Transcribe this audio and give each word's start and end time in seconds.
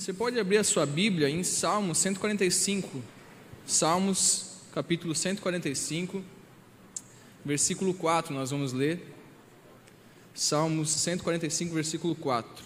Você 0.00 0.14
pode 0.14 0.40
abrir 0.40 0.56
a 0.56 0.64
sua 0.64 0.86
Bíblia 0.86 1.28
em 1.28 1.42
Salmos 1.42 1.98
145. 1.98 3.02
Salmos, 3.66 4.56
capítulo 4.72 5.14
145, 5.14 6.24
versículo 7.44 7.92
4, 7.92 8.32
nós 8.32 8.50
vamos 8.50 8.72
ler. 8.72 9.14
Salmos 10.32 10.88
145, 10.88 11.74
versículo 11.74 12.14
4. 12.14 12.64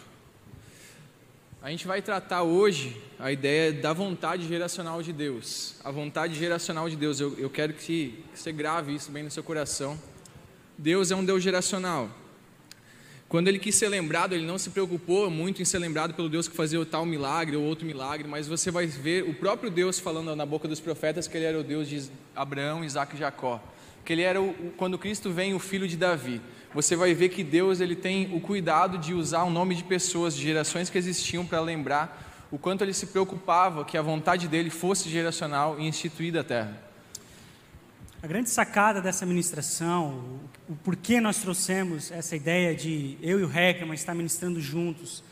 A 1.60 1.70
gente 1.70 1.88
vai 1.88 2.00
tratar 2.00 2.44
hoje 2.44 3.02
a 3.18 3.32
ideia 3.32 3.72
da 3.72 3.92
vontade 3.92 4.46
geracional 4.46 5.02
de 5.02 5.12
Deus. 5.12 5.74
A 5.82 5.90
vontade 5.90 6.36
geracional 6.36 6.88
de 6.88 6.94
Deus, 6.94 7.18
eu, 7.18 7.36
eu 7.36 7.50
quero 7.50 7.72
que, 7.72 8.22
que 8.32 8.38
você 8.38 8.52
grave 8.52 8.94
isso 8.94 9.10
bem 9.10 9.24
no 9.24 9.30
seu 9.32 9.42
coração. 9.42 9.98
Deus 10.78 11.10
é 11.10 11.16
um 11.16 11.24
Deus 11.24 11.42
geracional. 11.42 12.08
Quando 13.28 13.48
ele 13.48 13.58
quis 13.58 13.74
ser 13.74 13.88
lembrado, 13.88 14.34
ele 14.34 14.46
não 14.46 14.58
se 14.58 14.70
preocupou 14.70 15.28
muito 15.30 15.60
em 15.60 15.64
ser 15.64 15.78
lembrado 15.78 16.14
pelo 16.14 16.28
Deus 16.28 16.46
que 16.46 16.56
fazia 16.56 16.84
tal 16.84 17.04
milagre 17.04 17.56
ou 17.56 17.64
outro 17.64 17.86
milagre, 17.86 18.28
mas 18.28 18.46
você 18.46 18.70
vai 18.70 18.86
ver 18.86 19.24
o 19.28 19.34
próprio 19.34 19.70
Deus 19.70 19.98
falando 19.98 20.34
na 20.36 20.46
boca 20.46 20.68
dos 20.68 20.78
profetas 20.78 21.26
que 21.26 21.36
ele 21.36 21.46
era 21.46 21.58
o 21.58 21.64
Deus 21.64 21.88
de 21.88 22.10
Abraão, 22.36 22.84
Isaac 22.84 23.16
e 23.16 23.18
Jacó. 23.18 23.60
Que 24.04 24.12
ele 24.12 24.22
era, 24.22 24.40
o, 24.40 24.52
quando 24.76 24.98
Cristo 24.98 25.30
vem, 25.30 25.54
o 25.54 25.58
filho 25.58 25.88
de 25.88 25.96
Davi 25.96 26.40
você 26.74 26.96
vai 26.96 27.14
ver 27.14 27.28
que 27.28 27.44
Deus 27.44 27.80
ele 27.80 27.94
tem 27.94 28.34
o 28.34 28.40
cuidado 28.40 28.98
de 28.98 29.14
usar 29.14 29.44
o 29.44 29.50
nome 29.50 29.76
de 29.76 29.84
pessoas, 29.84 30.34
de 30.34 30.42
gerações 30.42 30.90
que 30.90 30.98
existiam 30.98 31.46
para 31.46 31.60
lembrar 31.60 32.48
o 32.50 32.58
quanto 32.58 32.82
ele 32.82 32.92
se 32.92 33.06
preocupava 33.06 33.84
que 33.84 33.96
a 33.96 34.02
vontade 34.02 34.48
dele 34.48 34.70
fosse 34.70 35.08
geracional 35.08 35.78
e 35.78 35.86
instituída 35.86 36.40
a 36.40 36.44
terra. 36.44 36.82
A 38.24 38.26
grande 38.26 38.48
sacada 38.48 39.02
dessa 39.02 39.26
ministração, 39.26 40.40
o 40.66 40.74
porquê 40.76 41.20
nós 41.20 41.42
trouxemos 41.42 42.10
essa 42.10 42.34
ideia 42.34 42.74
de 42.74 43.18
eu 43.20 43.38
e 43.38 43.44
o 43.44 43.52
Heckman 43.54 43.94
estar 43.94 44.14
ministrando 44.14 44.62
juntos, 44.62 45.22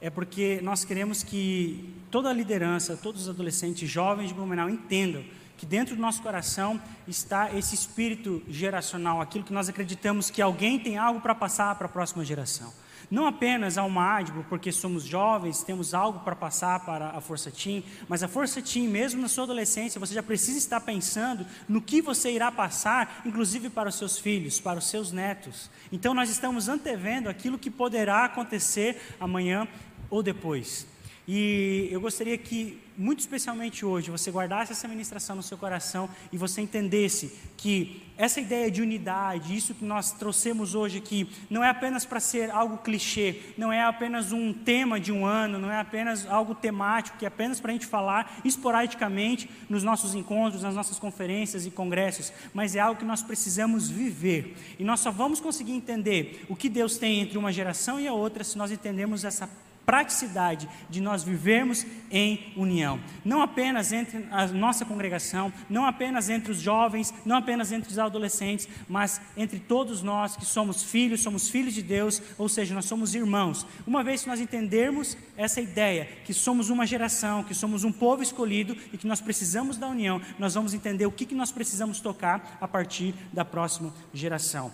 é 0.00 0.10
porque 0.10 0.58
nós 0.60 0.84
queremos 0.84 1.22
que 1.22 1.94
toda 2.10 2.28
a 2.28 2.32
liderança, 2.32 2.96
todos 2.96 3.22
os 3.22 3.28
adolescentes 3.28 3.88
jovens 3.88 4.30
de 4.30 4.34
Blumenau 4.34 4.68
entendam 4.68 5.22
que 5.56 5.64
dentro 5.64 5.94
do 5.94 6.02
nosso 6.02 6.22
coração 6.22 6.82
está 7.06 7.56
esse 7.56 7.76
espírito 7.76 8.42
geracional, 8.48 9.20
aquilo 9.20 9.44
que 9.44 9.52
nós 9.52 9.68
acreditamos 9.68 10.28
que 10.28 10.42
alguém 10.42 10.76
tem 10.76 10.98
algo 10.98 11.20
para 11.20 11.36
passar 11.36 11.76
para 11.76 11.86
a 11.86 11.88
próxima 11.88 12.24
geração. 12.24 12.72
Não 13.10 13.26
apenas 13.26 13.76
ao 13.76 13.90
MADBO, 13.90 14.44
porque 14.48 14.70
somos 14.70 15.02
jovens, 15.02 15.64
temos 15.64 15.94
algo 15.94 16.20
para 16.20 16.36
passar 16.36 16.78
para 16.84 17.08
a 17.08 17.20
Força 17.20 17.50
Team, 17.50 17.82
mas 18.08 18.22
a 18.22 18.28
Força 18.28 18.62
Team, 18.62 18.88
mesmo 18.88 19.20
na 19.20 19.28
sua 19.28 19.44
adolescência, 19.44 19.98
você 19.98 20.14
já 20.14 20.22
precisa 20.22 20.56
estar 20.56 20.80
pensando 20.80 21.44
no 21.68 21.82
que 21.82 22.00
você 22.00 22.30
irá 22.30 22.52
passar, 22.52 23.22
inclusive 23.26 23.68
para 23.68 23.88
os 23.88 23.96
seus 23.96 24.16
filhos, 24.18 24.60
para 24.60 24.78
os 24.78 24.86
seus 24.86 25.10
netos. 25.10 25.68
Então 25.90 26.14
nós 26.14 26.30
estamos 26.30 26.68
antevendo 26.68 27.28
aquilo 27.28 27.58
que 27.58 27.70
poderá 27.70 28.26
acontecer 28.26 29.00
amanhã 29.18 29.66
ou 30.08 30.22
depois. 30.22 30.86
E 31.26 31.88
eu 31.92 32.00
gostaria 32.00 32.36
que, 32.36 32.80
muito 32.96 33.20
especialmente 33.20 33.84
hoje, 33.84 34.10
você 34.10 34.30
guardasse 34.32 34.72
essa 34.72 34.88
ministração 34.88 35.36
no 35.36 35.42
seu 35.42 35.56
coração 35.56 36.10
e 36.32 36.36
você 36.36 36.60
entendesse 36.60 37.38
que 37.56 38.02
essa 38.20 38.38
ideia 38.38 38.70
de 38.70 38.82
unidade, 38.82 39.56
isso 39.56 39.72
que 39.72 39.82
nós 39.82 40.12
trouxemos 40.12 40.74
hoje 40.74 40.98
aqui, 40.98 41.26
não 41.48 41.64
é 41.64 41.70
apenas 41.70 42.04
para 42.04 42.20
ser 42.20 42.50
algo 42.50 42.76
clichê, 42.76 43.40
não 43.56 43.72
é 43.72 43.82
apenas 43.82 44.30
um 44.30 44.52
tema 44.52 45.00
de 45.00 45.10
um 45.10 45.24
ano, 45.24 45.58
não 45.58 45.70
é 45.70 45.80
apenas 45.80 46.26
algo 46.26 46.54
temático, 46.54 47.16
que 47.16 47.24
é 47.24 47.28
apenas 47.28 47.60
para 47.60 47.70
a 47.70 47.72
gente 47.72 47.86
falar 47.86 48.38
esporadicamente 48.44 49.48
nos 49.70 49.82
nossos 49.82 50.14
encontros, 50.14 50.62
nas 50.62 50.74
nossas 50.74 50.98
conferências 50.98 51.64
e 51.64 51.70
congressos, 51.70 52.30
mas 52.52 52.76
é 52.76 52.80
algo 52.80 53.00
que 53.00 53.06
nós 53.06 53.22
precisamos 53.22 53.88
viver. 53.88 54.54
E 54.78 54.84
nós 54.84 55.00
só 55.00 55.10
vamos 55.10 55.40
conseguir 55.40 55.72
entender 55.72 56.44
o 56.46 56.54
que 56.54 56.68
Deus 56.68 56.98
tem 56.98 57.20
entre 57.20 57.38
uma 57.38 57.50
geração 57.50 57.98
e 57.98 58.06
a 58.06 58.12
outra 58.12 58.44
se 58.44 58.58
nós 58.58 58.70
entendemos 58.70 59.24
essa 59.24 59.48
praticidade 59.90 60.68
de 60.88 61.00
nós 61.00 61.24
vivermos 61.24 61.84
em 62.12 62.52
união, 62.56 63.00
não 63.24 63.42
apenas 63.42 63.90
entre 63.90 64.24
a 64.30 64.46
nossa 64.46 64.84
congregação, 64.84 65.52
não 65.68 65.84
apenas 65.84 66.30
entre 66.30 66.52
os 66.52 66.60
jovens, 66.60 67.12
não 67.24 67.34
apenas 67.34 67.72
entre 67.72 67.90
os 67.90 67.98
adolescentes, 67.98 68.68
mas 68.88 69.20
entre 69.36 69.58
todos 69.58 70.00
nós 70.00 70.36
que 70.36 70.44
somos 70.44 70.84
filhos, 70.84 71.22
somos 71.22 71.50
filhos 71.50 71.74
de 71.74 71.82
Deus, 71.82 72.22
ou 72.38 72.48
seja, 72.48 72.72
nós 72.72 72.84
somos 72.84 73.16
irmãos. 73.16 73.66
Uma 73.84 74.04
vez 74.04 74.22
que 74.22 74.28
nós 74.28 74.38
entendermos 74.38 75.16
essa 75.36 75.60
ideia, 75.60 76.06
que 76.24 76.32
somos 76.32 76.70
uma 76.70 76.86
geração, 76.86 77.42
que 77.42 77.52
somos 77.52 77.82
um 77.82 77.90
povo 77.90 78.22
escolhido 78.22 78.76
e 78.92 78.96
que 78.96 79.08
nós 79.08 79.20
precisamos 79.20 79.76
da 79.76 79.88
união, 79.88 80.22
nós 80.38 80.54
vamos 80.54 80.72
entender 80.72 81.06
o 81.06 81.10
que, 81.10 81.26
que 81.26 81.34
nós 81.34 81.50
precisamos 81.50 81.98
tocar 81.98 82.58
a 82.60 82.68
partir 82.68 83.12
da 83.32 83.44
próxima 83.44 83.92
geração. 84.14 84.70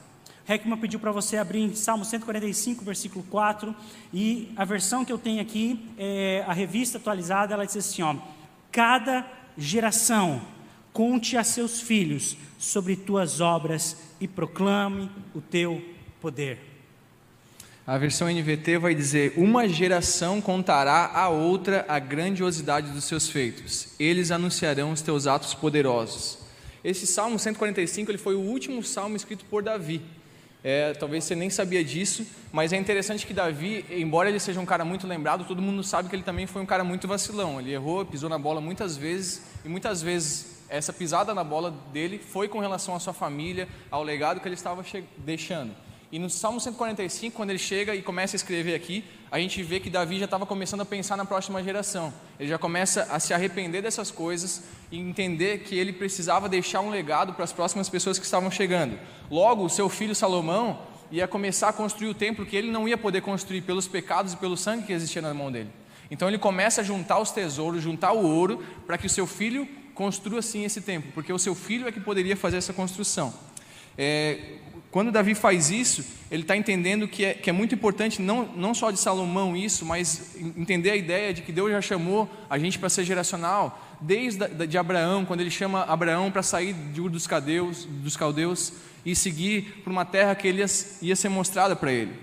Heckman 0.49 0.79
pediu 0.79 1.01
para 1.01 1.11
você 1.11 1.37
abrir 1.37 1.61
em 1.61 1.75
Salmo 1.75 2.05
145, 2.05 2.85
versículo 2.85 3.25
4, 3.29 3.75
e 4.15 4.53
a 4.57 4.65
versão 4.65 5.05
que 5.05 5.13
eu 5.13 5.19
tenho 5.19 5.43
aqui, 5.43 5.89
é 5.99 6.45
a 6.47 6.53
revista 6.53 6.99
atualizada, 6.99 7.53
ela 7.53 7.67
diz 7.67 7.77
assim: 7.77 8.03
ó, 8.03 8.15
cada 8.71 9.27
geração 9.59 10.41
conte 10.93 11.37
a 11.37 11.43
seus 11.43 11.81
filhos 11.81 12.37
sobre 12.59 12.95
tuas 12.95 13.41
obras 13.41 13.97
e 14.21 14.29
proclame 14.29 15.11
o 15.35 15.41
teu 15.41 15.83
poder. 16.21 16.59
A 17.85 17.99
versão 17.99 18.29
NVT 18.29 18.79
vai 18.79 18.95
dizer: 18.95 19.35
Uma 19.37 19.69
geração 19.69 20.41
contará 20.41 21.11
a 21.13 21.29
outra 21.29 21.85
a 21.89 21.99
grandiosidade 21.99 22.93
dos 22.93 23.05
seus 23.05 23.29
feitos, 23.29 23.89
eles 23.99 24.31
anunciarão 24.31 24.93
os 24.93 25.03
teus 25.03 25.27
atos 25.27 25.55
poderosos. 25.55 26.39
Esse 26.85 27.05
Salmo 27.05 27.37
145 27.37 28.13
ele 28.13 28.19
foi 28.19 28.37
o 28.37 28.41
último 28.41 28.81
salmo 28.83 29.17
escrito 29.17 29.45
por 29.47 29.61
Davi. 29.61 30.01
É, 30.69 30.93
talvez 30.95 31.23
você 31.23 31.37
nem 31.37 31.49
sabia 31.49 31.85
disso, 31.85 32.27
mas 32.51 32.73
é 32.73 32.77
interessante 32.77 33.25
que 33.25 33.33
Davi, 33.33 33.85
embora 33.89 34.29
ele 34.29 34.41
seja 34.41 34.59
um 34.59 34.67
cara 34.67 34.85
muito 34.85 35.07
lembrado, 35.07 35.45
todo 35.45 35.63
mundo 35.63 35.81
sabe 35.85 36.09
que 36.09 36.17
ele 36.17 36.25
também 36.25 36.45
foi 36.45 36.61
um 36.61 36.67
cara 36.67 36.83
muito 36.83 37.07
vacilão. 37.07 37.61
Ele 37.61 37.73
errou, 37.73 38.05
pisou 38.05 38.29
na 38.29 38.37
bola 38.37 38.61
muitas 38.61 38.97
vezes, 38.97 39.43
e 39.65 39.69
muitas 39.69 40.03
vezes 40.03 40.65
essa 40.69 40.93
pisada 40.93 41.33
na 41.33 41.45
bola 41.45 41.73
dele 41.93 42.19
foi 42.19 42.49
com 42.49 42.59
relação 42.59 42.97
à 42.97 42.99
sua 42.99 43.13
família, 43.13 43.69
ao 43.93 44.03
legado 44.03 44.41
que 44.41 44.49
ele 44.49 44.57
estava 44.57 44.85
deixando. 45.19 45.71
E 46.13 46.21
no 46.21 46.31
Salmo 46.31 46.61
145, 46.61 47.37
quando 47.37 47.51
ele 47.51 47.59
chega 47.59 47.95
e 47.95 48.01
começa 48.01 48.37
a 48.37 48.39
escrever 48.39 48.75
aqui, 48.75 49.05
a 49.31 49.41
gente 49.41 49.61
vê 49.63 49.81
que 49.81 49.91
Davi 49.91 50.19
já 50.21 50.25
estava 50.25 50.47
começando 50.47 50.83
a 50.83 50.85
pensar 50.85 51.17
na 51.17 51.25
próxima 51.25 51.63
geração. 51.63 52.13
Ele 52.39 52.49
já 52.49 52.59
começa 52.59 53.09
a 53.11 53.19
se 53.19 53.35
arrepender 53.35 53.83
dessas 53.83 54.13
coisas 54.13 54.63
e 54.93 54.99
entender 54.99 55.65
que 55.65 55.77
ele 55.77 55.93
precisava 55.93 56.49
deixar 56.49 56.81
um 56.81 56.91
legado 56.91 57.33
para 57.35 57.43
as 57.43 57.53
próximas 57.53 57.89
pessoas 57.89 58.21
que 58.21 58.25
estavam 58.25 58.51
chegando. 58.53 58.97
Logo, 59.29 59.65
o 59.65 59.69
seu 59.69 59.89
filho 59.89 60.15
Salomão 60.15 60.79
ia 61.11 61.27
começar 61.27 61.71
a 61.71 61.73
construir 61.73 62.09
o 62.09 62.15
templo 62.15 62.47
que 62.47 62.57
ele 62.57 62.71
não 62.71 62.87
ia 62.87 62.97
poder 62.97 63.21
construir 63.21 63.63
pelos 63.63 63.89
pecados 63.89 64.33
e 64.33 64.37
pelo 64.37 64.57
sangue 64.57 64.87
que 64.87 64.93
existia 64.93 65.21
na 65.21 65.35
mão 65.35 65.51
dele. 65.51 65.71
Então 66.09 66.29
ele 66.29 66.39
começa 66.39 66.83
a 66.83 66.85
juntar 66.85 67.19
os 67.19 67.33
tesouros, 67.33 67.83
juntar 67.83 68.13
o 68.13 68.25
ouro, 68.25 68.65
para 68.87 68.97
que 68.97 69.07
o 69.07 69.11
seu 69.11 69.27
filho 69.27 69.69
construa 69.95 70.41
sim 70.41 70.65
esse 70.65 70.81
templo, 70.81 71.11
porque 71.13 71.33
o 71.33 71.39
seu 71.39 71.55
filho 71.55 71.89
é 71.89 71.93
que 71.93 71.99
poderia 71.99 72.37
fazer 72.37 72.59
essa 72.59 72.73
construção. 72.73 73.35
É, 73.99 74.59
quando 74.97 75.13
Davi 75.13 75.35
faz 75.35 75.71
isso, 75.71 76.03
ele 76.31 76.41
está 76.41 76.57
entendendo 76.57 77.07
que 77.07 77.23
é, 77.23 77.35
que 77.35 77.51
é 77.51 77.53
muito 77.53 77.75
importante, 77.75 78.23
não, 78.23 78.47
não 78.57 78.73
só 78.73 78.91
de 78.91 78.99
Salomão 78.99 79.55
isso, 79.55 79.85
mas 79.85 80.35
entender 80.57 80.91
a 80.91 80.97
ideia 80.97 81.35
de 81.35 81.43
que 81.43 81.53
Deus 81.53 81.71
já 81.71 81.83
chamou 81.83 82.27
a 82.49 82.59
gente 82.59 82.79
para 82.79 82.89
ser 82.89 83.05
geracional, 83.05 83.79
desde 84.01 84.49
de 84.67 84.79
Abraão, 84.79 85.27
quando 85.27 85.43
ele 85.43 85.51
chama 85.51 85.83
Abraão 85.83 86.31
para 86.31 86.43
sair 86.43 86.73
de 86.73 87.03
Ur 87.03 87.11
dos 87.11 87.27
Caldeus, 87.27 87.85
dos 87.85 88.17
caldeus 88.17 88.73
e 89.05 89.15
seguir 89.15 89.83
para 89.85 89.93
uma 89.93 90.07
terra 90.07 90.35
que 90.35 90.49
ele 90.49 90.61
ia, 90.61 90.67
ia 91.03 91.15
ser 91.15 91.29
mostrada 91.29 91.77
para 91.77 91.93
ele. 91.93 92.15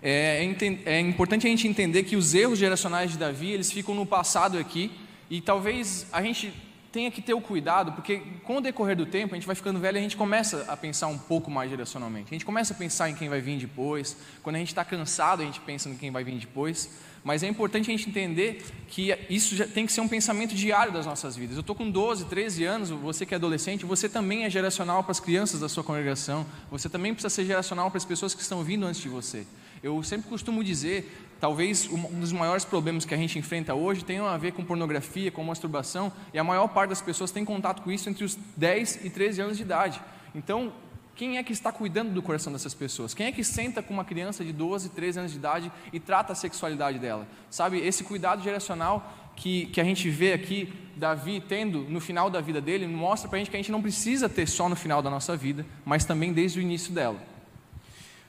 É, 0.00 0.42
é, 0.42 0.94
é 0.94 0.98
importante 0.98 1.46
a 1.46 1.50
gente 1.50 1.68
entender 1.68 2.04
que 2.04 2.16
os 2.16 2.32
erros 2.32 2.58
geracionais 2.58 3.10
de 3.10 3.18
Davi, 3.18 3.50
eles 3.50 3.70
ficam 3.70 3.94
no 3.94 4.06
passado 4.06 4.56
aqui, 4.56 4.90
e 5.28 5.42
talvez 5.42 6.06
a 6.10 6.22
gente 6.22 6.54
tenha 6.92 7.10
que 7.10 7.22
ter 7.22 7.32
o 7.32 7.40
cuidado, 7.40 7.92
porque 7.92 8.22
com 8.44 8.58
o 8.58 8.60
decorrer 8.60 8.94
do 8.94 9.06
tempo, 9.06 9.34
a 9.34 9.36
gente 9.36 9.46
vai 9.46 9.56
ficando 9.56 9.80
velho 9.80 9.96
e 9.96 9.98
a 9.98 10.02
gente 10.02 10.16
começa 10.16 10.64
a 10.68 10.76
pensar 10.76 11.06
um 11.06 11.18
pouco 11.18 11.50
mais 11.50 11.70
geracionalmente. 11.70 12.28
A 12.30 12.34
gente 12.34 12.44
começa 12.44 12.74
a 12.74 12.76
pensar 12.76 13.08
em 13.08 13.14
quem 13.14 13.28
vai 13.28 13.40
vir 13.40 13.58
depois. 13.58 14.16
Quando 14.42 14.56
a 14.56 14.58
gente 14.58 14.68
está 14.68 14.84
cansado, 14.84 15.42
a 15.42 15.44
gente 15.44 15.60
pensa 15.60 15.88
em 15.88 15.96
quem 15.96 16.10
vai 16.10 16.22
vir 16.22 16.38
depois. 16.38 16.90
Mas 17.24 17.42
é 17.42 17.48
importante 17.48 17.88
a 17.88 17.96
gente 17.96 18.08
entender 18.08 18.64
que 18.88 19.16
isso 19.30 19.54
já 19.54 19.66
tem 19.66 19.86
que 19.86 19.92
ser 19.92 20.00
um 20.00 20.08
pensamento 20.08 20.54
diário 20.54 20.92
das 20.92 21.06
nossas 21.06 21.36
vidas. 21.36 21.56
Eu 21.56 21.60
estou 21.60 21.74
com 21.74 21.88
12, 21.88 22.24
13 22.26 22.64
anos, 22.64 22.90
você 22.90 23.24
que 23.24 23.32
é 23.32 23.36
adolescente, 23.36 23.86
você 23.86 24.08
também 24.08 24.44
é 24.44 24.50
geracional 24.50 25.02
para 25.02 25.12
as 25.12 25.20
crianças 25.20 25.60
da 25.60 25.68
sua 25.68 25.84
congregação. 25.84 26.44
Você 26.70 26.88
também 26.88 27.14
precisa 27.14 27.32
ser 27.32 27.44
geracional 27.44 27.90
para 27.90 27.98
as 27.98 28.04
pessoas 28.04 28.34
que 28.34 28.42
estão 28.42 28.62
vindo 28.64 28.84
antes 28.84 29.00
de 29.00 29.08
você. 29.08 29.46
Eu 29.82 30.02
sempre 30.02 30.28
costumo 30.28 30.62
dizer, 30.62 31.10
talvez 31.42 31.88
um 31.90 32.20
dos 32.20 32.30
maiores 32.30 32.64
problemas 32.64 33.04
que 33.04 33.12
a 33.12 33.16
gente 33.16 33.36
enfrenta 33.36 33.74
hoje 33.74 34.04
tenha 34.04 34.22
a 34.22 34.38
ver 34.38 34.52
com 34.52 34.64
pornografia, 34.64 35.28
com 35.28 35.42
masturbação, 35.42 36.12
e 36.32 36.38
a 36.38 36.44
maior 36.44 36.68
parte 36.68 36.90
das 36.90 37.02
pessoas 37.02 37.32
tem 37.32 37.44
contato 37.44 37.82
com 37.82 37.90
isso 37.90 38.08
entre 38.08 38.22
os 38.22 38.38
10 38.56 39.04
e 39.04 39.10
13 39.10 39.40
anos 39.42 39.56
de 39.56 39.64
idade. 39.64 40.00
Então, 40.36 40.72
quem 41.16 41.38
é 41.38 41.42
que 41.42 41.52
está 41.52 41.72
cuidando 41.72 42.12
do 42.12 42.22
coração 42.22 42.52
dessas 42.52 42.74
pessoas? 42.74 43.12
Quem 43.12 43.26
é 43.26 43.32
que 43.32 43.42
senta 43.42 43.82
com 43.82 43.92
uma 43.92 44.04
criança 44.04 44.44
de 44.44 44.52
12, 44.52 44.90
13 44.90 45.18
anos 45.18 45.32
de 45.32 45.38
idade 45.38 45.72
e 45.92 45.98
trata 45.98 46.32
a 46.32 46.36
sexualidade 46.36 47.00
dela? 47.00 47.26
Sabe, 47.50 47.80
esse 47.80 48.04
cuidado 48.04 48.40
geracional 48.40 49.12
que, 49.34 49.66
que 49.66 49.80
a 49.80 49.84
gente 49.84 50.08
vê 50.08 50.34
aqui, 50.34 50.72
Davi 50.94 51.40
tendo 51.40 51.80
no 51.80 51.98
final 51.98 52.30
da 52.30 52.40
vida 52.40 52.60
dele, 52.60 52.86
mostra 52.86 53.28
para 53.28 53.38
a 53.38 53.40
gente 53.40 53.50
que 53.50 53.56
a 53.56 53.58
gente 53.58 53.72
não 53.72 53.82
precisa 53.82 54.28
ter 54.28 54.46
só 54.46 54.68
no 54.68 54.76
final 54.76 55.02
da 55.02 55.10
nossa 55.10 55.36
vida, 55.36 55.66
mas 55.84 56.04
também 56.04 56.32
desde 56.32 56.60
o 56.60 56.62
início 56.62 56.92
dela. 56.92 57.31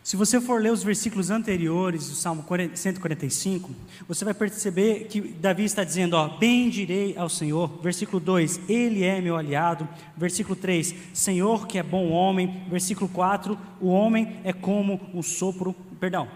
Se 0.04 0.18
você 0.18 0.42
for 0.42 0.62
ler 0.62 0.74
os 0.74 0.84
versículos 0.84 1.32
anteriores 1.32 2.10
do 2.10 2.16
Salmo 2.16 2.46
145, 2.76 3.72
você 4.06 4.26
vai 4.26 4.34
perceber 4.34 5.06
que 5.06 5.22
Davi 5.22 5.64
está 5.64 5.86
dizendo, 5.86 6.16
ó, 6.18 6.28
bendirei 6.28 7.16
ao 7.18 7.30
Senhor. 7.30 7.80
Versículo 7.82 8.20
2, 8.20 8.68
Ele 8.68 9.06
é 9.06 9.22
meu 9.22 9.38
aliado. 9.38 9.88
Versículo 10.18 10.58
3, 10.58 10.94
Senhor 11.14 11.66
que 11.68 11.78
é 11.78 11.84
bom 11.84 12.10
homem. 12.10 12.66
Versículo 12.70 13.08
4, 13.08 13.58
o 13.80 13.88
homem 13.88 14.42
é 14.44 14.52
como 14.52 15.00
um 15.14 15.24
sopro, 15.24 15.74
perdão, 16.02 16.28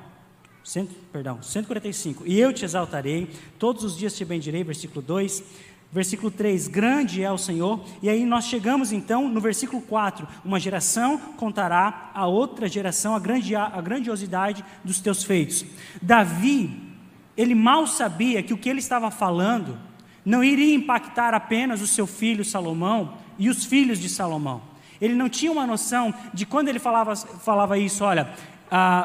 cento, 0.63 0.95
perdão, 1.11 1.43
145, 1.43 2.23
e 2.25 2.39
eu 2.39 2.53
te 2.53 2.63
exaltarei, 2.63 3.29
todos 3.59 3.83
os 3.83 3.97
dias 3.97 4.15
te 4.15 4.23
bendirei. 4.23 4.63
Versículo 4.63 5.01
2, 5.01 5.43
Versículo 5.91 6.29
3: 6.29 6.67
Grande 6.67 7.23
é 7.23 7.31
o 7.31 7.37
Senhor. 7.37 7.83
E 8.01 8.09
aí 8.09 8.25
nós 8.25 8.45
chegamos 8.45 8.91
então 8.91 9.29
no 9.29 9.39
versículo 9.39 9.81
4: 9.81 10.27
Uma 10.43 10.59
geração 10.59 11.17
contará 11.37 12.11
a 12.13 12.27
outra 12.27 12.67
geração 12.67 13.15
a, 13.15 13.19
grande, 13.19 13.55
a 13.55 13.81
grandiosidade 13.81 14.63
dos 14.83 14.99
teus 14.99 15.23
feitos. 15.23 15.65
Davi, 16.01 16.87
ele 17.35 17.55
mal 17.55 17.87
sabia 17.87 18.43
que 18.43 18.53
o 18.53 18.57
que 18.57 18.69
ele 18.69 18.79
estava 18.79 19.09
falando 19.09 19.77
não 20.25 20.43
iria 20.43 20.75
impactar 20.75 21.33
apenas 21.33 21.81
o 21.81 21.87
seu 21.87 22.05
filho 22.05 22.43
Salomão 22.43 23.13
e 23.39 23.49
os 23.49 23.63
filhos 23.63 23.97
de 23.99 24.09
Salomão. 24.09 24.61
Ele 24.99 25.13
não 25.13 25.29
tinha 25.29 25.51
uma 25.51 25.65
noção 25.65 26.13
de 26.33 26.45
quando 26.45 26.67
ele 26.67 26.79
falava, 26.79 27.15
falava 27.15 27.77
isso, 27.77 28.03
olha, 28.03 28.33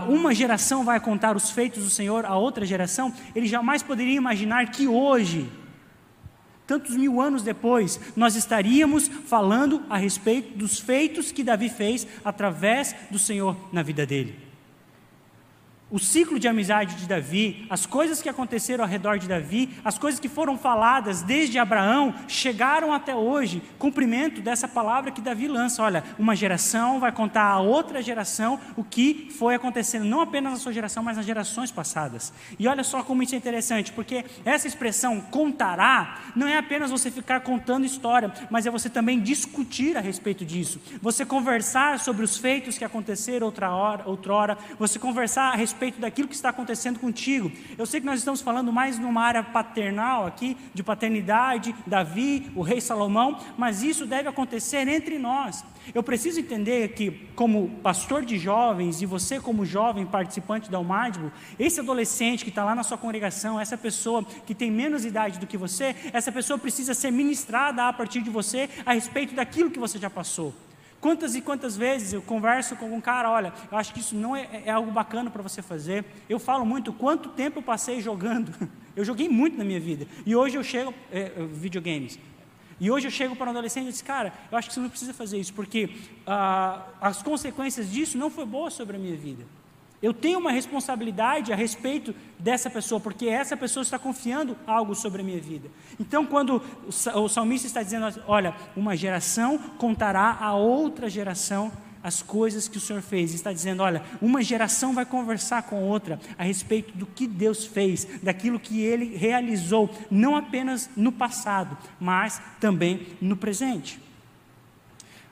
uma 0.09 0.35
geração 0.35 0.85
vai 0.85 0.99
contar 0.99 1.37
os 1.37 1.51
feitos 1.51 1.85
do 1.85 1.91
Senhor 1.91 2.25
a 2.25 2.37
outra 2.37 2.67
geração, 2.67 3.13
ele 3.37 3.47
jamais 3.47 3.83
poderia 3.83 4.17
imaginar 4.17 4.71
que 4.71 4.89
hoje 4.89 5.49
tantos 6.73 6.97
mil 6.97 7.21
anos 7.21 7.43
depois, 7.43 8.01
nós 8.17 8.35
estaríamos 8.35 9.07
falando 9.07 9.83
a 9.91 9.99
respeito 9.99 10.57
dos 10.57 10.81
feitos 10.81 11.31
que 11.31 11.45
Davi 11.45 11.69
fez 11.69 12.07
através 12.25 12.97
do 13.11 13.19
Senhor 13.19 13.55
na 13.71 13.83
vida 13.83 14.07
dele 14.07 14.52
o 15.93 15.99
ciclo 15.99 16.39
de 16.39 16.49
amizade 16.49 16.95
de 16.95 17.07
Davi, 17.07 17.67
as 17.69 17.85
coisas 17.85 18.23
que 18.23 18.29
aconteceram 18.29 18.83
ao 18.83 18.89
redor 18.89 19.19
de 19.19 19.29
Davi, 19.29 19.69
as 19.85 19.99
coisas 19.99 20.19
que 20.19 20.29
foram 20.29 20.57
faladas 20.57 21.21
desde 21.21 21.59
Abraão, 21.59 22.15
chegaram 22.27 22.95
até 22.95 23.15
hoje, 23.15 23.63
cumprimento 23.79 24.41
dessa 24.41 24.67
palavra 24.67 25.11
que 25.11 25.21
Davi 25.21 25.47
lança. 25.47 25.83
Olha, 25.83 26.03
uma 26.19 26.35
geração 26.35 26.99
vai 26.99 27.13
contar 27.13 27.45
a 27.45 27.61
outra 27.61 28.01
geração 28.01 28.59
o 28.75 28.83
que 28.83 29.29
foi 29.39 29.55
acontecendo, 29.55 30.07
não 30.07 30.23
apenas 30.23 30.53
na 30.53 30.59
sua 30.59 30.73
geração, 30.73 31.03
mas 31.03 31.19
nas 31.19 31.27
gerações 31.27 31.71
passadas. 31.71 32.33
E 32.59 32.67
olha 32.67 32.83
só 32.83 33.03
como 33.03 33.23
isso 33.23 33.35
é 33.35 33.39
interessante, 33.39 33.93
porque 33.93 34.25
essa 34.47 34.67
expressão 34.67 35.21
contará 35.21 36.21
não 36.35 36.49
é 36.49 36.57
apenas 36.57 36.91
você 36.91 37.11
ficar 37.11 37.41
contando 37.41 37.85
história, 37.85 38.33
mas 38.51 38.65
é 38.65 38.71
você 38.71 38.89
também 38.89 39.21
discutir 39.21 39.99
a 39.99 40.01
respeito 40.01 40.43
disso. 40.43 40.81
Você 41.03 41.27
conversar 41.27 41.99
sobre 41.99 42.25
os 42.25 42.39
feitos 42.39 42.79
que 42.79 42.85
aconteceram 42.85 43.47
outra 43.47 43.71
hora, 43.75 44.05
outrora, 44.07 44.57
você 44.79 44.99
conversar 44.99 45.53
a 45.53 45.55
respeito 45.55 45.82
respeito 45.83 46.01
daquilo 46.01 46.29
que 46.29 46.35
está 46.35 46.51
acontecendo 46.51 47.01
contigo. 47.01 47.51
Eu 47.77 47.85
sei 47.87 47.99
que 47.99 48.07
nós 48.07 48.21
estamos 48.21 48.41
falando 48.41 48.73
mais 48.73 49.01
numa 49.01 49.21
área 49.21 49.43
paternal 49.43 50.27
aqui, 50.27 50.57
de 50.73 50.83
paternidade, 50.83 51.75
Davi, 51.85 52.53
o 52.55 52.63
rei 52.63 52.81
Salomão, 52.81 53.41
mas 53.59 53.83
isso 53.83 54.07
deve 54.07 54.29
acontecer 54.29 54.87
entre 54.87 55.19
nós. 55.19 55.65
Eu 55.93 56.03
preciso 56.03 56.39
entender 56.39 56.91
que, 56.91 57.11
como 57.35 57.69
pastor 57.83 58.25
de 58.25 58.39
jovens, 58.39 59.03
e 59.03 59.07
você, 59.07 59.41
como 59.41 59.67
jovem 59.67 60.07
participante 60.07 60.71
da 60.71 60.79
Almadibo, 60.79 61.33
esse 61.59 61.81
adolescente 61.81 62.45
que 62.45 62.51
está 62.51 62.65
lá 62.65 62.77
na 62.77 62.85
sua 62.85 62.97
congregação, 62.97 63.59
essa 63.59 63.77
pessoa 63.77 64.25
que 64.47 64.55
tem 64.55 64.71
menos 64.71 65.05
idade 65.05 65.41
do 65.41 65.49
que 65.49 65.57
você, 65.57 65.97
essa 66.13 66.31
pessoa 66.31 66.59
precisa 66.59 66.95
ser 66.95 67.11
ministrada 67.11 67.89
a 67.89 67.93
partir 67.93 68.23
de 68.23 68.31
você 68.31 68.71
a 68.87 68.93
respeito 68.93 69.35
daquilo 69.35 69.71
que 69.71 69.81
você 69.81 69.99
já 69.99 70.09
passou. 70.09 70.55
Quantas 71.03 71.35
e 71.35 71.41
quantas 71.41 71.77
vezes 71.77 72.13
eu 72.13 72.23
converso 72.23 72.77
com 72.77 72.95
um 72.95 73.01
cara, 73.01 73.29
olha, 73.29 73.53
eu 73.73 73.77
acho 73.77 73.93
que 73.93 73.99
isso 73.99 74.15
não 74.15 74.37
é, 74.37 74.63
é 74.65 74.71
algo 74.71 74.93
bacana 74.93 75.29
para 75.31 75.43
você 75.43 75.61
fazer. 75.61 76.05
Eu 76.29 76.39
falo 76.39 76.65
muito 76.65 76.93
quanto 76.93 77.31
tempo 77.31 77.59
eu 77.59 77.63
passei 77.63 78.01
jogando. 78.01 78.55
Eu 78.95 79.07
joguei 79.07 79.27
muito 79.27 79.57
na 79.57 79.65
minha 79.65 79.81
vida. 79.81 80.07
E 80.27 80.37
hoje 80.37 80.59
eu 80.59 80.63
chego, 80.63 80.93
é, 81.11 81.21
é, 81.21 81.47
videogames. 81.51 82.19
E 82.79 82.91
hoje 82.91 83.07
eu 83.07 83.11
chego 83.11 83.35
para 83.35 83.47
um 83.47 83.51
adolescente 83.51 83.89
e 83.89 83.93
digo, 83.93 84.07
cara, 84.07 84.35
eu 84.51 84.59
acho 84.59 84.69
que 84.69 84.75
você 84.75 84.81
não 84.81 84.91
precisa 84.91 85.15
fazer 85.15 85.39
isso, 85.39 85.55
porque 85.55 85.89
ah, 86.27 86.87
as 87.01 87.23
consequências 87.23 87.91
disso 87.91 88.19
não 88.19 88.29
foi 88.29 88.45
boa 88.45 88.71
sobre 88.71 88.97
a 88.97 88.99
minha 88.99 89.17
vida. 89.17 89.47
Eu 90.03 90.13
tenho 90.13 90.39
uma 90.39 90.51
responsabilidade 90.51 91.53
a 91.53 91.57
respeito 91.57 92.13
dessa 92.39 92.69
pessoa, 92.69 93.01
porque 93.01 93.27
essa 93.27 93.57
pessoa 93.57 93.83
está 93.83 93.99
confiando 93.99 94.57
algo 94.67 94.95
sobre 94.95 95.23
a 95.23 95.25
minha 95.25 95.41
vida. 95.41 95.71
Então, 96.01 96.27
quando 96.27 96.61
o 97.15 97.29
salmista 97.29 97.69
está 97.69 97.83
dizendo, 97.83 98.21
olha, 98.27 98.55
uma 98.77 98.97
geração 98.97 99.57
contará 99.79 100.37
a 100.41 100.55
outra 100.55 101.09
geração 101.09 101.71
as 102.03 102.21
coisas 102.21 102.67
que 102.67 102.79
o 102.79 102.81
Senhor 102.81 103.01
fez, 103.01 103.33
está 103.33 103.53
dizendo, 103.53 103.83
olha, 103.83 104.03
uma 104.21 104.43
geração 104.43 104.93
vai 104.93 105.07
conversar 105.07 105.63
com 105.63 105.85
outra 105.85 106.19
a 106.37 106.43
respeito 106.43 106.97
do 106.97 107.07
que 107.07 107.27
Deus 107.27 107.65
fez, 107.65 108.07
daquilo 108.23 108.59
que 108.59 108.81
ele 108.81 109.17
realizou, 109.17 109.89
não 110.11 110.35
apenas 110.35 110.91
no 110.97 111.13
passado, 111.13 111.79
mas 112.01 112.43
também 112.59 113.07
no 113.21 113.37
presente. 113.37 114.01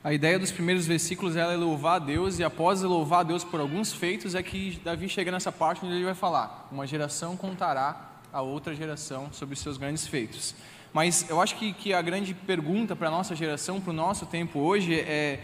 A 0.03 0.11
ideia 0.11 0.39
dos 0.39 0.51
primeiros 0.51 0.87
versículos 0.87 1.35
é 1.35 1.45
louvar 1.55 1.97
a 1.97 1.99
Deus, 1.99 2.39
e 2.39 2.43
após 2.43 2.81
louvar 2.81 3.19
a 3.19 3.23
Deus 3.23 3.43
por 3.43 3.59
alguns 3.59 3.93
feitos, 3.93 4.33
é 4.33 4.41
que 4.41 4.81
Davi 4.83 5.07
chega 5.07 5.31
nessa 5.31 5.51
parte 5.51 5.85
onde 5.85 5.93
ele 5.93 6.05
vai 6.05 6.15
falar: 6.15 6.67
Uma 6.71 6.87
geração 6.87 7.37
contará 7.37 8.09
a 8.33 8.41
outra 8.41 8.73
geração 8.73 9.31
sobre 9.31 9.55
seus 9.55 9.77
grandes 9.77 10.07
feitos. 10.07 10.55
Mas 10.91 11.29
eu 11.29 11.39
acho 11.39 11.55
que, 11.55 11.71
que 11.71 11.93
a 11.93 12.01
grande 12.01 12.33
pergunta 12.33 12.95
para 12.95 13.09
a 13.09 13.11
nossa 13.11 13.35
geração, 13.35 13.79
para 13.79 13.91
o 13.91 13.93
nosso 13.93 14.25
tempo 14.25 14.57
hoje, 14.57 14.99
é, 14.99 15.39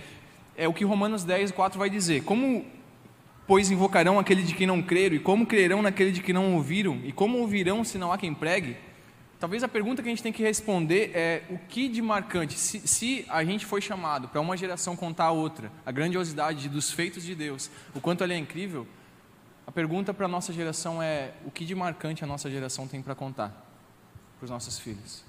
é 0.58 0.68
o 0.68 0.74
que 0.74 0.84
Romanos 0.84 1.24
10, 1.24 1.52
4 1.52 1.78
vai 1.78 1.88
dizer: 1.88 2.24
Como, 2.24 2.66
pois, 3.46 3.70
invocarão 3.70 4.18
aquele 4.18 4.42
de 4.42 4.56
quem 4.56 4.66
não 4.66 4.82
creram, 4.82 5.16
e 5.16 5.20
como 5.20 5.46
crerão 5.46 5.84
naquele 5.84 6.12
de 6.12 6.24
que 6.24 6.34
não 6.34 6.56
ouviram, 6.56 7.00
e 7.04 7.12
como 7.12 7.38
ouvirão 7.38 7.84
se 7.84 8.00
não 8.00 8.12
há 8.12 8.18
quem 8.18 8.34
pregue? 8.34 8.76
Talvez 9.40 9.64
a 9.64 9.68
pergunta 9.68 10.02
que 10.02 10.10
a 10.10 10.12
gente 10.12 10.24
tem 10.24 10.34
que 10.34 10.42
responder 10.42 11.12
é 11.14 11.44
o 11.50 11.60
que 11.60 11.88
de 11.88 12.02
marcante, 12.02 12.58
se, 12.58 12.88
se 12.88 13.26
a 13.30 13.44
gente 13.44 13.66
foi 13.66 13.82
chamado 13.82 14.28
para 14.28 14.42
uma 14.42 14.58
geração 14.58 14.96
contar 14.96 15.26
a 15.26 15.32
outra, 15.32 15.72
a 15.86 15.92
grandiosidade 15.92 16.68
dos 16.68 16.92
feitos 16.92 17.24
de 17.24 17.36
Deus, 17.36 17.70
o 17.94 18.02
quanto 18.02 18.24
ele 18.24 18.34
é 18.34 18.38
incrível, 18.38 18.88
a 19.68 19.72
pergunta 19.72 20.12
para 20.12 20.26
a 20.26 20.30
nossa 20.30 20.52
geração 20.52 21.04
é 21.04 21.34
o 21.46 21.52
que 21.52 21.66
de 21.66 21.76
marcante 21.76 22.24
a 22.24 22.28
nossa 22.28 22.50
geração 22.50 22.88
tem 22.88 23.02
para 23.02 23.14
contar 23.14 23.50
para 24.40 24.46
os 24.46 24.50
nossos 24.50 24.80
filhos. 24.80 25.24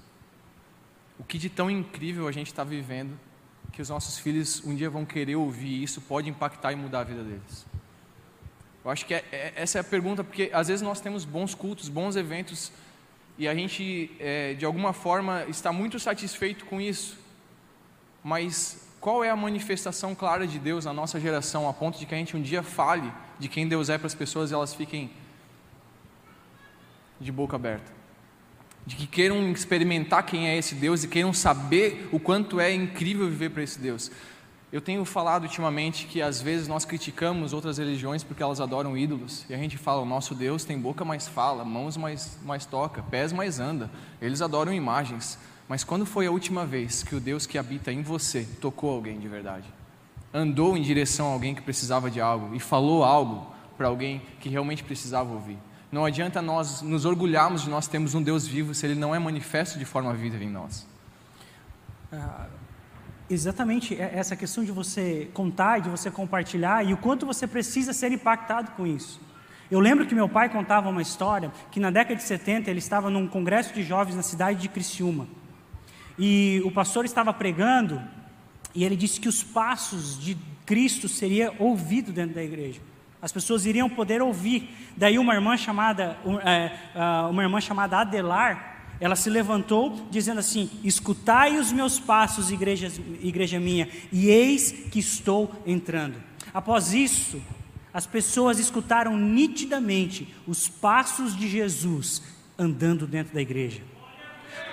O 1.19 1.23
que 1.23 1.37
de 1.37 1.49
tão 1.49 1.69
incrível 1.69 2.27
a 2.27 2.31
gente 2.31 2.47
está 2.47 2.63
vivendo 2.63 3.19
que 3.71 3.81
os 3.81 3.89
nossos 3.89 4.17
filhos 4.17 4.63
um 4.65 4.73
dia 4.73 4.89
vão 4.89 5.05
querer 5.05 5.35
ouvir 5.35 5.83
isso, 5.83 6.01
pode 6.01 6.29
impactar 6.29 6.71
e 6.71 6.75
mudar 6.75 7.01
a 7.01 7.03
vida 7.03 7.23
deles. 7.23 7.65
Eu 8.83 8.89
acho 8.89 9.05
que 9.05 9.13
é, 9.13 9.23
é, 9.31 9.53
essa 9.55 9.77
é 9.77 9.81
a 9.81 9.83
pergunta, 9.83 10.23
porque 10.23 10.49
às 10.53 10.67
vezes 10.67 10.81
nós 10.81 10.99
temos 10.99 11.25
bons 11.25 11.53
cultos, 11.53 11.89
bons 11.89 12.15
eventos 12.15 12.71
e 13.39 13.47
a 13.47 13.55
gente, 13.55 14.11
é, 14.19 14.53
de 14.53 14.65
alguma 14.65 14.91
forma, 14.91 15.45
está 15.47 15.71
muito 15.71 15.97
satisfeito 15.97 16.65
com 16.65 16.81
isso. 16.81 17.17
Mas 18.21 18.85
qual 18.99 19.23
é 19.23 19.29
a 19.29 19.35
manifestação 19.35 20.13
clara 20.13 20.45
de 20.45 20.59
Deus 20.59 20.83
na 20.83 20.91
nossa 20.91 21.21
geração, 21.21 21.69
a 21.69 21.71
ponto 21.71 21.97
de 21.97 22.05
que 22.05 22.13
a 22.13 22.17
gente 22.17 22.35
um 22.35 22.41
dia 22.41 22.61
fale 22.61 23.09
de 23.39 23.47
quem 23.47 23.65
Deus 23.65 23.87
é 23.87 23.97
para 23.97 24.07
as 24.07 24.13
pessoas 24.13 24.51
e 24.51 24.53
elas 24.53 24.73
fiquem 24.73 25.09
de 27.17 27.31
boca 27.31 27.55
aberta? 27.55 27.89
De 28.85 28.97
que 28.97 29.07
queiram 29.07 29.49
experimentar 29.53 30.25
quem 30.25 30.49
é 30.49 30.57
esse 30.57 30.75
Deus 30.75 31.05
e 31.05 31.07
queiram 31.07 31.31
saber 31.31 32.09
o 32.11 32.19
quanto 32.19 32.59
é 32.59 32.73
incrível 32.73 33.29
viver 33.29 33.51
para 33.51 33.63
esse 33.63 33.79
Deus. 33.79 34.11
Eu 34.71 34.79
tenho 34.79 35.03
falado 35.03 35.43
ultimamente 35.43 36.05
que 36.05 36.21
às 36.21 36.39
vezes 36.39 36.67
nós 36.67 36.85
criticamos 36.85 37.53
outras 37.53 37.79
religiões 37.79 38.23
porque 38.23 38.43
elas 38.43 38.61
adoram 38.61 38.95
ídolos 38.95 39.43
e 39.49 39.53
a 39.53 39.57
gente 39.57 39.77
fala: 39.77 40.01
o 40.01 40.05
nosso 40.05 40.35
Deus 40.35 40.63
tem 40.63 40.79
boca 40.79 41.03
mais 41.03 41.27
fala, 41.27 41.65
mãos 41.65 41.97
mais, 41.97 42.37
mais 42.43 42.67
toca, 42.67 43.01
pés 43.01 43.33
mais 43.33 43.59
anda. 43.59 43.89
Eles 44.21 44.41
adoram 44.41 44.71
imagens. 44.71 45.39
Mas 45.67 45.83
quando 45.83 46.05
foi 46.05 46.27
a 46.27 46.31
última 46.31 46.67
vez 46.67 47.01
que 47.01 47.15
o 47.15 47.19
Deus 47.19 47.47
que 47.47 47.57
habita 47.57 47.91
em 47.91 48.03
você 48.03 48.47
tocou 48.61 48.93
alguém 48.93 49.19
de 49.19 49.27
verdade? 49.27 49.65
Andou 50.31 50.77
em 50.77 50.83
direção 50.83 51.29
a 51.29 51.33
alguém 51.33 51.55
que 51.55 51.61
precisava 51.61 52.09
de 52.11 52.21
algo 52.21 52.55
e 52.55 52.59
falou 52.59 53.03
algo 53.03 53.51
para 53.75 53.87
alguém 53.87 54.21
que 54.39 54.49
realmente 54.49 54.83
precisava 54.83 55.31
ouvir? 55.33 55.57
Não 55.91 56.05
adianta 56.05 56.43
nós 56.43 56.83
nos 56.83 57.05
orgulharmos 57.05 57.63
de 57.63 57.69
nós 57.71 57.87
termos 57.87 58.13
um 58.13 58.21
Deus 58.21 58.45
vivo 58.45 58.75
se 58.75 58.85
ele 58.85 58.93
não 58.93 59.15
é 59.15 59.17
manifesto 59.17 59.79
de 59.79 59.85
forma 59.85 60.13
viva 60.13 60.43
em 60.43 60.49
nós. 60.49 60.85
Ah 62.11 62.58
exatamente 63.29 63.95
essa 63.99 64.35
questão 64.35 64.63
de 64.63 64.71
você 64.71 65.29
contar, 65.33 65.79
de 65.79 65.89
você 65.89 66.09
compartilhar 66.09 66.85
e 66.85 66.93
o 66.93 66.97
quanto 66.97 67.25
você 67.25 67.45
precisa 67.45 67.93
ser 67.93 68.11
impactado 68.11 68.71
com 68.71 68.87
isso. 68.87 69.21
Eu 69.69 69.79
lembro 69.79 70.07
que 70.07 70.15
meu 70.15 70.27
pai 70.27 70.49
contava 70.49 70.89
uma 70.89 71.01
história 71.01 71.51
que 71.69 71.79
na 71.79 71.91
década 71.91 72.15
de 72.15 72.23
70 72.23 72.69
ele 72.69 72.79
estava 72.79 73.09
num 73.09 73.27
congresso 73.27 73.73
de 73.73 73.83
jovens 73.83 74.15
na 74.15 74.23
cidade 74.23 74.59
de 74.59 74.67
Criciúma. 74.67 75.27
E 76.17 76.61
o 76.65 76.71
pastor 76.71 77.05
estava 77.05 77.31
pregando 77.31 78.01
e 78.73 78.83
ele 78.83 78.95
disse 78.95 79.19
que 79.21 79.29
os 79.29 79.43
passos 79.43 80.19
de 80.19 80.35
Cristo 80.65 81.07
seria 81.07 81.53
ouvido 81.59 82.11
dentro 82.11 82.35
da 82.35 82.43
igreja. 82.43 82.81
As 83.21 83.31
pessoas 83.31 83.65
iriam 83.65 83.89
poder 83.89 84.21
ouvir. 84.21 84.69
Daí 84.97 85.19
uma 85.19 85.35
irmã 85.35 85.55
chamada 85.55 86.17
é, 86.43 86.71
uma 87.29 87.43
irmã 87.43 87.61
chamada 87.61 87.99
Adelar 87.99 88.78
ela 88.99 89.15
se 89.15 89.29
levantou 89.29 90.07
dizendo 90.11 90.39
assim: 90.39 90.69
Escutai 90.83 91.57
os 91.57 91.71
meus 91.71 91.99
passos, 91.99 92.51
igreja, 92.51 92.91
igreja 93.21 93.59
minha, 93.59 93.87
e 94.11 94.29
eis 94.29 94.71
que 94.91 94.99
estou 94.99 95.51
entrando. 95.65 96.15
Após 96.53 96.93
isso, 96.93 97.41
as 97.93 98.05
pessoas 98.05 98.59
escutaram 98.59 99.17
nitidamente 99.17 100.33
os 100.47 100.67
passos 100.67 101.35
de 101.35 101.47
Jesus 101.47 102.21
andando 102.57 103.07
dentro 103.07 103.33
da 103.33 103.41
igreja. 103.41 103.81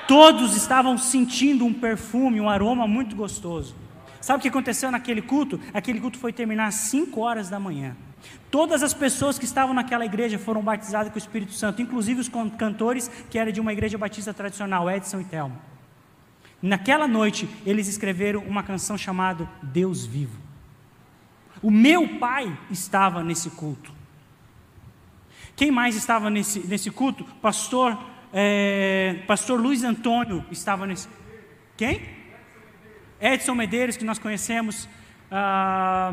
Todos 0.08 0.56
estavam 0.56 0.96
sentindo 0.96 1.64
um 1.64 1.72
perfume, 1.72 2.40
um 2.40 2.48
aroma 2.48 2.86
muito 2.86 3.16
gostoso. 3.16 3.74
Sabe 4.20 4.38
o 4.38 4.42
que 4.42 4.48
aconteceu 4.48 4.90
naquele 4.90 5.22
culto? 5.22 5.60
Aquele 5.72 6.00
culto 6.00 6.18
foi 6.18 6.32
terminar 6.32 6.66
às 6.66 6.74
5 6.74 7.20
horas 7.20 7.48
da 7.48 7.60
manhã. 7.60 7.96
Todas 8.50 8.82
as 8.82 8.94
pessoas 8.94 9.38
que 9.38 9.44
estavam 9.44 9.74
naquela 9.74 10.04
igreja 10.04 10.38
foram 10.38 10.62
batizadas 10.62 11.10
com 11.10 11.16
o 11.16 11.18
Espírito 11.18 11.52
Santo, 11.52 11.82
inclusive 11.82 12.20
os 12.20 12.30
cantores 12.58 13.10
que 13.28 13.38
eram 13.38 13.52
de 13.52 13.60
uma 13.60 13.72
igreja 13.72 13.98
batista 13.98 14.32
tradicional, 14.32 14.90
Edson 14.90 15.20
e 15.20 15.24
Thelma. 15.24 15.56
Naquela 16.62 17.06
noite, 17.06 17.48
eles 17.66 17.86
escreveram 17.86 18.40
uma 18.40 18.62
canção 18.62 18.96
chamada 18.96 19.48
Deus 19.62 20.06
Vivo. 20.06 20.38
O 21.62 21.70
meu 21.70 22.18
pai 22.18 22.56
estava 22.70 23.22
nesse 23.22 23.50
culto. 23.50 23.92
Quem 25.54 25.70
mais 25.70 25.96
estava 25.96 26.28
nesse, 26.30 26.60
nesse 26.66 26.90
culto? 26.90 27.24
Pastor, 27.42 27.98
é, 28.32 29.22
Pastor 29.26 29.60
Luiz 29.60 29.82
Antônio 29.82 30.44
estava 30.50 30.86
nesse. 30.86 31.08
Quem? 31.76 32.02
Edson 33.20 33.54
Medeiros, 33.54 33.96
que 33.96 34.04
nós 34.04 34.18
conhecemos. 34.18 34.88
Ah, 35.30 36.12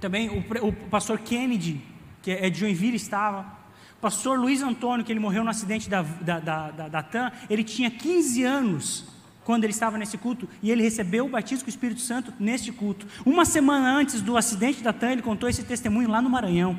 também 0.00 0.28
o, 0.28 0.44
o, 0.66 0.72
pastor 0.72 1.18
Kennedy, 1.18 1.80
que 2.22 2.30
é 2.30 2.48
de 2.48 2.60
Joinville, 2.60 2.96
estava. 2.96 3.58
Pastor 4.00 4.38
Luiz 4.38 4.62
Antônio, 4.62 5.04
que 5.04 5.12
ele 5.12 5.20
morreu 5.20 5.42
no 5.42 5.50
acidente 5.50 5.88
da, 5.90 6.02
da, 6.02 6.38
da, 6.38 6.70
da, 6.70 6.88
da 6.88 7.02
TAM, 7.02 7.32
ele 7.50 7.64
tinha 7.64 7.90
15 7.90 8.44
anos 8.44 9.04
quando 9.44 9.64
ele 9.64 9.72
estava 9.72 9.96
nesse 9.96 10.18
culto, 10.18 10.46
e 10.62 10.70
ele 10.70 10.82
recebeu 10.82 11.24
o 11.24 11.28
batismo 11.30 11.64
com 11.64 11.68
o 11.68 11.70
Espírito 11.70 12.02
Santo 12.02 12.34
neste 12.38 12.70
culto. 12.70 13.06
Uma 13.24 13.46
semana 13.46 13.90
antes 13.90 14.20
do 14.20 14.36
acidente 14.36 14.82
da 14.82 14.92
TAM, 14.92 15.12
ele 15.12 15.22
contou 15.22 15.48
esse 15.48 15.62
testemunho 15.62 16.08
lá 16.08 16.20
no 16.20 16.28
Maranhão. 16.28 16.78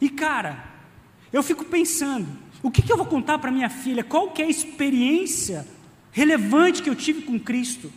E 0.00 0.10
cara, 0.10 0.64
eu 1.32 1.42
fico 1.42 1.64
pensando, 1.64 2.26
o 2.62 2.70
que, 2.70 2.82
que 2.82 2.92
eu 2.92 2.96
vou 2.96 3.06
contar 3.06 3.38
para 3.38 3.50
minha 3.50 3.70
filha? 3.70 4.02
Qual 4.02 4.32
que 4.32 4.42
é 4.42 4.46
a 4.46 4.50
experiência 4.50 5.66
relevante 6.10 6.82
que 6.82 6.90
eu 6.90 6.96
tive 6.96 7.22
com 7.22 7.38
Cristo? 7.38 7.92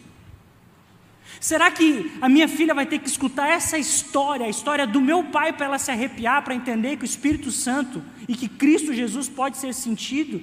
Será 1.41 1.71
que 1.71 2.11
a 2.21 2.29
minha 2.29 2.47
filha 2.47 2.71
vai 2.71 2.85
ter 2.85 2.99
que 2.99 3.09
escutar 3.09 3.49
essa 3.49 3.75
história, 3.75 4.45
a 4.45 4.49
história 4.49 4.85
do 4.85 5.01
meu 5.01 5.23
pai, 5.23 5.51
para 5.51 5.65
ela 5.65 5.79
se 5.79 5.89
arrepiar, 5.89 6.43
para 6.43 6.53
entender 6.53 6.97
que 6.97 7.03
o 7.03 7.05
Espírito 7.05 7.49
Santo 7.49 8.03
e 8.27 8.35
que 8.35 8.47
Cristo 8.47 8.93
Jesus 8.93 9.27
pode 9.27 9.57
ser 9.57 9.73
sentido? 9.73 10.39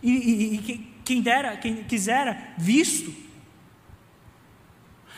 E, 0.00 0.12
e, 0.12 0.54
e 0.54 0.90
quem 1.04 1.20
dera, 1.20 1.56
quem 1.56 1.82
quisera, 1.82 2.54
visto. 2.56 3.12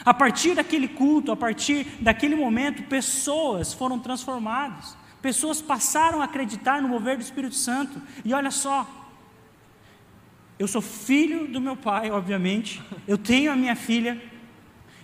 A 0.02 0.14
partir 0.14 0.54
daquele 0.54 0.88
culto, 0.88 1.30
a 1.30 1.36
partir 1.36 1.84
daquele 2.00 2.34
momento, 2.34 2.82
pessoas 2.84 3.74
foram 3.74 3.98
transformadas, 3.98 4.96
pessoas 5.20 5.60
passaram 5.60 6.22
a 6.22 6.24
acreditar 6.24 6.80
no 6.80 6.88
mover 6.88 7.18
do 7.18 7.22
Espírito 7.22 7.54
Santo. 7.54 8.00
E 8.24 8.32
olha 8.32 8.50
só, 8.50 8.88
eu 10.58 10.66
sou 10.66 10.80
filho 10.80 11.46
do 11.48 11.60
meu 11.60 11.76
pai, 11.76 12.10
obviamente, 12.10 12.82
eu 13.06 13.18
tenho 13.18 13.52
a 13.52 13.56
minha 13.56 13.76
filha. 13.76 14.34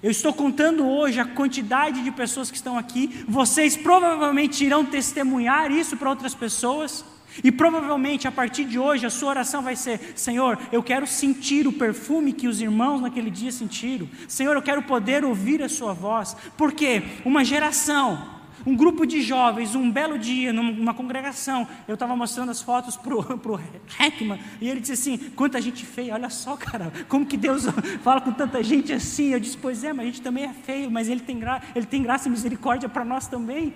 Eu 0.02 0.10
estou 0.10 0.32
contando 0.32 0.84
hoje 0.84 1.20
a 1.20 1.24
quantidade 1.24 2.02
de 2.02 2.10
pessoas 2.10 2.50
que 2.50 2.56
estão 2.56 2.76
aqui. 2.76 3.24
Vocês 3.28 3.76
provavelmente 3.76 4.64
irão 4.64 4.84
testemunhar 4.84 5.70
isso 5.70 5.96
para 5.96 6.10
outras 6.10 6.34
pessoas. 6.34 7.04
E 7.42 7.52
provavelmente 7.52 8.26
a 8.26 8.32
partir 8.32 8.64
de 8.64 8.80
hoje 8.80 9.06
a 9.06 9.10
sua 9.10 9.30
oração 9.30 9.62
vai 9.62 9.76
ser: 9.76 10.00
Senhor, 10.16 10.58
eu 10.72 10.82
quero 10.82 11.06
sentir 11.06 11.68
o 11.68 11.72
perfume 11.72 12.32
que 12.32 12.48
os 12.48 12.60
irmãos 12.60 13.00
naquele 13.00 13.30
dia 13.30 13.52
sentiram. 13.52 14.08
Senhor, 14.26 14.56
eu 14.56 14.62
quero 14.62 14.82
poder 14.82 15.24
ouvir 15.24 15.62
a 15.62 15.68
sua 15.68 15.92
voz. 15.92 16.36
Porque 16.56 17.04
uma 17.24 17.44
geração, 17.44 18.41
um 18.66 18.76
grupo 18.76 19.06
de 19.06 19.20
jovens, 19.22 19.74
um 19.74 19.90
belo 19.90 20.18
dia, 20.18 20.52
numa 20.52 20.94
congregação, 20.94 21.66
eu 21.86 21.94
estava 21.94 22.14
mostrando 22.16 22.50
as 22.50 22.62
fotos 22.62 22.96
para 22.96 23.14
o 23.14 23.60
Heckman, 23.98 24.40
e 24.60 24.68
ele 24.68 24.80
disse 24.80 24.92
assim: 24.92 25.18
quanta 25.36 25.60
gente 25.60 25.84
feia, 25.84 26.14
olha 26.14 26.30
só, 26.30 26.56
cara, 26.56 26.92
como 27.08 27.26
que 27.26 27.36
Deus 27.36 27.64
fala 28.02 28.20
com 28.20 28.32
tanta 28.32 28.62
gente 28.62 28.92
assim? 28.92 29.32
Eu 29.32 29.40
disse: 29.40 29.56
pois 29.56 29.84
é, 29.84 29.92
mas 29.92 30.04
a 30.04 30.06
gente 30.06 30.22
também 30.22 30.44
é 30.44 30.52
feio, 30.52 30.90
mas 30.90 31.08
Ele 31.08 31.20
tem, 31.20 31.38
gra 31.38 31.62
ele 31.74 31.86
tem 31.86 32.02
graça 32.02 32.28
e 32.28 32.30
misericórdia 32.30 32.88
para 32.88 33.04
nós 33.04 33.26
também. 33.26 33.74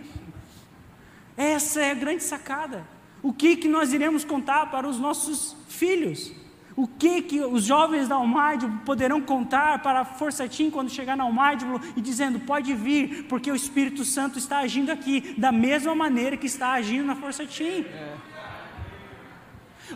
Essa 1.36 1.80
é 1.80 1.90
a 1.90 1.94
grande 1.94 2.22
sacada. 2.22 2.86
O 3.22 3.32
que, 3.32 3.56
que 3.56 3.68
nós 3.68 3.92
iremos 3.92 4.24
contar 4.24 4.70
para 4.70 4.88
os 4.88 4.98
nossos 4.98 5.56
filhos? 5.68 6.32
O 6.76 6.86
que, 6.86 7.22
que 7.22 7.40
os 7.40 7.64
jovens 7.64 8.06
da 8.06 8.16
Almádilo 8.16 8.80
poderão 8.84 9.20
contar 9.20 9.80
para 9.82 10.00
a 10.00 10.04
Força 10.04 10.46
Team 10.46 10.70
quando 10.70 10.90
chegar 10.90 11.16
na 11.16 11.24
Almádilo 11.24 11.80
e 11.96 12.02
dizendo, 12.02 12.38
pode 12.40 12.74
vir, 12.74 13.24
porque 13.24 13.50
o 13.50 13.56
Espírito 13.56 14.04
Santo 14.04 14.38
está 14.38 14.58
agindo 14.58 14.90
aqui, 14.90 15.34
da 15.38 15.50
mesma 15.50 15.94
maneira 15.94 16.36
que 16.36 16.46
está 16.46 16.72
agindo 16.72 17.06
na 17.06 17.16
Força 17.16 17.46
Team. 17.46 17.86
É. 17.86 18.14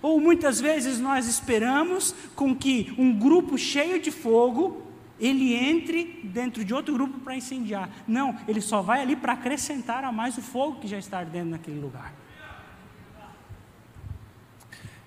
Ou 0.00 0.18
muitas 0.18 0.58
vezes 0.58 0.99
nós 0.99 1.26
esperamos 1.26 2.14
com 2.34 2.56
que 2.56 2.94
um 2.96 3.12
grupo 3.12 3.58
cheio 3.58 4.00
de 4.00 4.10
fogo 4.10 4.87
ele 5.18 5.54
entre 5.54 6.20
dentro 6.25 6.64
de 6.64 6.72
outro 6.72 6.94
grupo 6.94 7.18
para 7.18 7.37
incendiar. 7.37 7.90
Não, 8.08 8.38
ele 8.49 8.62
só 8.62 8.80
vai 8.80 9.02
ali 9.02 9.14
para 9.14 9.34
acrescentar 9.34 10.02
a 10.02 10.10
mais 10.10 10.38
o 10.38 10.42
fogo 10.42 10.80
que 10.80 10.88
já 10.88 10.96
está 10.96 11.18
ardendo 11.18 11.50
naquele 11.50 11.78
lugar. 11.78 12.14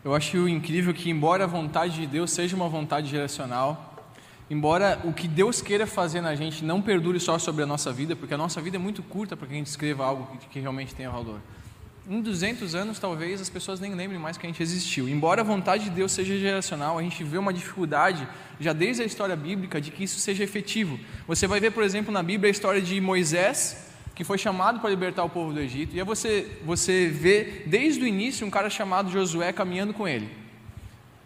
Eu 0.03 0.13
acho 0.13 0.49
incrível 0.49 0.93
que, 0.93 1.09
embora 1.09 1.45
a 1.45 1.47
vontade 1.47 1.95
de 1.95 2.05
Deus 2.05 2.29
seja 2.31 2.57
uma 2.57 2.67
vontade 2.67 3.07
geracional, 3.07 4.05
embora 4.49 4.99
o 5.05 5.13
que 5.13 5.29
Deus 5.29 5.61
queira 5.61 5.87
fazer 5.87 6.19
na 6.19 6.35
gente 6.35 6.61
não 6.65 6.81
perdure 6.81 7.21
só 7.21 7.39
sobre 7.39 7.63
a 7.63 7.65
nossa 7.65 7.89
vida, 7.93 8.13
porque 8.13 8.33
a 8.33 8.37
nossa 8.37 8.59
vida 8.59 8.75
é 8.75 8.79
muito 8.79 9.01
curta 9.01 9.37
para 9.37 9.47
que 9.47 9.53
a 9.53 9.57
gente 9.57 9.67
escreva 9.67 10.03
algo 10.05 10.37
que, 10.51 10.59
realmente 10.59 10.93
tenha 10.93 11.09
valor. 11.09 11.39
Em 12.05 12.19
200 12.19 12.75
anos, 12.75 12.99
talvez 12.99 13.39
as 13.39 13.49
pessoas 13.49 13.79
nem 13.79 13.95
lembrem 13.95 14.19
mais 14.19 14.35
que 14.35 14.45
a 14.45 14.49
gente 14.49 14.61
existiu. 14.61 15.07
Embora 15.07 15.39
a 15.39 15.43
vontade 15.45 15.85
de 15.85 15.91
Deus 15.91 16.11
seja 16.11 16.37
geracional, 16.37 16.99
a 16.99 17.01
gente 17.01 17.23
vê 17.23 17.37
uma 17.37 17.53
dificuldade, 17.53 18.27
já 18.59 18.73
desde 18.73 19.03
a 19.03 19.05
história 19.05 19.37
bíblica, 19.37 19.79
de 19.79 19.89
que 19.89 20.03
isso 20.03 20.19
seja 20.19 20.43
efetivo. 20.43 20.99
Você 21.25 21.47
vai 21.47 21.61
ver, 21.61 21.71
por 21.71 21.81
exemplo, 21.81 22.11
na 22.11 22.21
Bíblia 22.21 22.49
a 22.49 22.51
história 22.51 22.81
de 22.81 22.99
Moisés 22.99 23.92
que 24.15 24.23
foi 24.23 24.37
chamado 24.37 24.79
para 24.79 24.89
libertar 24.89 25.23
o 25.23 25.29
povo 25.29 25.53
do 25.53 25.59
Egito, 25.59 25.95
e 25.95 25.99
aí 25.99 26.05
você, 26.05 26.59
você 26.63 27.07
vê 27.07 27.63
desde 27.65 28.03
o 28.03 28.07
início 28.07 28.45
um 28.45 28.49
cara 28.49 28.69
chamado 28.69 29.11
Josué 29.11 29.51
caminhando 29.51 29.93
com 29.93 30.07
ele. 30.07 30.29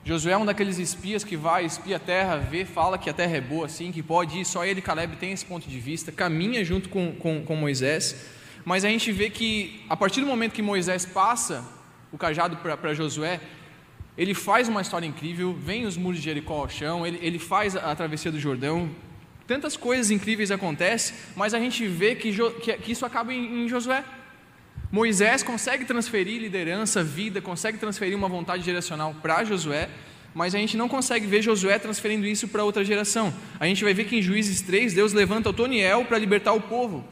Josué 0.06 0.32
é 0.32 0.38
um 0.38 0.46
daqueles 0.46 0.78
espias 0.78 1.22
que 1.26 1.36
vai, 1.36 1.66
espia 1.66 1.98
a 1.98 2.00
terra, 2.00 2.38
vê, 2.38 2.64
fala 2.64 2.98
que 2.98 3.10
a 3.10 3.14
terra 3.14 3.36
é 3.36 3.42
boa 3.42 3.66
assim, 3.66 3.92
que 3.92 4.02
pode 4.02 4.40
ir, 4.40 4.46
só 4.46 4.64
ele, 4.64 4.82
Caleb, 4.82 5.18
tem 5.18 5.34
esse 5.34 5.46
ponto 5.46 5.68
de 5.68 5.80
vista, 5.80 6.14
caminha 6.14 6.64
junto 6.64 6.88
com, 6.88 7.12
com, 7.14 7.44
com 7.44 7.56
Moisés, 7.58 8.16
mas 8.64 8.86
a 8.86 8.90
gente 8.90 9.12
vê 9.12 9.30
que 9.30 9.84
a 9.90 9.98
partir 9.98 10.22
do 10.22 10.28
momento 10.28 10.54
que 10.54 10.62
Moisés 10.62 11.06
passa 11.06 11.66
o 12.10 12.18
cajado 12.18 12.56
para 12.56 12.94
Josué, 12.94 13.42
ele 14.18 14.34
faz 14.34 14.70
uma 14.70 14.82
história 14.82 15.06
incrível, 15.06 15.54
vem 15.54 15.86
os 15.86 15.98
muros 15.98 16.20
de 16.20 16.24
Jericó 16.24 16.62
ao 16.62 16.70
chão, 16.70 17.06
ele, 17.06 17.20
ele 17.22 17.38
faz 17.38 17.76
a, 17.76 17.92
a 17.92 17.96
travessia 17.96 18.32
do 18.32 18.40
Jordão, 18.40 18.90
Tantas 19.48 19.78
coisas 19.78 20.12
incríveis 20.12 20.52
acontecem, 20.52 21.16
mas 21.34 21.54
a 21.54 21.60
gente 21.60 21.88
vê 21.88 22.16
que, 22.16 22.36
que, 22.84 22.92
isso 22.92 23.06
acaba 23.06 23.34
em, 23.34 23.64
em 23.64 23.70
Josué. 23.70 24.04
Moisés 24.92 25.42
consegue 25.42 25.86
transferir 25.86 26.42
liderança, 26.42 27.02
vida, 27.02 27.42
consegue 27.42 27.78
transferir 27.78 28.16
uma 28.16 28.28
vontade 28.28 28.64
geracional 28.64 29.16
para 29.22 29.46
Josué, 29.46 29.90
mas 30.34 30.54
a 30.54 30.58
gente 30.58 30.76
não 30.76 30.90
consegue 30.90 31.26
ver 31.26 31.42
Josué 31.42 31.80
transferindo 31.80 32.28
isso 32.28 32.50
para 32.50 32.64
outra 32.66 32.84
geração. 32.84 33.34
A 33.58 33.66
gente 33.66 33.84
vai 33.86 33.94
ver 33.94 34.04
que 34.04 34.18
em 34.18 34.22
Juízes 34.22 34.60
3, 34.62 34.94
Deus 34.94 35.14
levanta 35.14 35.50
Otoniel 35.50 36.04
para 36.04 36.18
libertar 36.18 36.52
o 36.52 36.62
povo. 36.62 37.06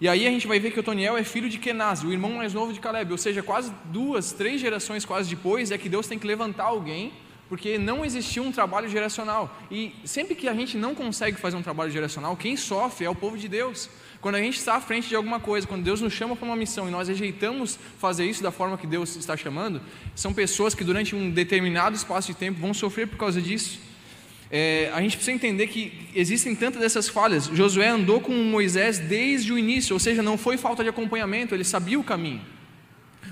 E 0.00 0.08
aí 0.08 0.26
a 0.26 0.30
gente 0.30 0.48
vai 0.48 0.58
ver 0.58 0.72
que 0.72 0.80
Otoniel 0.80 1.16
é 1.16 1.22
filho 1.22 1.48
de 1.48 1.58
Kenaz, 1.58 2.02
o 2.02 2.12
irmão 2.12 2.32
mais 2.32 2.52
novo 2.52 2.72
de 2.72 2.80
Caleb, 2.80 3.12
ou 3.12 3.18
seja, 3.18 3.42
quase 3.42 3.72
duas, 3.86 4.32
três 4.32 4.60
gerações 4.60 5.04
quase 5.04 5.30
depois 5.30 5.70
é 5.70 5.78
que 5.78 5.88
Deus 5.88 6.06
tem 6.06 6.18
que 6.18 6.26
levantar 6.26 6.64
alguém 6.64 7.12
porque 7.48 7.78
não 7.78 8.04
existia 8.04 8.42
um 8.42 8.52
trabalho 8.52 8.88
geracional. 8.88 9.56
E 9.70 9.94
sempre 10.04 10.34
que 10.34 10.48
a 10.48 10.54
gente 10.54 10.76
não 10.76 10.94
consegue 10.94 11.38
fazer 11.38 11.56
um 11.56 11.62
trabalho 11.62 11.90
geracional, 11.90 12.36
quem 12.36 12.56
sofre 12.56 13.06
é 13.06 13.10
o 13.10 13.14
povo 13.14 13.38
de 13.38 13.48
Deus. 13.48 13.88
Quando 14.20 14.34
a 14.34 14.40
gente 14.40 14.58
está 14.58 14.74
à 14.74 14.80
frente 14.80 15.08
de 15.08 15.14
alguma 15.14 15.40
coisa, 15.40 15.66
quando 15.66 15.82
Deus 15.82 16.00
nos 16.00 16.12
chama 16.12 16.36
para 16.36 16.44
uma 16.44 16.56
missão 16.56 16.88
e 16.88 16.90
nós 16.90 17.08
rejeitamos 17.08 17.78
fazer 17.98 18.26
isso 18.26 18.42
da 18.42 18.50
forma 18.50 18.76
que 18.76 18.86
Deus 18.86 19.16
está 19.16 19.36
chamando, 19.36 19.80
são 20.14 20.34
pessoas 20.34 20.74
que 20.74 20.84
durante 20.84 21.14
um 21.14 21.30
determinado 21.30 21.96
espaço 21.96 22.28
de 22.28 22.34
tempo 22.34 22.60
vão 22.60 22.74
sofrer 22.74 23.06
por 23.06 23.16
causa 23.16 23.40
disso. 23.40 23.80
É, 24.50 24.90
a 24.94 25.00
gente 25.00 25.16
precisa 25.16 25.34
entender 25.34 25.66
que 25.68 26.08
existem 26.14 26.54
tantas 26.54 26.80
dessas 26.80 27.08
falhas. 27.08 27.46
Josué 27.46 27.88
andou 27.88 28.20
com 28.20 28.32
Moisés 28.32 28.98
desde 28.98 29.52
o 29.52 29.58
início, 29.58 29.94
ou 29.94 30.00
seja, 30.00 30.22
não 30.22 30.36
foi 30.36 30.56
falta 30.56 30.82
de 30.82 30.88
acompanhamento, 30.88 31.54
ele 31.54 31.64
sabia 31.64 31.98
o 31.98 32.04
caminho. 32.04 32.40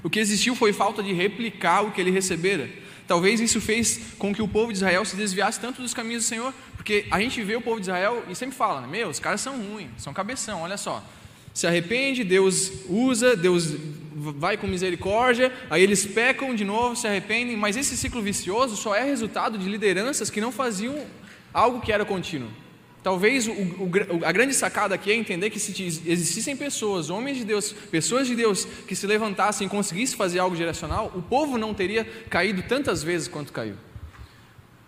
O 0.02 0.10
que 0.10 0.20
existiu 0.20 0.54
foi 0.54 0.72
falta 0.72 1.02
de 1.02 1.12
replicar 1.12 1.82
o 1.82 1.90
que 1.90 2.00
ele 2.00 2.10
recebera. 2.10 2.68
Talvez 3.06 3.40
isso 3.40 3.60
fez 3.60 4.00
com 4.18 4.34
que 4.34 4.42
o 4.42 4.48
povo 4.48 4.72
de 4.72 4.78
Israel 4.78 5.04
se 5.04 5.16
desviasse 5.16 5.60
tanto 5.60 5.80
dos 5.80 5.94
caminhos 5.94 6.24
do 6.24 6.28
Senhor, 6.28 6.52
porque 6.76 7.06
a 7.10 7.20
gente 7.20 7.42
vê 7.42 7.54
o 7.56 7.60
povo 7.60 7.76
de 7.76 7.86
Israel 7.86 8.24
e 8.28 8.34
sempre 8.34 8.56
fala, 8.56 8.80
né, 8.80 8.88
meu, 8.88 9.08
os 9.08 9.20
caras 9.20 9.40
são 9.40 9.56
ruins, 9.56 9.90
são 9.98 10.12
cabeção, 10.12 10.62
olha 10.62 10.76
só. 10.76 11.02
Se 11.54 11.66
arrepende, 11.66 12.22
Deus 12.22 12.70
usa, 12.88 13.34
Deus 13.34 13.74
vai 14.14 14.56
com 14.56 14.66
misericórdia, 14.66 15.52
aí 15.70 15.82
eles 15.82 16.04
pecam 16.04 16.54
de 16.54 16.64
novo, 16.64 16.96
se 16.96 17.06
arrependem, 17.06 17.56
mas 17.56 17.76
esse 17.76 17.96
ciclo 17.96 18.20
vicioso 18.20 18.76
só 18.76 18.94
é 18.94 19.04
resultado 19.04 19.56
de 19.56 19.68
lideranças 19.68 20.28
que 20.28 20.40
não 20.40 20.52
faziam 20.52 21.06
algo 21.54 21.80
que 21.80 21.92
era 21.92 22.04
contínuo. 22.04 22.50
Talvez 23.06 23.46
o, 23.46 23.52
o, 23.52 23.90
a 24.24 24.32
grande 24.32 24.52
sacada 24.52 24.92
aqui 24.96 25.12
é 25.12 25.14
entender 25.14 25.48
que 25.48 25.60
se 25.60 25.70
existissem 25.80 26.56
pessoas, 26.56 27.08
homens 27.08 27.36
de 27.36 27.44
Deus, 27.44 27.72
pessoas 27.72 28.26
de 28.26 28.34
Deus, 28.34 28.64
que 28.64 28.96
se 28.96 29.06
levantassem 29.06 29.68
e 29.68 29.70
conseguissem 29.70 30.16
fazer 30.16 30.40
algo 30.40 30.56
geracional, 30.56 31.12
o 31.14 31.22
povo 31.22 31.56
não 31.56 31.72
teria 31.72 32.04
caído 32.28 32.64
tantas 32.64 33.04
vezes 33.04 33.28
quanto 33.28 33.52
caiu. 33.52 33.76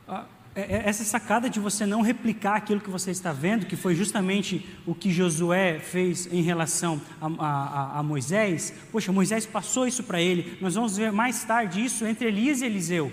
Ah, 0.09 0.25
é, 0.53 0.63
é, 0.63 0.83
essa 0.89 1.05
sacada 1.05 1.49
de 1.49 1.61
você 1.61 1.87
não 1.87 2.01
replicar 2.01 2.57
aquilo 2.57 2.81
que 2.81 2.91
você 2.91 3.13
está 3.13 3.33
vendo, 3.33 3.67
que 3.67 3.77
foi 3.77 3.95
justamente 3.95 4.69
o 4.85 4.97
que 4.97 5.13
Josué 5.13 5.79
fez 5.79 6.27
em 6.33 6.43
relação 6.43 7.01
a, 7.21 7.27
a, 7.39 7.99
a 8.01 8.03
Moisés, 8.03 8.75
poxa, 8.91 9.13
Moisés 9.13 9.47
passou 9.47 9.87
isso 9.87 10.03
para 10.03 10.21
ele, 10.21 10.59
nós 10.61 10.75
vamos 10.75 10.97
ver 10.97 11.13
mais 11.13 11.45
tarde 11.45 11.85
isso 11.85 12.05
entre 12.05 12.27
Elias 12.27 12.63
e 12.63 12.67
Eliseu. 12.67 13.13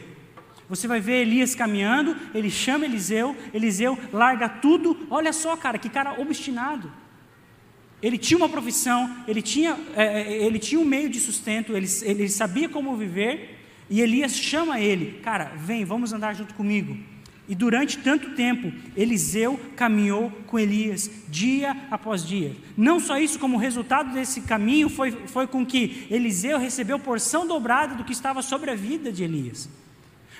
Você 0.67 0.87
vai 0.87 0.99
ver 0.99 1.21
Elias 1.21 1.53
caminhando, 1.53 2.15
ele 2.33 2.49
chama 2.49 2.85
Eliseu, 2.85 3.35
Eliseu 3.53 3.97
larga 4.11 4.49
tudo. 4.49 5.07
Olha 5.09 5.31
só, 5.31 5.55
cara, 5.55 5.77
que 5.77 5.89
cara 5.89 6.19
obstinado. 6.19 6.91
Ele 8.01 8.17
tinha 8.17 8.37
uma 8.37 8.49
profissão, 8.49 9.23
ele 9.27 9.41
tinha, 9.41 9.77
é, 9.95 10.21
é, 10.21 10.45
ele 10.45 10.59
tinha 10.59 10.79
um 10.79 10.85
meio 10.85 11.09
de 11.09 11.19
sustento, 11.19 11.75
ele, 11.75 11.87
ele 12.03 12.29
sabia 12.29 12.67
como 12.67 12.95
viver, 12.95 13.57
e 13.89 14.01
Elias 14.01 14.35
chama 14.35 14.79
ele, 14.79 15.19
cara, 15.23 15.53
vem, 15.55 15.85
vamos 15.85 16.11
andar 16.11 16.33
junto 16.33 16.53
comigo. 16.53 16.97
E 17.47 17.53
durante 17.53 17.99
tanto 17.99 18.31
tempo, 18.31 18.73
Eliseu 18.97 19.59
caminhou 19.75 20.31
com 20.47 20.57
Elias, 20.57 21.09
dia 21.29 21.75
após 21.91 22.25
dia. 22.25 22.55
Não 22.75 22.99
só 22.99 23.19
isso, 23.19 23.37
como 23.37 23.57
resultado 23.57 24.13
desse 24.13 24.41
caminho 24.41 24.89
foi, 24.89 25.11
foi 25.11 25.45
com 25.45 25.63
que 25.63 26.07
Eliseu 26.09 26.57
recebeu 26.57 26.97
porção 26.97 27.45
dobrada 27.45 27.93
do 27.93 28.03
que 28.03 28.13
estava 28.13 28.41
sobre 28.41 28.71
a 28.71 28.75
vida 28.75 29.11
de 29.11 29.23
Elias. 29.23 29.69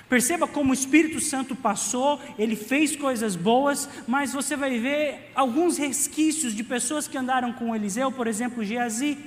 Perceba 0.08 0.46
como 0.46 0.70
o 0.70 0.74
Espírito 0.74 1.18
Santo 1.18 1.56
passou, 1.56 2.20
ele 2.38 2.54
fez 2.54 2.94
coisas 2.94 3.34
boas, 3.34 3.88
mas 4.06 4.32
você 4.32 4.54
vai 4.56 4.78
ver 4.78 5.32
alguns 5.34 5.76
resquícios 5.76 6.54
de 6.54 6.62
pessoas 6.62 7.08
que 7.08 7.18
andaram 7.18 7.52
com 7.52 7.74
Eliseu, 7.74 8.12
por 8.12 8.28
exemplo, 8.28 8.62
Geazi. 8.62 9.18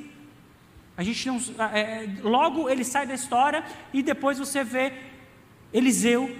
A 0.95 1.03
gente 1.03 1.27
não, 1.27 1.37
é, 1.73 2.07
logo 2.21 2.69
ele 2.69 2.85
sai 2.85 3.05
da 3.05 3.13
história 3.13 3.63
e 3.93 4.01
depois 4.01 4.39
você 4.39 4.63
vê 4.63 4.93
Eliseu 5.73 6.33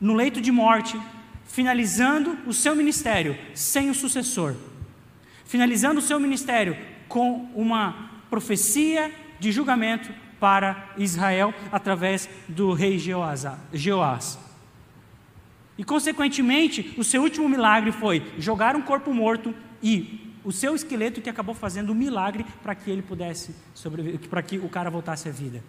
no 0.00 0.14
leito 0.14 0.40
de 0.40 0.50
morte, 0.50 0.98
finalizando 1.44 2.38
o 2.46 2.52
seu 2.52 2.74
ministério 2.74 3.36
sem 3.54 3.90
o 3.90 3.94
sucessor, 3.94 4.54
finalizando 5.44 5.98
o 5.98 6.02
seu 6.02 6.18
ministério 6.18 6.76
com 7.08 7.50
uma 7.54 8.10
profecia 8.30 9.12
de 9.38 9.52
julgamento 9.52 10.10
para 10.38 10.94
Israel 10.96 11.54
através 11.72 12.28
do 12.48 12.72
rei 12.72 12.98
Jeoás. 12.98 14.38
E, 15.78 15.84
consequentemente, 15.84 16.94
o 16.96 17.04
seu 17.04 17.22
último 17.22 17.48
milagre 17.48 17.92
foi 17.92 18.22
jogar 18.38 18.76
um 18.76 18.82
corpo 18.82 19.12
morto 19.12 19.54
e 19.82 20.34
o 20.44 20.52
seu 20.52 20.74
esqueleto 20.74 21.20
que 21.20 21.28
acabou 21.28 21.54
fazendo 21.54 21.92
um 21.92 21.94
milagre 21.94 22.46
para 22.62 22.74
que 22.74 22.90
ele 22.90 23.02
pudesse 23.02 23.54
sobreviver, 23.74 24.20
para 24.28 24.42
que 24.42 24.58
o 24.58 24.68
cara 24.68 24.88
voltasse 24.88 25.28
à 25.28 25.32
vida. 25.32 25.62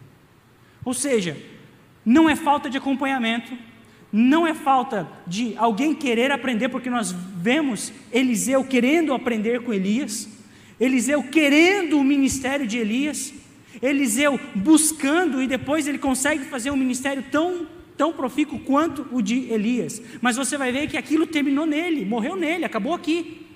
Ou 0.85 0.93
seja, 0.93 1.35
não 2.05 2.29
é 2.29 2.35
falta 2.35 2.69
de 2.69 2.77
acompanhamento, 2.77 3.57
não 4.11 4.47
é 4.47 4.53
falta 4.53 5.07
de 5.25 5.57
alguém 5.57 5.93
querer 5.93 6.31
aprender, 6.31 6.69
porque 6.69 6.89
nós 6.89 7.11
vemos 7.11 7.91
Eliseu 8.11 8.63
querendo 8.63 9.13
aprender 9.13 9.61
com 9.61 9.73
Elias, 9.73 10.29
Eliseu 10.79 11.23
querendo 11.23 11.99
o 11.99 12.03
ministério 12.03 12.65
de 12.65 12.77
Elias, 12.77 13.33
Eliseu 13.81 14.39
buscando 14.55 15.41
e 15.41 15.47
depois 15.47 15.87
ele 15.87 15.97
consegue 15.97 16.45
fazer 16.45 16.71
um 16.71 16.77
ministério 16.77 17.23
tão 17.31 17.67
tão 17.97 18.13
profícuo 18.13 18.59
quanto 18.59 19.07
o 19.11 19.21
de 19.21 19.51
Elias. 19.51 19.99
Mas 20.21 20.35
você 20.37 20.55
vai 20.55 20.71
ver 20.71 20.87
que 20.87 20.97
aquilo 20.97 21.25
terminou 21.25 21.65
nele, 21.65 22.05
morreu 22.05 22.35
nele, 22.35 22.63
acabou 22.63 22.93
aqui. 22.93 23.47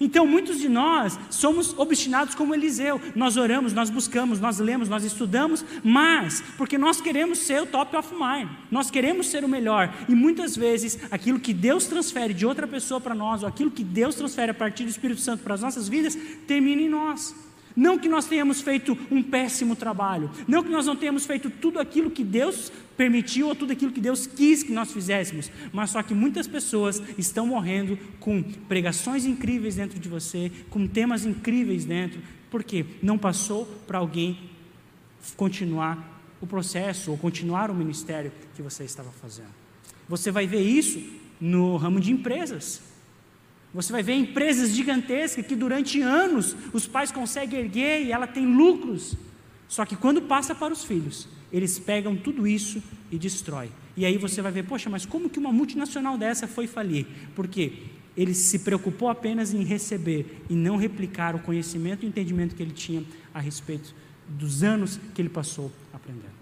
Então, 0.00 0.26
muitos 0.26 0.60
de 0.60 0.68
nós 0.68 1.18
somos 1.30 1.76
obstinados 1.76 2.34
como 2.34 2.54
Eliseu. 2.54 3.00
Nós 3.16 3.36
oramos, 3.36 3.72
nós 3.72 3.90
buscamos, 3.90 4.38
nós 4.38 4.58
lemos, 4.58 4.88
nós 4.88 5.02
estudamos, 5.02 5.64
mas 5.82 6.42
porque 6.56 6.78
nós 6.78 7.00
queremos 7.00 7.38
ser 7.38 7.62
o 7.62 7.66
top 7.66 7.96
of 7.96 8.14
mind, 8.14 8.48
nós 8.70 8.90
queremos 8.90 9.28
ser 9.28 9.44
o 9.44 9.48
melhor. 9.48 9.92
E 10.08 10.14
muitas 10.14 10.56
vezes 10.56 10.98
aquilo 11.10 11.40
que 11.40 11.52
Deus 11.52 11.86
transfere 11.86 12.32
de 12.32 12.46
outra 12.46 12.66
pessoa 12.66 13.00
para 13.00 13.14
nós, 13.14 13.42
ou 13.42 13.48
aquilo 13.48 13.70
que 13.70 13.82
Deus 13.82 14.14
transfere 14.14 14.50
a 14.50 14.54
partir 14.54 14.84
do 14.84 14.90
Espírito 14.90 15.20
Santo 15.20 15.42
para 15.42 15.54
as 15.54 15.62
nossas 15.62 15.88
vidas, 15.88 16.16
termina 16.46 16.82
em 16.82 16.88
nós. 16.88 17.34
Não 17.78 17.96
que 17.96 18.08
nós 18.08 18.26
tenhamos 18.26 18.60
feito 18.60 18.98
um 19.08 19.22
péssimo 19.22 19.76
trabalho, 19.76 20.28
não 20.48 20.64
que 20.64 20.68
nós 20.68 20.84
não 20.84 20.96
tenhamos 20.96 21.24
feito 21.24 21.48
tudo 21.48 21.78
aquilo 21.78 22.10
que 22.10 22.24
Deus 22.24 22.72
permitiu 22.96 23.46
ou 23.46 23.54
tudo 23.54 23.72
aquilo 23.72 23.92
que 23.92 24.00
Deus 24.00 24.26
quis 24.26 24.64
que 24.64 24.72
nós 24.72 24.90
fizéssemos, 24.92 25.48
mas 25.72 25.90
só 25.90 26.02
que 26.02 26.12
muitas 26.12 26.48
pessoas 26.48 27.00
estão 27.16 27.46
morrendo 27.46 27.96
com 28.18 28.42
pregações 28.42 29.24
incríveis 29.24 29.76
dentro 29.76 29.96
de 29.96 30.08
você, 30.08 30.50
com 30.68 30.88
temas 30.88 31.24
incríveis 31.24 31.84
dentro, 31.84 32.20
porque 32.50 32.84
não 33.00 33.16
passou 33.16 33.64
para 33.86 33.98
alguém 33.98 34.50
continuar 35.36 36.20
o 36.40 36.48
processo 36.48 37.12
ou 37.12 37.16
continuar 37.16 37.70
o 37.70 37.74
ministério 37.76 38.32
que 38.56 38.60
você 38.62 38.82
estava 38.82 39.12
fazendo. 39.22 39.54
Você 40.08 40.32
vai 40.32 40.48
ver 40.48 40.62
isso 40.62 41.00
no 41.40 41.76
ramo 41.76 42.00
de 42.00 42.10
empresas. 42.10 42.87
Você 43.72 43.92
vai 43.92 44.02
ver 44.02 44.14
empresas 44.14 44.70
gigantescas 44.70 45.46
que 45.46 45.54
durante 45.54 46.00
anos 46.00 46.56
os 46.72 46.86
pais 46.86 47.12
conseguem 47.12 47.60
erguer 47.60 48.02
e 48.02 48.12
ela 48.12 48.26
tem 48.26 48.46
lucros. 48.46 49.14
Só 49.68 49.84
que 49.84 49.94
quando 49.94 50.22
passa 50.22 50.54
para 50.54 50.72
os 50.72 50.84
filhos, 50.84 51.28
eles 51.52 51.78
pegam 51.78 52.16
tudo 52.16 52.46
isso 52.46 52.82
e 53.10 53.18
destroem. 53.18 53.70
E 53.96 54.06
aí 54.06 54.16
você 54.16 54.40
vai 54.40 54.52
ver, 54.52 54.64
poxa, 54.64 54.88
mas 54.88 55.04
como 55.04 55.28
que 55.28 55.38
uma 55.38 55.52
multinacional 55.52 56.16
dessa 56.16 56.46
foi 56.46 56.66
falir? 56.66 57.06
Porque 57.34 57.72
ele 58.16 58.34
se 58.34 58.60
preocupou 58.60 59.08
apenas 59.08 59.52
em 59.52 59.62
receber 59.64 60.42
e 60.48 60.54
não 60.54 60.76
replicar 60.76 61.36
o 61.36 61.40
conhecimento 61.40 62.04
e 62.04 62.06
o 62.06 62.08
entendimento 62.08 62.56
que 62.56 62.62
ele 62.62 62.72
tinha 62.72 63.04
a 63.32 63.40
respeito 63.40 63.94
dos 64.28 64.62
anos 64.62 64.98
que 65.14 65.22
ele 65.22 65.28
passou 65.28 65.70
aprendendo. 65.92 66.37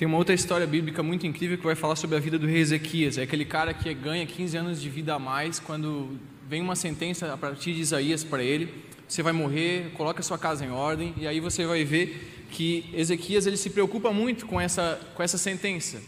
Tem 0.00 0.08
uma 0.08 0.16
outra 0.16 0.34
história 0.34 0.66
bíblica 0.66 1.02
muito 1.02 1.26
incrível 1.26 1.58
que 1.58 1.64
vai 1.64 1.74
falar 1.74 1.94
sobre 1.94 2.16
a 2.16 2.18
vida 2.20 2.38
do 2.38 2.46
rei 2.46 2.62
Ezequias. 2.62 3.18
É 3.18 3.22
aquele 3.22 3.44
cara 3.44 3.74
que 3.74 3.92
ganha 3.92 4.24
15 4.24 4.56
anos 4.56 4.80
de 4.80 4.88
vida 4.88 5.14
a 5.14 5.18
mais 5.18 5.58
quando 5.58 6.18
vem 6.48 6.62
uma 6.62 6.74
sentença 6.74 7.30
a 7.30 7.36
partir 7.36 7.74
de 7.74 7.82
Isaías 7.82 8.24
para 8.24 8.42
ele. 8.42 8.72
Você 9.06 9.22
vai 9.22 9.34
morrer, 9.34 9.90
coloca 9.92 10.22
sua 10.22 10.38
casa 10.38 10.64
em 10.64 10.70
ordem. 10.70 11.12
E 11.18 11.26
aí 11.26 11.38
você 11.38 11.66
vai 11.66 11.84
ver 11.84 12.46
que 12.50 12.88
Ezequias 12.94 13.46
ele 13.46 13.58
se 13.58 13.68
preocupa 13.68 14.10
muito 14.10 14.46
com 14.46 14.58
essa, 14.58 14.98
com 15.14 15.22
essa 15.22 15.36
sentença. 15.36 16.00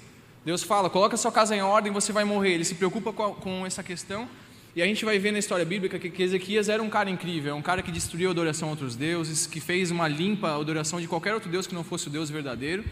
Deus 0.43 0.63
fala, 0.63 0.89
coloca 0.89 1.15
sua 1.19 1.31
casa 1.31 1.55
em 1.55 1.61
ordem, 1.61 1.93
você 1.93 2.15
vai 2.15 2.25
morrer. 2.25 2.55
Ele 2.55 2.65
se 2.65 2.77
preocupa 2.77 3.13
com, 3.13 3.35
com 3.35 3.67
essa 3.67 3.83
questão. 3.83 4.27
E 4.75 4.81
a 4.81 4.87
gente 4.87 5.05
vai 5.05 5.19
ver 5.19 5.33
na 5.33 5.39
história 5.39 5.67
bíblica 5.67 5.99
que, 5.99 6.09
que 6.09 6.23
Ezequias 6.23 6.71
era 6.71 6.83
um 6.83 6.89
cara 6.89 7.11
incrível, 7.11 7.55
um 7.55 7.61
cara 7.61 7.83
que 7.83 7.93
destruiu 7.93 8.31
a 8.31 8.33
adoração 8.33 8.69
a 8.69 8.71
outros 8.71 8.97
deuses, 8.97 9.47
que 9.47 9.61
fez 9.61 9.91
uma 9.91 10.09
limpa 10.09 10.59
adoração 10.59 10.99
de 10.99 11.07
qualquer 11.07 11.35
outro 11.35 11.51
Deus 11.51 11.67
que 11.67 11.75
não 11.75 11.85
fosse 11.85 12.07
o 12.07 12.11
Deus 12.11 12.31
verdadeiro 12.31 12.83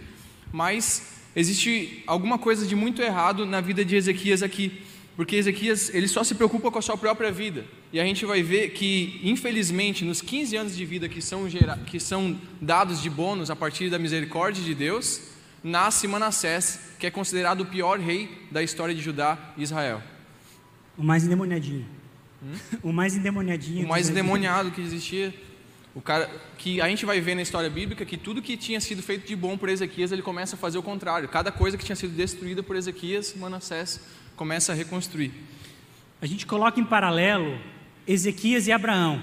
mas 0.53 1.13
existe 1.35 2.03
alguma 2.07 2.39
coisa 2.39 2.67
de 2.67 2.75
muito 2.75 3.01
errado 3.03 3.47
na 3.47 3.61
vida 3.61 3.85
de 3.85 3.97
Ezequias 3.97 4.43
aqui, 4.43 4.83
porque 5.17 5.37
Ezequias 5.37 5.93
ele 5.95 6.09
só 6.09 6.25
se 6.25 6.35
preocupa 6.35 6.71
com 6.71 6.79
a 6.79 6.83
sua 6.83 6.97
própria 6.97 7.31
vida. 7.31 7.65
E 7.93 8.01
a 8.01 8.05
gente 8.05 8.25
vai 8.25 8.43
ver 8.43 8.71
que, 8.71 9.21
infelizmente, 9.23 10.05
nos 10.05 10.23
15 10.23 10.57
anos 10.57 10.77
de 10.77 10.85
vida 10.85 11.09
que 11.09 11.21
são, 11.21 11.47
que 11.87 12.01
são 12.01 12.39
dados 12.61 13.03
de 13.03 13.11
bônus 13.11 13.51
a 13.51 13.57
partir 13.57 13.91
da 13.91 13.99
misericórdia 13.99 14.63
de 14.63 14.75
Deus, 14.75 15.21
nasce 15.63 16.07
Manassés, 16.07 16.81
que 16.99 17.07
é 17.07 17.11
considerado 17.11 17.63
o 17.63 17.67
pior 17.67 17.99
rei 17.99 18.31
da 18.51 18.63
história 18.63 18.95
de 18.95 19.01
Judá 19.01 19.53
e 19.57 19.63
Israel. 19.63 20.03
O 20.97 21.03
mais 21.03 21.25
endemoniadinho. 21.25 21.87
Hum? 22.43 22.55
O 22.83 22.93
mais 22.93 23.17
endemoniadinho. 23.17 23.85
O 23.85 23.89
mais 23.89 24.09
endemoniado 24.09 24.71
que 24.71 24.81
existia. 24.81 25.35
O 25.95 26.01
cara 26.01 26.31
que 26.57 26.81
a 26.81 26.89
gente 26.89 27.05
vai 27.05 27.21
ver 27.21 27.35
na 27.35 27.43
história 27.43 27.69
bíblica 27.69 28.05
que 28.05 28.17
tudo 28.17 28.41
que 28.41 28.57
tinha 28.57 28.81
sido 28.81 29.03
feito 29.03 29.27
de 29.27 29.35
bom 29.35 29.59
por 29.59 29.69
Ezequias, 29.69 30.13
ele 30.13 30.23
começa 30.23 30.55
a 30.55 30.59
fazer 30.59 30.79
o 30.79 30.83
contrário. 30.83 31.29
Cada 31.29 31.51
coisa 31.51 31.77
que 31.77 31.85
tinha 31.85 31.97
sido 31.97 32.15
destruída 32.15 32.63
por 32.63 32.77
Ezequias, 32.77 33.35
Manassés 33.35 34.01
começa 34.37 34.71
a 34.71 34.75
reconstruir. 34.75 35.33
A 36.23 36.27
gente 36.27 36.47
coloca 36.47 36.79
em 36.79 36.85
paralelo 36.85 37.59
Ezequias 38.07 38.69
e 38.69 38.73
Abraão, 38.73 39.23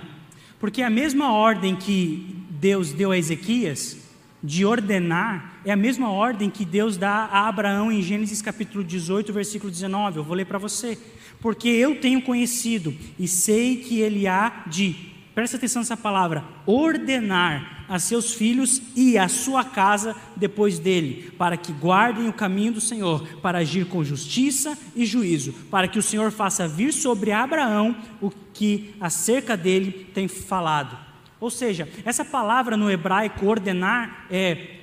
porque 0.60 0.82
a 0.82 0.90
mesma 0.90 1.32
ordem 1.32 1.76
que 1.76 2.36
Deus 2.50 2.92
deu 2.92 3.12
a 3.12 3.18
Ezequias 3.18 3.98
de 4.44 4.66
ordenar 4.66 5.62
é 5.66 5.72
a 5.72 5.76
mesma 5.76 6.12
ordem 6.12 6.50
que 6.50 6.66
Deus 6.66 6.98
dá 6.98 7.30
a 7.32 7.48
Abraão 7.48 7.92
em 7.92 8.02
Gênesis 8.02 8.42
capítulo 8.42 8.84
18, 8.84 9.32
versículo 9.32 9.72
19. 9.72 10.18
Eu 10.18 10.24
vou 10.24 10.36
ler 10.36 10.46
para 10.46 10.58
você. 10.58 10.98
Porque 11.40 11.70
eu 11.70 12.00
tenho 12.02 12.22
conhecido 12.22 12.96
e 13.18 13.28
sei 13.28 13.78
que 13.78 14.00
ele 14.00 14.28
há 14.28 14.64
de 14.68 15.17
presta 15.38 15.56
atenção 15.56 15.82
nessa 15.82 15.96
palavra, 15.96 16.44
ordenar 16.66 17.86
a 17.88 18.00
seus 18.00 18.34
filhos 18.34 18.82
e 18.96 19.20
a 19.20 19.28
sua 19.28 19.64
casa 19.64 20.16
depois 20.36 20.80
dele, 20.80 21.32
para 21.38 21.56
que 21.56 21.72
guardem 21.72 22.28
o 22.28 22.34
caminho 22.34 22.74
do 22.74 22.82
Senhor, 22.82 23.22
para 23.38 23.60
agir 23.60 23.86
com 23.86 24.04
justiça 24.04 24.76
e 24.96 25.06
juízo, 25.06 25.54
para 25.70 25.88
que 25.88 26.00
o 26.00 26.02
Senhor 26.02 26.32
faça 26.32 26.68
vir 26.68 26.92
sobre 26.92 27.32
Abraão 27.32 27.96
o 28.20 28.32
que 28.52 28.96
acerca 29.00 29.56
dele 29.56 30.10
tem 30.12 30.28
falado. 30.28 30.98
Ou 31.40 31.52
seja, 31.52 31.88
essa 32.04 32.26
palavra 32.26 32.76
no 32.76 32.90
hebraico 32.90 33.46
ordenar 33.46 34.26
é 34.32 34.80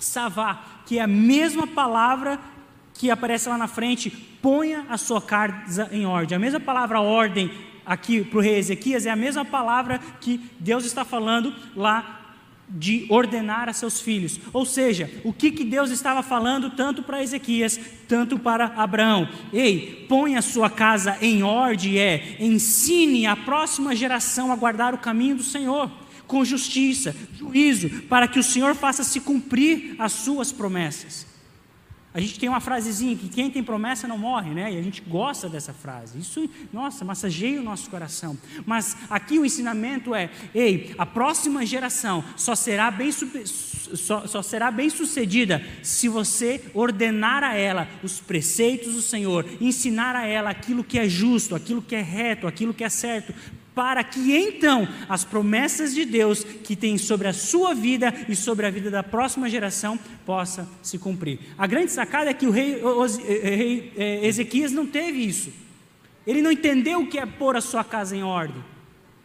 savá, 0.00 0.82
que 0.86 0.98
é 0.98 1.02
a 1.02 1.06
mesma 1.06 1.68
palavra 1.68 2.40
que 2.94 3.12
aparece 3.12 3.48
lá 3.48 3.56
na 3.56 3.68
frente, 3.68 4.10
ponha 4.10 4.86
a 4.88 4.98
sua 4.98 5.22
casa 5.22 5.88
em 5.92 6.04
ordem. 6.04 6.34
A 6.34 6.40
mesma 6.40 6.58
palavra 6.58 7.00
ordem 7.00 7.48
aqui 7.84 8.24
para 8.24 8.38
o 8.38 8.42
rei 8.42 8.56
Ezequias 8.56 9.06
é 9.06 9.10
a 9.10 9.16
mesma 9.16 9.44
palavra 9.44 10.00
que 10.20 10.40
Deus 10.58 10.84
está 10.84 11.04
falando 11.04 11.54
lá 11.76 12.20
de 12.68 13.06
ordenar 13.08 13.68
a 13.68 13.72
seus 13.72 14.00
filhos. 14.00 14.40
Ou 14.52 14.64
seja, 14.64 15.10
o 15.22 15.32
que, 15.32 15.50
que 15.50 15.64
Deus 15.64 15.90
estava 15.90 16.22
falando 16.22 16.70
tanto 16.70 17.02
para 17.02 17.22
Ezequias, 17.22 17.78
tanto 18.08 18.38
para 18.38 18.66
Abraão. 18.76 19.28
Ei, 19.52 20.06
põe 20.08 20.36
a 20.36 20.42
sua 20.42 20.70
casa 20.70 21.18
em 21.20 21.42
ordem, 21.42 21.98
é, 21.98 22.36
ensine 22.40 23.26
a 23.26 23.36
próxima 23.36 23.94
geração 23.94 24.50
a 24.50 24.56
guardar 24.56 24.94
o 24.94 24.98
caminho 24.98 25.36
do 25.36 25.42
Senhor, 25.42 25.90
com 26.26 26.44
justiça, 26.44 27.14
juízo, 27.34 27.90
para 28.08 28.26
que 28.26 28.38
o 28.38 28.42
Senhor 28.42 28.74
faça 28.74 29.04
se 29.04 29.20
cumprir 29.20 29.94
as 29.98 30.12
suas 30.12 30.50
promessas. 30.50 31.33
A 32.14 32.20
gente 32.20 32.38
tem 32.38 32.48
uma 32.48 32.60
frasezinha 32.60 33.16
que 33.16 33.28
quem 33.28 33.50
tem 33.50 33.60
promessa 33.60 34.06
não 34.06 34.16
morre, 34.16 34.54
né? 34.54 34.72
E 34.72 34.78
a 34.78 34.82
gente 34.82 35.02
gosta 35.02 35.48
dessa 35.48 35.74
frase. 35.74 36.16
Isso, 36.16 36.48
nossa, 36.72 37.04
massageia 37.04 37.60
o 37.60 37.64
nosso 37.64 37.90
coração. 37.90 38.38
Mas 38.64 38.96
aqui 39.10 39.36
o 39.36 39.44
ensinamento 39.44 40.14
é: 40.14 40.30
ei, 40.54 40.94
a 40.96 41.04
próxima 41.04 41.66
geração 41.66 42.22
só 42.36 42.54
será 42.54 42.88
bem, 42.88 43.10
só, 43.10 44.28
só 44.28 44.42
será 44.42 44.70
bem 44.70 44.88
sucedida 44.88 45.60
se 45.82 46.08
você 46.08 46.62
ordenar 46.72 47.42
a 47.42 47.56
ela 47.56 47.88
os 48.00 48.20
preceitos 48.20 48.94
do 48.94 49.02
Senhor, 49.02 49.44
ensinar 49.60 50.14
a 50.14 50.24
ela 50.24 50.50
aquilo 50.50 50.84
que 50.84 51.00
é 51.00 51.08
justo, 51.08 51.56
aquilo 51.56 51.82
que 51.82 51.96
é 51.96 52.02
reto, 52.02 52.46
aquilo 52.46 52.72
que 52.72 52.84
é 52.84 52.88
certo, 52.88 53.34
para 53.74 54.04
que 54.04 54.34
então 54.34 54.86
as 55.08 55.24
promessas 55.24 55.94
de 55.94 56.04
Deus 56.04 56.44
que 56.44 56.76
tem 56.76 56.96
sobre 56.96 57.28
a 57.28 57.32
sua 57.32 57.74
vida 57.74 58.14
e 58.28 58.36
sobre 58.36 58.66
a 58.66 58.70
vida 58.70 58.90
da 58.90 59.02
próxima 59.02 59.50
geração 59.50 59.98
possa 60.24 60.68
se 60.82 60.98
cumprir. 60.98 61.40
A 61.58 61.66
grande 61.66 61.90
sacada 61.90 62.30
é 62.30 62.34
que 62.34 62.46
o 62.46 62.50
rei, 62.50 62.80
eh, 63.26 63.90
eh, 63.96 64.26
Ezequias 64.26 64.70
não 64.70 64.86
teve 64.86 65.18
isso. 65.26 65.52
Ele 66.26 66.40
não 66.40 66.52
entendeu 66.52 67.00
o 67.00 67.08
que 67.08 67.18
é 67.18 67.26
pôr 67.26 67.56
a 67.56 67.60
sua 67.60 67.82
casa 67.82 68.16
em 68.16 68.22
ordem. 68.22 68.62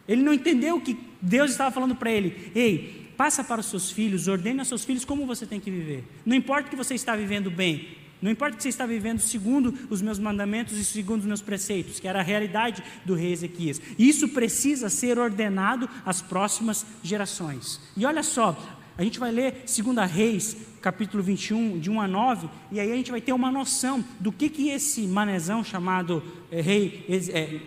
Ele 0.06 0.22
não 0.22 0.34
entendeu 0.34 0.76
o 0.76 0.80
que 0.80 0.98
Deus 1.22 1.52
estava 1.52 1.70
falando 1.70 1.94
para 1.94 2.10
ele. 2.10 2.50
Ei, 2.54 3.12
passa 3.16 3.44
para 3.44 3.60
os 3.60 3.66
seus 3.66 3.90
filhos, 3.90 4.28
ordene 4.28 4.58
aos 4.58 4.68
seus 4.68 4.84
filhos 4.84 5.04
como 5.04 5.26
você 5.26 5.46
tem 5.46 5.60
que 5.60 5.70
viver. 5.70 6.04
Não 6.26 6.34
importa 6.34 6.68
que 6.68 6.76
você 6.76 6.94
está 6.94 7.14
vivendo 7.14 7.50
bem, 7.50 7.88
não 8.22 8.30
importa 8.30 8.56
que 8.56 8.62
você 8.62 8.68
está 8.68 8.86
vivendo 8.86 9.20
segundo 9.20 9.74
os 9.88 10.02
meus 10.02 10.18
mandamentos 10.18 10.76
e 10.76 10.84
segundo 10.84 11.20
os 11.20 11.26
meus 11.26 11.42
preceitos, 11.42 11.98
que 11.98 12.08
era 12.08 12.20
a 12.20 12.22
realidade 12.22 12.82
do 13.04 13.14
rei 13.14 13.32
Ezequias. 13.32 13.80
Isso 13.98 14.28
precisa 14.28 14.88
ser 14.88 15.18
ordenado 15.18 15.88
às 16.04 16.20
próximas 16.20 16.84
gerações. 17.02 17.80
E 17.96 18.04
olha 18.04 18.22
só, 18.22 18.56
a 18.98 19.02
gente 19.02 19.18
vai 19.18 19.30
ler 19.30 19.64
2 19.64 20.10
Reis, 20.10 20.56
capítulo 20.82 21.22
21, 21.22 21.78
de 21.78 21.90
1 21.90 22.00
a 22.00 22.08
9, 22.08 22.48
e 22.70 22.78
aí 22.78 22.92
a 22.92 22.96
gente 22.96 23.10
vai 23.10 23.20
ter 23.20 23.32
uma 23.32 23.50
noção 23.50 24.04
do 24.18 24.30
que, 24.30 24.50
que 24.50 24.68
esse 24.68 25.02
manezão 25.06 25.64
chamado 25.64 26.22
é, 26.50 26.60
rei, 26.60 27.06
é, 27.32 27.60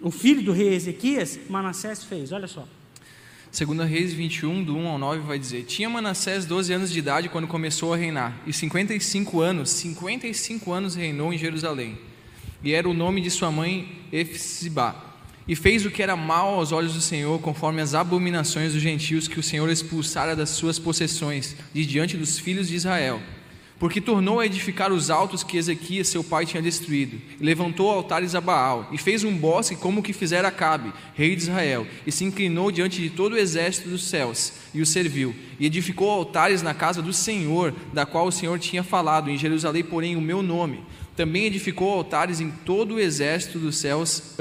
o 0.00 0.10
filho 0.10 0.42
do 0.42 0.52
rei 0.52 0.74
Ezequias, 0.74 1.38
Manassés, 1.48 2.04
fez. 2.04 2.32
Olha 2.32 2.46
só. 2.46 2.66
Segunda 3.50 3.84
Reis 3.84 4.12
21, 4.12 4.62
do 4.62 4.76
1 4.76 4.86
ao 4.86 4.98
9, 4.98 5.20
vai 5.20 5.38
dizer: 5.38 5.64
Tinha 5.64 5.90
Manassés 5.90 6.44
12 6.44 6.72
anos 6.72 6.92
de 6.92 6.98
idade 6.98 7.28
quando 7.28 7.48
começou 7.48 7.92
a 7.92 7.96
reinar, 7.96 8.40
e 8.46 8.52
55 8.52 9.40
anos, 9.40 9.70
55 9.70 10.72
anos 10.72 10.94
reinou 10.94 11.32
em 11.32 11.38
Jerusalém. 11.38 11.98
E 12.62 12.72
era 12.72 12.88
o 12.88 12.94
nome 12.94 13.20
de 13.20 13.30
sua 13.30 13.50
mãe 13.50 13.88
Efsibá. 14.12 15.06
E 15.48 15.56
fez 15.56 15.84
o 15.84 15.90
que 15.90 16.02
era 16.02 16.14
mal 16.14 16.54
aos 16.54 16.70
olhos 16.70 16.94
do 16.94 17.00
Senhor, 17.00 17.40
conforme 17.40 17.80
as 17.80 17.92
abominações 17.92 18.72
dos 18.72 18.82
gentios 18.82 19.26
que 19.26 19.40
o 19.40 19.42
Senhor 19.42 19.68
expulsara 19.68 20.36
das 20.36 20.50
suas 20.50 20.78
possessões, 20.78 21.56
de 21.74 21.84
diante 21.84 22.16
dos 22.16 22.38
filhos 22.38 22.68
de 22.68 22.76
Israel 22.76 23.20
porque 23.80 23.98
tornou 23.98 24.38
a 24.38 24.44
edificar 24.44 24.92
os 24.92 25.08
altos 25.08 25.42
que 25.42 25.56
Ezequias 25.56 26.06
seu 26.06 26.22
pai 26.22 26.44
tinha 26.44 26.62
destruído, 26.62 27.18
e 27.40 27.42
levantou 27.42 27.90
altares 27.90 28.34
a 28.34 28.40
Baal, 28.40 28.86
e 28.92 28.98
fez 28.98 29.24
um 29.24 29.34
bosque 29.34 29.74
como 29.74 30.00
o 30.00 30.02
que 30.02 30.12
fizera 30.12 30.48
Acabe, 30.48 30.92
rei 31.14 31.34
de 31.34 31.44
Israel, 31.44 31.86
e 32.06 32.12
se 32.12 32.22
inclinou 32.22 32.70
diante 32.70 33.00
de 33.00 33.08
todo 33.08 33.32
o 33.32 33.38
exército 33.38 33.88
dos 33.88 34.04
céus, 34.04 34.52
e 34.74 34.82
o 34.82 34.86
serviu, 34.86 35.34
e 35.58 35.64
edificou 35.64 36.10
altares 36.10 36.60
na 36.60 36.74
casa 36.74 37.00
do 37.00 37.12
Senhor, 37.12 37.74
da 37.90 38.04
qual 38.04 38.26
o 38.26 38.32
Senhor 38.32 38.58
tinha 38.58 38.84
falado, 38.84 39.30
em 39.30 39.38
Jerusalém, 39.38 39.82
porém, 39.82 40.14
o 40.14 40.20
meu 40.20 40.42
nome. 40.42 40.84
Também 41.16 41.46
edificou 41.46 41.90
altares 41.90 42.38
em 42.38 42.50
todo 42.50 42.96
o 42.96 43.00
exército 43.00 43.58
dos 43.58 43.78
céus, 43.78 44.34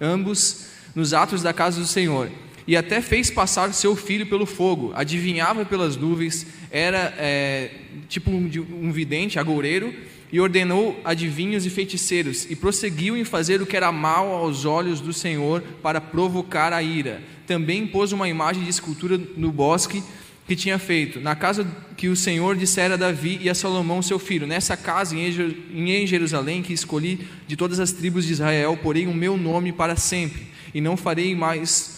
ambos 0.00 0.66
nos 0.96 1.14
atos 1.14 1.44
da 1.44 1.52
casa 1.52 1.80
do 1.80 1.86
Senhor 1.86 2.28
e 2.68 2.76
até 2.76 3.00
fez 3.00 3.30
passar 3.30 3.72
seu 3.72 3.96
filho 3.96 4.26
pelo 4.26 4.44
fogo, 4.44 4.92
adivinhava 4.94 5.64
pelas 5.64 5.96
nuvens, 5.96 6.46
era 6.70 7.14
é, 7.16 7.70
tipo 8.10 8.30
um, 8.30 8.50
um 8.82 8.92
vidente, 8.92 9.38
agoureiro, 9.38 9.94
e 10.30 10.38
ordenou 10.38 11.00
adivinhos 11.02 11.64
e 11.64 11.70
feiticeiros, 11.70 12.46
e 12.50 12.54
prosseguiu 12.54 13.16
em 13.16 13.24
fazer 13.24 13.62
o 13.62 13.66
que 13.66 13.74
era 13.74 13.90
mal 13.90 14.30
aos 14.34 14.66
olhos 14.66 15.00
do 15.00 15.14
Senhor 15.14 15.62
para 15.82 15.98
provocar 15.98 16.74
a 16.74 16.82
ira. 16.82 17.22
Também 17.46 17.86
pôs 17.86 18.12
uma 18.12 18.28
imagem 18.28 18.62
de 18.62 18.68
escultura 18.68 19.18
no 19.34 19.50
bosque 19.50 20.02
que 20.46 20.54
tinha 20.54 20.78
feito, 20.78 21.20
na 21.20 21.34
casa 21.34 21.66
que 21.96 22.08
o 22.08 22.16
Senhor 22.16 22.54
dissera 22.54 22.94
a 22.94 22.98
Davi 22.98 23.38
e 23.40 23.48
a 23.48 23.54
Salomão 23.54 24.02
seu 24.02 24.18
filho, 24.18 24.46
nessa 24.46 24.76
casa 24.76 25.16
em 25.16 26.06
Jerusalém 26.06 26.62
que 26.62 26.74
escolhi 26.74 27.26
de 27.46 27.56
todas 27.56 27.80
as 27.80 27.92
tribos 27.92 28.26
de 28.26 28.34
Israel, 28.34 28.78
porém 28.82 29.06
o 29.06 29.14
meu 29.14 29.38
nome 29.38 29.72
para 29.72 29.96
sempre, 29.96 30.48
e 30.74 30.82
não 30.82 30.98
farei 30.98 31.34
mais 31.34 31.97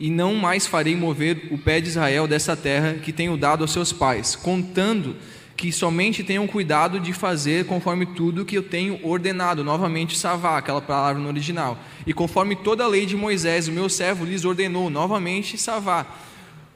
e 0.00 0.10
não 0.10 0.34
mais 0.34 0.66
farei 0.66 0.94
mover 0.94 1.48
o 1.50 1.58
pé 1.58 1.80
de 1.80 1.88
Israel 1.88 2.28
dessa 2.28 2.56
terra 2.56 2.94
que 2.94 3.12
tenho 3.12 3.36
dado 3.36 3.62
aos 3.62 3.72
seus 3.72 3.92
pais, 3.92 4.36
contando 4.36 5.16
que 5.56 5.72
somente 5.72 6.22
tenham 6.22 6.46
cuidado 6.46 7.00
de 7.00 7.12
fazer 7.12 7.66
conforme 7.66 8.06
tudo 8.06 8.44
que 8.44 8.56
eu 8.56 8.62
tenho 8.62 9.04
ordenado, 9.04 9.64
novamente 9.64 10.16
savá, 10.16 10.56
aquela 10.56 10.80
palavra 10.80 11.20
no 11.20 11.28
original, 11.28 11.76
e 12.06 12.12
conforme 12.12 12.54
toda 12.54 12.84
a 12.84 12.86
lei 12.86 13.04
de 13.04 13.16
Moisés, 13.16 13.66
o 13.66 13.72
meu 13.72 13.88
servo 13.88 14.24
lhes 14.24 14.44
ordenou, 14.44 14.88
novamente 14.88 15.58
savá. 15.58 16.06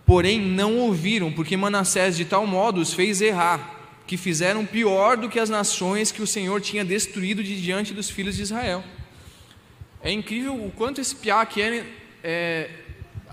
Porém 0.05 0.41
não 0.41 0.79
ouviram, 0.79 1.31
porque 1.31 1.57
Manassés 1.57 2.17
de 2.17 2.25
tal 2.25 2.45
modo 2.45 2.81
os 2.81 2.93
fez 2.93 3.21
errar, 3.21 3.83
que 4.05 4.17
fizeram 4.17 4.67
pior 4.67 5.17
do 5.17 5.29
que 5.29 5.39
as 5.39 5.49
nações 5.49 6.11
que 6.11 6.21
o 6.21 6.27
Senhor 6.27 6.61
tinha 6.61 6.85
destruído 6.85 7.43
de 7.43 7.63
diante 7.63 7.95
dos 7.95 8.11
filhos 8.11 8.35
de 8.35 8.43
Israel. 8.43 8.83
É 10.03 10.11
incrível 10.11 10.55
o 10.55 10.73
quanto 10.73 11.01
esse 11.01 11.15
piá 11.15 11.47
que 11.47 11.63
é, 11.63 11.87
é 12.25 12.71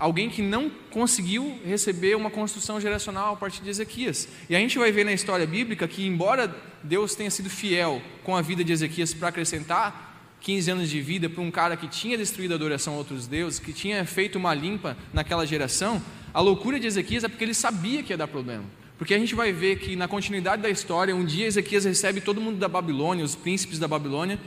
alguém 0.00 0.30
que 0.30 0.40
não 0.40 0.70
conseguiu 0.90 1.60
receber 1.64 2.16
uma 2.16 2.30
construção 2.30 2.80
geracional 2.80 3.34
a 3.34 3.36
partir 3.36 3.62
de 3.62 3.68
Ezequias. 3.68 4.26
E 4.48 4.56
a 4.56 4.58
gente 4.58 4.78
vai 4.78 4.90
ver 4.90 5.04
na 5.04 5.12
história 5.12 5.46
bíblica 5.46 5.86
que, 5.86 6.06
embora 6.06 6.52
Deus 6.82 7.14
tenha 7.14 7.30
sido 7.30 7.50
fiel 7.50 8.00
com 8.24 8.34
a 8.34 8.40
vida 8.40 8.64
de 8.64 8.72
Ezequias 8.72 9.12
para 9.12 9.28
acrescentar 9.28 10.38
15 10.40 10.70
anos 10.70 10.88
de 10.88 11.02
vida 11.02 11.28
para 11.28 11.42
um 11.42 11.50
cara 11.50 11.76
que 11.76 11.86
tinha 11.86 12.16
destruído 12.16 12.52
a 12.52 12.54
adoração 12.54 12.94
a 12.94 12.96
outros 12.96 13.26
deuses, 13.26 13.60
que 13.60 13.74
tinha 13.74 14.02
feito 14.06 14.36
uma 14.36 14.54
limpa 14.54 14.96
naquela 15.12 15.46
geração, 15.46 16.02
a 16.32 16.40
loucura 16.40 16.80
de 16.80 16.86
Ezequias 16.86 17.22
é 17.22 17.28
porque 17.28 17.44
ele 17.44 17.54
sabia 17.54 18.02
que 18.02 18.12
ia 18.12 18.16
dar 18.16 18.26
problema. 18.26 18.64
Porque 18.96 19.14
a 19.14 19.18
gente 19.18 19.34
vai 19.34 19.52
ver 19.52 19.78
que 19.78 19.96
na 19.96 20.08
continuidade 20.08 20.62
da 20.62 20.70
história, 20.70 21.14
um 21.14 21.24
dia 21.24 21.46
Ezequias 21.46 21.84
recebe 21.84 22.20
todo 22.20 22.40
mundo 22.40 22.58
da 22.58 22.68
Babilônia, 22.68 23.24
os 23.24 23.34
príncipes 23.34 23.78
da 23.78 23.88
Babilônia, 23.88 24.38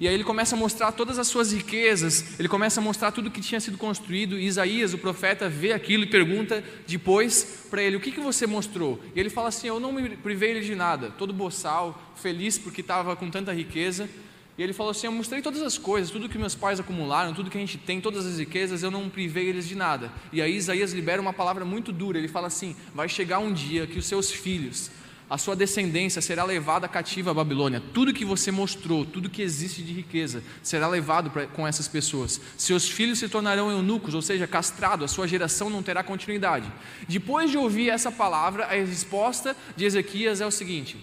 e 0.00 0.08
aí 0.08 0.14
ele 0.14 0.24
começa 0.24 0.56
a 0.56 0.58
mostrar 0.58 0.92
todas 0.92 1.18
as 1.18 1.28
suas 1.28 1.52
riquezas, 1.52 2.38
ele 2.38 2.48
começa 2.48 2.80
a 2.80 2.82
mostrar 2.82 3.12
tudo 3.12 3.30
que 3.30 3.42
tinha 3.42 3.60
sido 3.60 3.76
construído. 3.76 4.38
E 4.38 4.46
Isaías, 4.46 4.94
o 4.94 4.98
profeta, 4.98 5.46
vê 5.46 5.74
aquilo 5.74 6.04
e 6.04 6.06
pergunta 6.06 6.64
depois 6.86 7.66
para 7.70 7.82
ele: 7.82 7.96
O 7.96 8.00
que, 8.00 8.10
que 8.10 8.20
você 8.20 8.46
mostrou? 8.46 8.98
E 9.14 9.20
ele 9.20 9.28
fala 9.28 9.48
assim: 9.48 9.68
Eu 9.68 9.78
não 9.78 9.92
me 9.92 10.16
privei 10.16 10.58
de 10.60 10.74
nada, 10.74 11.10
todo 11.10 11.34
boçal, 11.34 12.00
feliz 12.16 12.56
porque 12.56 12.80
estava 12.80 13.14
com 13.14 13.28
tanta 13.28 13.52
riqueza. 13.52 14.08
E 14.56 14.62
ele 14.62 14.72
falou 14.72 14.92
assim: 14.92 15.06
Eu 15.06 15.12
mostrei 15.12 15.42
todas 15.42 15.60
as 15.60 15.76
coisas, 15.76 16.10
tudo 16.10 16.30
que 16.30 16.38
meus 16.38 16.54
pais 16.54 16.80
acumularam, 16.80 17.34
tudo 17.34 17.50
que 17.50 17.58
a 17.58 17.60
gente 17.60 17.76
tem, 17.76 18.00
todas 18.00 18.24
as 18.24 18.38
riquezas, 18.38 18.82
eu 18.82 18.90
não 18.90 19.10
privei 19.10 19.48
eles 19.48 19.68
de 19.68 19.74
nada. 19.74 20.10
E 20.32 20.40
aí 20.40 20.56
Isaías 20.56 20.94
libera 20.94 21.20
uma 21.20 21.34
palavra 21.34 21.62
muito 21.62 21.92
dura. 21.92 22.16
Ele 22.16 22.28
fala 22.28 22.46
assim: 22.46 22.74
Vai 22.94 23.08
chegar 23.08 23.38
um 23.38 23.52
dia 23.52 23.86
que 23.86 23.98
os 23.98 24.06
seus 24.06 24.30
filhos 24.30 24.90
a 25.30 25.38
sua 25.38 25.54
descendência 25.54 26.20
será 26.20 26.42
levada 26.42 26.88
cativa 26.88 27.30
à 27.30 27.34
Babilônia. 27.34 27.80
Tudo 27.94 28.12
que 28.12 28.24
você 28.24 28.50
mostrou, 28.50 29.06
tudo 29.06 29.30
que 29.30 29.40
existe 29.40 29.80
de 29.80 29.92
riqueza, 29.92 30.42
será 30.60 30.88
levado 30.88 31.30
pra, 31.30 31.46
com 31.46 31.64
essas 31.64 31.86
pessoas. 31.86 32.40
Seus 32.58 32.88
filhos 32.88 33.20
se 33.20 33.28
tornarão 33.28 33.70
eunucos, 33.70 34.12
ou 34.12 34.20
seja, 34.20 34.48
castrados, 34.48 35.04
a 35.04 35.14
sua 35.14 35.28
geração 35.28 35.70
não 35.70 35.84
terá 35.84 36.02
continuidade. 36.02 36.70
Depois 37.08 37.48
de 37.48 37.56
ouvir 37.56 37.90
essa 37.90 38.10
palavra, 38.10 38.64
a 38.64 38.72
resposta 38.72 39.56
de 39.76 39.84
Ezequias 39.84 40.40
é 40.40 40.46
o 40.46 40.50
seguinte: 40.50 40.98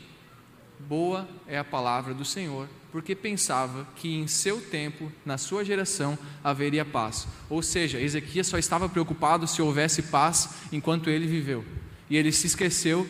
Boa 0.78 1.26
é 1.48 1.58
a 1.58 1.64
palavra 1.64 2.14
do 2.14 2.26
Senhor, 2.26 2.68
porque 2.92 3.16
pensava 3.16 3.88
que 3.96 4.14
em 4.14 4.28
seu 4.28 4.60
tempo, 4.60 5.10
na 5.26 5.38
sua 5.38 5.64
geração, 5.64 6.20
haveria 6.44 6.84
paz. 6.84 7.26
Ou 7.50 7.62
seja, 7.64 7.98
Ezequias 7.98 8.48
só 8.48 8.58
estava 8.58 8.90
preocupado 8.90 9.48
se 9.48 9.62
houvesse 9.62 10.02
paz 10.02 10.50
enquanto 10.70 11.10
ele 11.10 11.28
viveu. 11.28 11.64
E 12.10 12.18
ele 12.18 12.34
se 12.34 12.48
esqueceu 12.48 13.08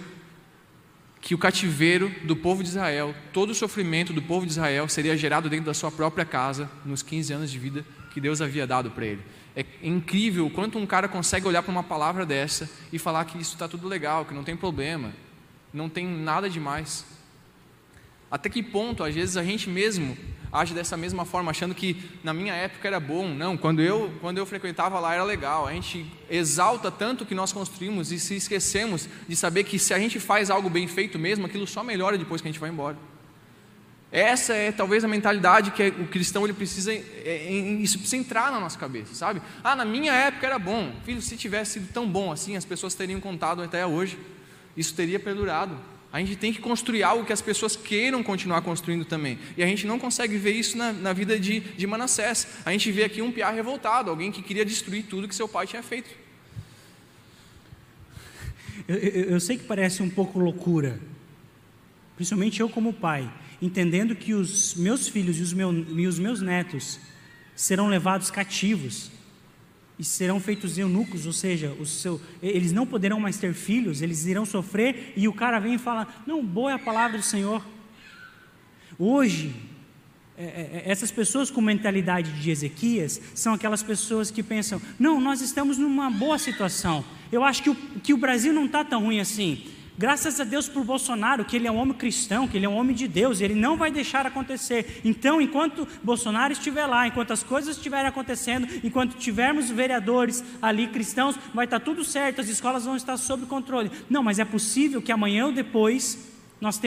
que 1.28 1.36
o 1.36 1.38
cativeiro 1.38 2.10
do 2.24 2.38
povo 2.38 2.64
de 2.64 2.70
Israel, 2.70 3.14
todo 3.34 3.50
o 3.50 3.54
sofrimento 3.54 4.14
do 4.14 4.22
povo 4.22 4.46
de 4.46 4.54
Israel 4.54 4.88
seria 4.88 5.18
gerado 5.18 5.50
dentro 5.50 5.66
da 5.66 5.74
sua 5.74 5.92
própria 5.92 6.24
casa 6.24 6.72
nos 6.86 7.04
15 7.04 7.34
anos 7.34 7.52
de 7.52 7.60
vida 7.60 7.86
que 8.14 8.22
Deus 8.22 8.40
havia 8.40 8.66
dado 8.66 8.92
para 8.92 9.06
ele. 9.06 9.22
É 9.54 9.66
incrível 9.84 10.46
o 10.46 10.50
quanto 10.50 10.78
um 10.78 10.86
cara 10.86 11.06
consegue 11.10 11.46
olhar 11.46 11.62
para 11.62 11.72
uma 11.74 11.84
palavra 11.84 12.26
dessa 12.26 12.70
e 12.94 12.98
falar 12.98 13.26
que 13.26 13.38
isso 13.38 13.56
está 13.56 13.68
tudo 13.68 13.90
legal, 13.90 14.24
que 14.24 14.34
não 14.34 14.42
tem 14.42 14.56
problema, 14.56 15.12
não 15.74 15.90
tem 15.90 16.08
nada 16.08 16.50
demais. 16.50 17.06
Até 18.32 18.48
que 18.48 18.64
ponto, 18.64 19.04
às 19.04 19.14
vezes, 19.14 19.36
a 19.36 19.44
gente 19.44 19.70
mesmo 19.70 20.18
age 20.52 20.74
dessa 20.74 20.96
mesma 20.96 21.26
forma, 21.26 21.52
achando 21.52 21.76
que 21.76 22.04
na 22.24 22.34
minha 22.34 22.54
época 22.54 22.88
era 22.88 23.00
bom. 23.00 23.28
Não, 23.28 23.58
quando 23.58 23.82
eu, 23.82 24.12
quando 24.22 24.38
eu 24.38 24.46
frequentava 24.46 25.00
lá 25.00 25.14
era 25.14 25.24
legal. 25.24 25.68
A 25.68 25.74
gente 25.74 26.06
exalta 26.30 26.90
tanto 26.92 27.26
que 27.26 27.36
nós 27.36 27.52
construímos 27.52 28.12
e 28.12 28.20
se 28.20 28.36
esquecemos 28.36 29.08
de 29.28 29.36
saber 29.36 29.64
que 29.64 29.78
se 29.78 29.94
a 29.94 30.00
gente 30.00 30.20
faz 30.20 30.50
algo 30.50 30.70
bem 30.70 30.88
feito 30.88 31.20
mesmo, 31.20 31.46
aquilo 31.46 31.68
só 31.68 31.84
melhora 31.84 32.18
depois 32.18 32.42
que 32.42 32.48
a 32.48 32.52
gente 32.52 32.60
vai 32.60 32.70
embora. 32.70 32.98
Essa 34.10 34.54
é 34.54 34.72
talvez 34.72 35.04
a 35.04 35.08
mentalidade 35.08 35.72
que 35.72 35.90
o 35.90 36.08
cristão 36.08 36.46
ele 36.46 36.54
precisa, 36.54 36.94
é, 36.94 37.04
é, 37.26 37.52
isso 37.52 38.00
precisa 38.00 38.16
entrar 38.16 38.52
na 38.52 38.60
nossa 38.60 38.80
cabeça, 38.80 39.14
sabe? 39.14 39.42
Ah, 39.62 39.76
na 39.76 39.84
minha 39.84 40.14
época 40.14 40.48
era 40.48 40.58
bom. 40.58 40.94
Filho, 41.04 41.22
se 41.22 41.36
tivesse 41.36 41.74
sido 41.74 41.92
tão 41.92 42.08
bom 42.08 42.32
assim, 42.32 42.56
as 42.56 42.64
pessoas 42.64 42.96
teriam 42.96 43.20
contado 43.20 43.62
até 43.62 43.86
hoje. 43.86 44.18
Isso 44.78 44.94
teria 44.94 45.20
perdurado. 45.20 45.78
A 46.12 46.20
gente 46.20 46.36
tem 46.36 46.54
que 46.54 46.62
construir 46.62 47.04
algo 47.04 47.26
que 47.26 47.34
as 47.34 47.42
pessoas 47.42 47.76
queiram 47.76 48.24
continuar 48.24 48.62
construindo 48.62 49.04
também. 49.04 49.38
E 49.58 49.64
a 49.64 49.68
gente 49.68 49.86
não 49.86 50.00
consegue 50.00 50.38
ver 50.38 50.52
isso 50.52 50.78
na, 50.78 50.94
na 50.94 51.14
vida 51.14 51.40
de, 51.40 51.60
de 51.60 51.86
Manassés. 51.86 52.48
A 52.66 52.72
gente 52.72 52.92
vê 52.92 53.04
aqui 53.04 53.22
um 53.22 53.32
piar 53.32 53.54
revoltado, 53.54 54.10
alguém 54.10 54.32
que 54.32 54.42
queria 54.42 54.64
destruir 54.64 55.06
tudo 55.06 55.28
que 55.28 55.36
seu 55.36 55.48
pai 55.48 55.68
tinha 55.68 55.84
feito. 55.84 56.10
Eu, 58.88 58.96
eu, 58.96 59.24
eu 59.32 59.40
sei 59.40 59.58
que 59.58 59.66
parece 59.66 60.02
um 60.02 60.10
pouco 60.10 60.40
loucura, 60.40 61.00
principalmente 62.16 62.62
eu 62.62 62.70
como 62.70 62.94
pai 62.94 63.30
entendendo 63.62 64.16
que 64.16 64.34
os 64.34 64.76
meus 64.76 65.08
filhos 65.08 65.40
e 65.40 65.42
os, 65.42 65.52
meu, 65.52 65.74
e 65.74 66.08
os 66.08 66.20
meus 66.20 66.42
netos 66.42 67.00
serão 67.56 67.88
levados 67.90 68.30
cativos 68.30 69.12
e 70.00 70.04
serão 70.04 70.40
feitos 70.40 70.78
eunucos, 70.78 71.26
ou 71.26 71.34
seja, 71.34 71.76
seu, 71.86 72.22
eles 72.42 72.72
não 72.72 72.86
poderão 72.86 73.20
mais 73.20 73.38
ter 73.38 73.54
filhos, 73.54 74.02
eles 74.02 74.26
irão 74.26 74.46
sofrer, 74.46 75.14
e 75.16 75.28
o 75.28 75.34
cara 75.34 75.60
vem 75.60 75.76
e 75.76 75.78
fala: 75.80 76.08
Não, 76.26 76.46
boa 76.46 76.72
é 76.72 76.74
a 76.76 76.80
palavra 76.80 77.18
do 77.18 77.24
Senhor. 77.24 77.66
Hoje, 79.00 79.56
é, 80.38 80.44
é, 80.44 80.84
é 80.86 80.92
essas 80.92 81.10
pessoas 81.10 81.50
com 81.50 81.62
mentalidade 81.62 82.32
de 82.40 82.52
Ezequias 82.52 83.20
são 83.34 83.54
aquelas 83.54 83.82
pessoas 83.82 84.30
que 84.30 84.44
pensam: 84.44 84.80
Não, 85.00 85.20
nós 85.20 85.42
estamos 85.42 85.78
numa 85.78 86.12
boa 86.12 86.38
situação, 86.38 87.04
eu 87.32 87.44
acho 87.44 87.64
que 87.64 87.70
o, 87.72 87.76
que 87.76 88.14
o 88.14 88.18
Brasil 88.18 88.54
não 88.54 88.66
está 88.66 88.84
tão 88.84 89.04
ruim 89.04 89.20
assim. 89.20 89.66
Graças 89.98 90.40
a 90.40 90.44
Deus 90.44 90.70
por 90.70 90.84
Bolsonaro, 90.84 91.44
que 91.44 91.56
ele 91.56 91.68
é 91.68 91.72
um 91.72 91.78
homem 91.78 91.96
cristão, 91.96 92.48
que 92.48 92.56
ele 92.56 92.68
é 92.68 92.70
um 92.70 92.76
homem 92.76 92.96
de 92.96 93.08
Deus, 93.08 93.42
ele 93.42 93.56
não 93.56 93.76
vai 93.76 93.90
deixar 93.90 94.28
acontecer. 94.28 95.02
Então, 95.04 95.42
enquanto 95.42 95.88
Bolsonaro 96.04 96.54
estiver 96.54 96.86
lá, 96.86 97.08
enquanto 97.08 97.34
as 97.34 97.42
coisas 97.42 97.76
estiverem 97.76 98.08
acontecendo, 98.08 98.68
enquanto 98.84 99.18
tivermos 99.18 99.72
vereadores 99.72 100.44
ali 100.62 100.86
cristãos, 100.86 101.36
vai 101.52 101.66
estar 101.66 101.80
tudo 101.80 102.04
certo, 102.04 102.42
as 102.42 102.48
escolas 102.48 102.86
vão 102.86 102.96
estar 102.96 103.18
sob 103.18 103.48
controle. 103.48 103.92
Não, 104.08 104.22
mas 104.22 104.38
é 104.38 104.46
possível 104.46 105.02
que 105.02 105.12
amanhã 105.12 105.48
ou 105.48 105.52
depois 105.52 106.28
nós 106.62 106.80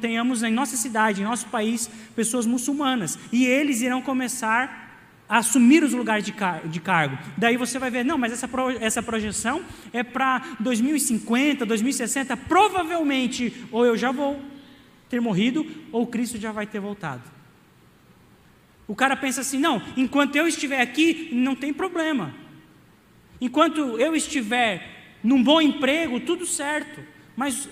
tenhamos, 0.00 0.42
em 0.42 0.52
nossa 0.52 0.76
cidade, 0.76 1.20
em 1.20 1.24
nosso 1.24 1.46
país, 1.46 1.90
pessoas 2.16 2.46
muçulmanas, 2.46 3.18
e 3.32 3.44
eles 3.44 3.80
irão 3.80 4.00
começar 4.02 4.83
assumir 5.28 5.82
os 5.82 5.92
lugares 5.92 6.24
de, 6.24 6.32
car 6.32 6.66
de, 6.66 6.80
cargo. 6.80 7.18
Daí 7.36 7.56
você 7.56 7.78
vai 7.78 7.90
ver, 7.90 8.04
não, 8.04 8.18
mas 8.18 8.32
essa, 8.32 8.46
pro 8.46 8.70
essa 8.70 9.02
projeção 9.02 9.64
é 9.92 10.02
para 10.02 10.56
2050, 10.60 11.64
2060, 11.64 12.36
provavelmente, 12.36 13.64
ou 13.70 13.84
eu 13.86 13.96
já 13.96 14.10
vou 14.10 14.40
ter 15.08 15.20
morrido, 15.20 15.66
ou 15.92 16.06
Cristo 16.06 16.38
já 16.38 16.52
vai 16.52 16.66
ter 16.66 16.80
voltado. 16.80 17.22
O 18.86 18.94
cara 18.94 19.16
pensa 19.16 19.40
assim: 19.40 19.58
não, 19.58 19.82
enquanto 19.96 20.36
eu 20.36 20.46
estiver 20.46 20.80
aqui, 20.80 21.30
não 21.32 21.54
tem 21.54 21.72
problema. 21.72 22.34
Enquanto 23.40 23.98
eu 23.98 24.14
estiver 24.14 25.16
num 25.22 25.42
bom 25.42 25.60
emprego, 25.60 26.20
tudo 26.20 26.46
certo. 26.46 27.00
Mas 27.36 27.68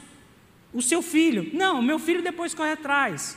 o 0.72 0.80
seu 0.80 1.02
filho, 1.02 1.50
não, 1.52 1.82
meu 1.82 1.98
filho 1.98 2.22
depois 2.22 2.54
corre 2.54 2.72
atrás. 2.72 3.36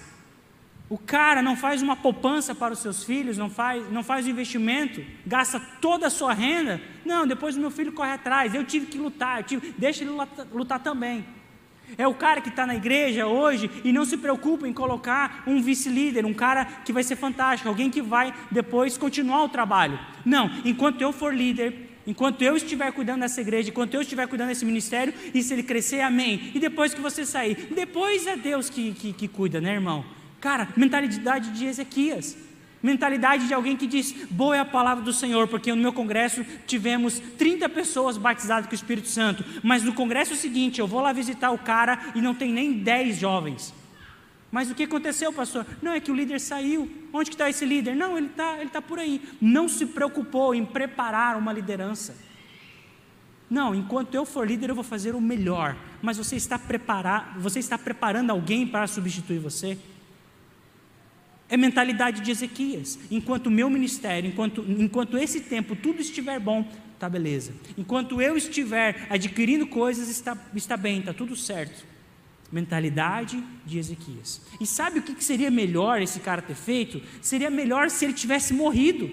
O 0.87 0.99
cara 0.99 1.41
não 1.41 1.55
faz 1.55 1.81
uma 1.81 1.95
poupança 1.95 2.53
para 2.53 2.73
os 2.73 2.79
seus 2.79 3.03
filhos, 3.03 3.37
não 3.37 3.49
faz, 3.49 3.91
não 3.91 4.03
faz 4.03 4.27
um 4.27 4.29
investimento, 4.29 5.03
gasta 5.25 5.59
toda 5.81 6.07
a 6.07 6.11
sua 6.11 6.31
renda. 6.31 6.79
Não, 7.03 7.25
depois 7.25 7.57
o 7.57 7.59
meu 7.59 7.71
filho 7.71 7.91
corre 7.91 8.11
atrás. 8.11 8.53
Eu 8.53 8.63
tive 8.63 8.85
que 8.85 8.97
lutar, 8.97 9.43
tive, 9.43 9.73
deixa 9.77 10.03
ele 10.03 10.11
lutar, 10.11 10.47
lutar 10.53 10.79
também. 10.79 11.25
É 11.97 12.07
o 12.07 12.13
cara 12.13 12.41
que 12.41 12.49
está 12.49 12.65
na 12.65 12.75
igreja 12.75 13.25
hoje 13.27 13.69
e 13.83 13.91
não 13.91 14.05
se 14.05 14.17
preocupa 14.17 14.67
em 14.67 14.73
colocar 14.73 15.43
um 15.47 15.61
vice-líder, 15.61 16.25
um 16.25 16.33
cara 16.33 16.65
que 16.65 16.93
vai 16.93 17.03
ser 17.03 17.15
fantástico, 17.15 17.69
alguém 17.69 17.89
que 17.89 18.01
vai 18.01 18.33
depois 18.51 18.97
continuar 18.97 19.43
o 19.43 19.49
trabalho. 19.49 19.99
Não, 20.23 20.51
enquanto 20.63 21.01
eu 21.01 21.11
for 21.11 21.33
líder, 21.33 21.97
enquanto 22.05 22.41
eu 22.41 22.55
estiver 22.55 22.91
cuidando 22.91 23.21
dessa 23.21 23.41
igreja, 23.41 23.69
enquanto 23.69 23.93
eu 23.93 24.01
estiver 24.01 24.27
cuidando 24.27 24.49
desse 24.49 24.65
ministério, 24.65 25.13
e 25.33 25.41
se 25.41 25.53
ele 25.53 25.63
crescer, 25.63 26.01
amém. 26.01 26.51
E 26.53 26.59
depois 26.59 26.93
que 26.93 27.01
você 27.01 27.25
sair, 27.25 27.69
depois 27.73 28.25
é 28.27 28.35
Deus 28.35 28.69
que, 28.69 28.93
que, 28.93 29.13
que 29.13 29.27
cuida, 29.27 29.61
né, 29.61 29.73
irmão? 29.73 30.05
Cara, 30.45 30.67
mentalidade 30.77 31.49
de 31.49 31.65
Ezequias. 31.65 32.37
Mentalidade 32.83 33.47
de 33.47 33.53
alguém 33.55 33.75
que 33.75 33.87
diz: 33.87 34.13
Boa 34.29 34.55
é 34.55 34.59
a 34.59 34.63
palavra 34.63 35.03
do 35.03 35.11
Senhor, 35.11 35.47
porque 35.47 35.73
no 35.73 35.81
meu 35.81 35.91
congresso 35.91 36.45
tivemos 36.67 37.17
30 37.35 37.67
pessoas 37.69 38.15
batizadas 38.15 38.67
com 38.67 38.71
o 38.71 38.75
Espírito 38.75 39.07
Santo, 39.07 39.43
mas 39.63 39.81
no 39.81 39.91
congresso 39.91 40.35
seguinte 40.35 40.79
eu 40.79 40.85
vou 40.85 41.01
lá 41.01 41.11
visitar 41.11 41.49
o 41.49 41.57
cara 41.57 41.99
e 42.13 42.21
não 42.21 42.35
tem 42.35 42.53
nem 42.53 42.73
10 42.73 43.17
jovens. 43.17 43.73
Mas 44.51 44.69
o 44.69 44.75
que 44.75 44.83
aconteceu, 44.83 45.33
pastor? 45.33 45.65
Não, 45.81 45.93
é 45.93 45.99
que 45.99 46.11
o 46.11 46.15
líder 46.15 46.39
saiu. 46.39 46.87
Onde 47.11 47.31
está 47.31 47.49
esse 47.49 47.65
líder? 47.65 47.95
Não, 47.95 48.15
ele 48.15 48.27
está 48.27 48.61
ele 48.61 48.69
tá 48.69 48.83
por 48.83 48.99
aí. 48.99 49.19
Não 49.41 49.67
se 49.67 49.87
preocupou 49.87 50.53
em 50.53 50.63
preparar 50.63 51.37
uma 51.37 51.51
liderança. 51.51 52.15
Não, 53.49 53.73
enquanto 53.73 54.13
eu 54.13 54.27
for 54.27 54.47
líder, 54.47 54.69
eu 54.69 54.75
vou 54.75 54.83
fazer 54.83 55.15
o 55.15 55.21
melhor. 55.21 55.75
Mas 56.03 56.17
você 56.17 56.35
está, 56.35 56.59
preparar, 56.59 57.35
você 57.39 57.57
está 57.57 57.79
preparando 57.79 58.29
alguém 58.29 58.67
para 58.67 58.85
substituir 58.85 59.39
você? 59.39 59.75
É 61.47 61.55
mentalidade 61.55 62.21
de 62.21 62.31
Ezequias. 62.31 62.97
Enquanto 63.11 63.47
o 63.47 63.51
meu 63.51 63.69
ministério, 63.69 64.29
enquanto, 64.29 64.65
enquanto 64.67 65.17
esse 65.17 65.41
tempo 65.41 65.75
tudo 65.75 66.01
estiver 66.01 66.39
bom, 66.39 66.67
tá 66.97 67.07
beleza. 67.07 67.53
Enquanto 67.77 68.21
eu 68.21 68.35
estiver 68.35 69.05
adquirindo 69.09 69.67
coisas, 69.67 70.09
está, 70.09 70.35
está 70.55 70.75
bem, 70.75 70.99
está 70.99 71.13
tudo 71.13 71.35
certo. 71.35 71.85
Mentalidade 72.51 73.43
de 73.65 73.77
Ezequias. 73.77 74.41
E 74.59 74.65
sabe 74.65 74.99
o 74.99 75.01
que 75.03 75.23
seria 75.23 75.51
melhor 75.51 76.01
esse 76.01 76.19
cara 76.19 76.41
ter 76.41 76.55
feito? 76.55 77.01
Seria 77.21 77.49
melhor 77.49 77.89
se 77.89 78.05
ele 78.05 78.13
tivesse 78.13 78.53
morrido. 78.53 79.11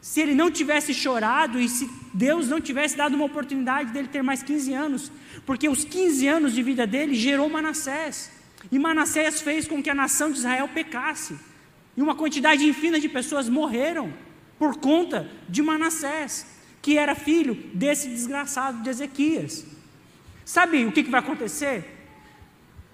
Se 0.00 0.20
ele 0.22 0.34
não 0.34 0.50
tivesse 0.50 0.94
chorado 0.94 1.60
e 1.60 1.68
se 1.68 1.90
Deus 2.14 2.48
não 2.48 2.60
tivesse 2.60 2.96
dado 2.96 3.14
uma 3.14 3.26
oportunidade 3.26 3.92
dele 3.92 4.08
ter 4.08 4.22
mais 4.22 4.42
15 4.42 4.72
anos. 4.72 5.12
Porque 5.44 5.68
os 5.68 5.84
15 5.84 6.26
anos 6.28 6.54
de 6.54 6.62
vida 6.62 6.86
dele 6.86 7.14
gerou 7.14 7.48
Manassés. 7.50 8.39
E 8.70 8.78
Manassés 8.78 9.40
fez 9.40 9.66
com 9.66 9.82
que 9.82 9.90
a 9.90 9.94
nação 9.94 10.30
de 10.30 10.38
Israel 10.38 10.68
pecasse. 10.68 11.36
E 11.96 12.02
uma 12.02 12.14
quantidade 12.14 12.64
infinita 12.64 13.00
de 13.00 13.08
pessoas 13.08 13.48
morreram 13.48 14.12
por 14.58 14.76
conta 14.76 15.30
de 15.48 15.62
Manassés, 15.62 16.46
que 16.80 16.96
era 16.96 17.14
filho 17.14 17.54
desse 17.74 18.08
desgraçado 18.08 18.82
de 18.82 18.90
Ezequias. 18.90 19.66
Sabe 20.44 20.84
o 20.84 20.92
que, 20.92 21.02
vai 21.02 21.20
acontecer? 21.20 21.98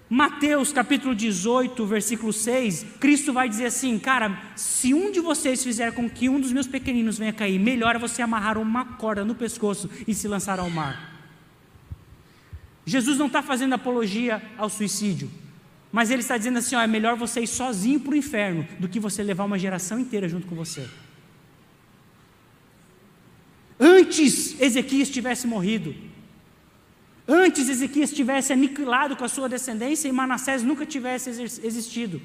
Mateus 0.09 0.71
capítulo 0.71 1.13
18, 1.13 1.85
versículo 1.85 2.31
6, 2.31 2.85
Cristo 2.99 3.33
vai 3.33 3.49
dizer 3.49 3.65
assim: 3.65 3.99
Cara, 3.99 4.41
se 4.55 4.93
um 4.93 5.11
de 5.11 5.19
vocês 5.19 5.61
fizer 5.61 5.91
com 5.93 6.09
que 6.09 6.29
um 6.29 6.39
dos 6.39 6.53
meus 6.53 6.65
pequeninos 6.65 7.17
venha 7.17 7.33
cair, 7.33 7.59
melhor 7.59 7.95
é 7.95 7.99
você 7.99 8.21
amarrar 8.21 8.57
uma 8.57 8.85
corda 8.85 9.25
no 9.25 9.35
pescoço 9.35 9.89
e 10.07 10.13
se 10.13 10.27
lançar 10.27 10.59
ao 10.59 10.69
mar. 10.69 11.17
Jesus 12.85 13.17
não 13.17 13.27
está 13.27 13.43
fazendo 13.43 13.73
apologia 13.73 14.41
ao 14.57 14.69
suicídio. 14.69 15.29
Mas 15.97 16.11
ele 16.11 16.21
está 16.21 16.37
dizendo 16.37 16.59
assim: 16.59 16.75
ó, 16.75 16.81
é 16.81 16.85
melhor 16.85 17.15
você 17.15 17.41
ir 17.41 17.47
sozinho 17.47 17.99
para 17.99 18.11
o 18.11 18.15
inferno 18.15 18.67
do 18.79 18.87
que 18.87 18.99
você 18.99 19.23
levar 19.23 19.45
uma 19.45 19.57
geração 19.57 19.99
inteira 19.99 20.29
junto 20.29 20.45
com 20.45 20.55
você. 20.55 20.87
Antes 23.79 24.61
Ezequias 24.61 25.09
tivesse 25.09 25.47
morrido, 25.47 25.95
antes 27.27 27.67
Ezequias 27.67 28.11
tivesse 28.11 28.53
aniquilado 28.53 29.15
com 29.15 29.25
a 29.25 29.27
sua 29.27 29.49
descendência 29.49 30.07
e 30.07 30.11
Manassés 30.11 30.61
nunca 30.61 30.85
tivesse 30.85 31.31
existido. 31.31 32.21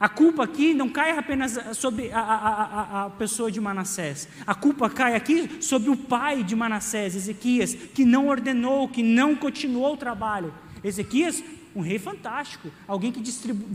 A 0.00 0.08
culpa 0.08 0.42
aqui 0.42 0.74
não 0.74 0.88
cai 0.88 1.16
apenas 1.16 1.56
sobre 1.76 2.10
a, 2.10 2.18
a, 2.20 3.04
a, 3.04 3.10
pessoa 3.10 3.52
de 3.52 3.60
Manassés. 3.60 4.28
A 4.44 4.54
culpa 4.54 4.90
cai 4.90 5.14
aqui 5.14 5.62
sobre 5.62 5.90
o 5.90 5.96
pai 5.96 6.42
de 6.42 6.56
Manassés, 6.56 7.14
Ezequias, 7.14 7.72
que 7.72 8.04
não 8.04 8.26
ordenou, 8.26 8.88
que 8.88 9.04
não 9.04 9.36
continuou 9.36 9.94
o 9.94 9.96
trabalho. 9.96 10.52
Ezequias 10.82 11.40
um 11.74 11.80
rei 11.80 11.98
fantástico, 11.98 12.70
alguém 12.86 13.10
que, 13.10 13.20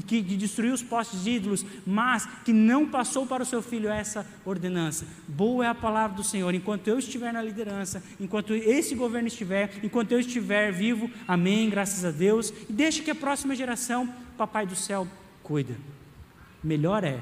que, 0.05 0.21
destruiu 0.21 0.73
os 0.73 0.81
postes 0.81 1.23
de 1.23 1.31
ídolos, 1.31 1.65
mas 1.85 2.25
que 2.45 2.53
não 2.53 2.85
passou 2.85 3.25
para 3.25 3.43
o 3.43 3.45
seu 3.45 3.61
filho 3.61 3.89
essa 3.89 4.25
ordenança. 4.45 5.05
Boa 5.27 5.65
é 5.65 5.67
a 5.67 5.75
palavra 5.75 6.15
do 6.15 6.23
Senhor, 6.23 6.53
enquanto 6.53 6.87
eu 6.87 6.97
estiver 6.97 7.33
na 7.33 7.41
liderança, 7.41 8.01
enquanto 8.19 8.53
esse 8.53 8.95
governo 8.95 9.27
estiver, 9.27 9.79
enquanto 9.83 10.11
eu 10.11 10.19
estiver 10.19 10.71
vivo, 10.71 11.09
amém, 11.27 11.69
graças 11.69 12.05
a 12.05 12.11
Deus, 12.11 12.53
e 12.69 12.73
deixa 12.73 13.03
que 13.03 13.11
a 13.11 13.15
próxima 13.15 13.55
geração, 13.55 14.09
Papai 14.37 14.65
do 14.65 14.75
céu, 14.75 15.05
cuida. 15.43 15.75
Melhor 16.63 17.03
é 17.03 17.19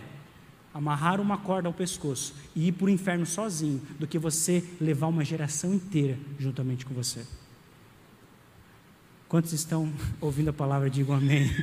amarrar 0.78 1.20
uma 1.20 1.40
corda 1.40 1.68
ao 1.68 1.74
pescoço 1.74 2.36
e 2.56 2.68
ir 2.68 2.72
para 2.74 2.86
o 2.86 2.90
inferno 2.90 3.26
sozinho, 3.26 3.82
do 3.98 4.06
que 4.06 4.20
você 4.20 4.64
levar 4.80 5.08
uma 5.08 5.26
geração 5.26 5.74
inteira 5.74 6.20
juntamente 6.38 6.86
com 6.86 6.94
você. 6.94 7.26
Quantos 9.30 9.52
estão 9.52 9.92
ouvindo 10.22 10.50
a 10.50 10.54
palavra? 10.54 10.90
Digam 10.90 11.16
amém. 11.16 11.54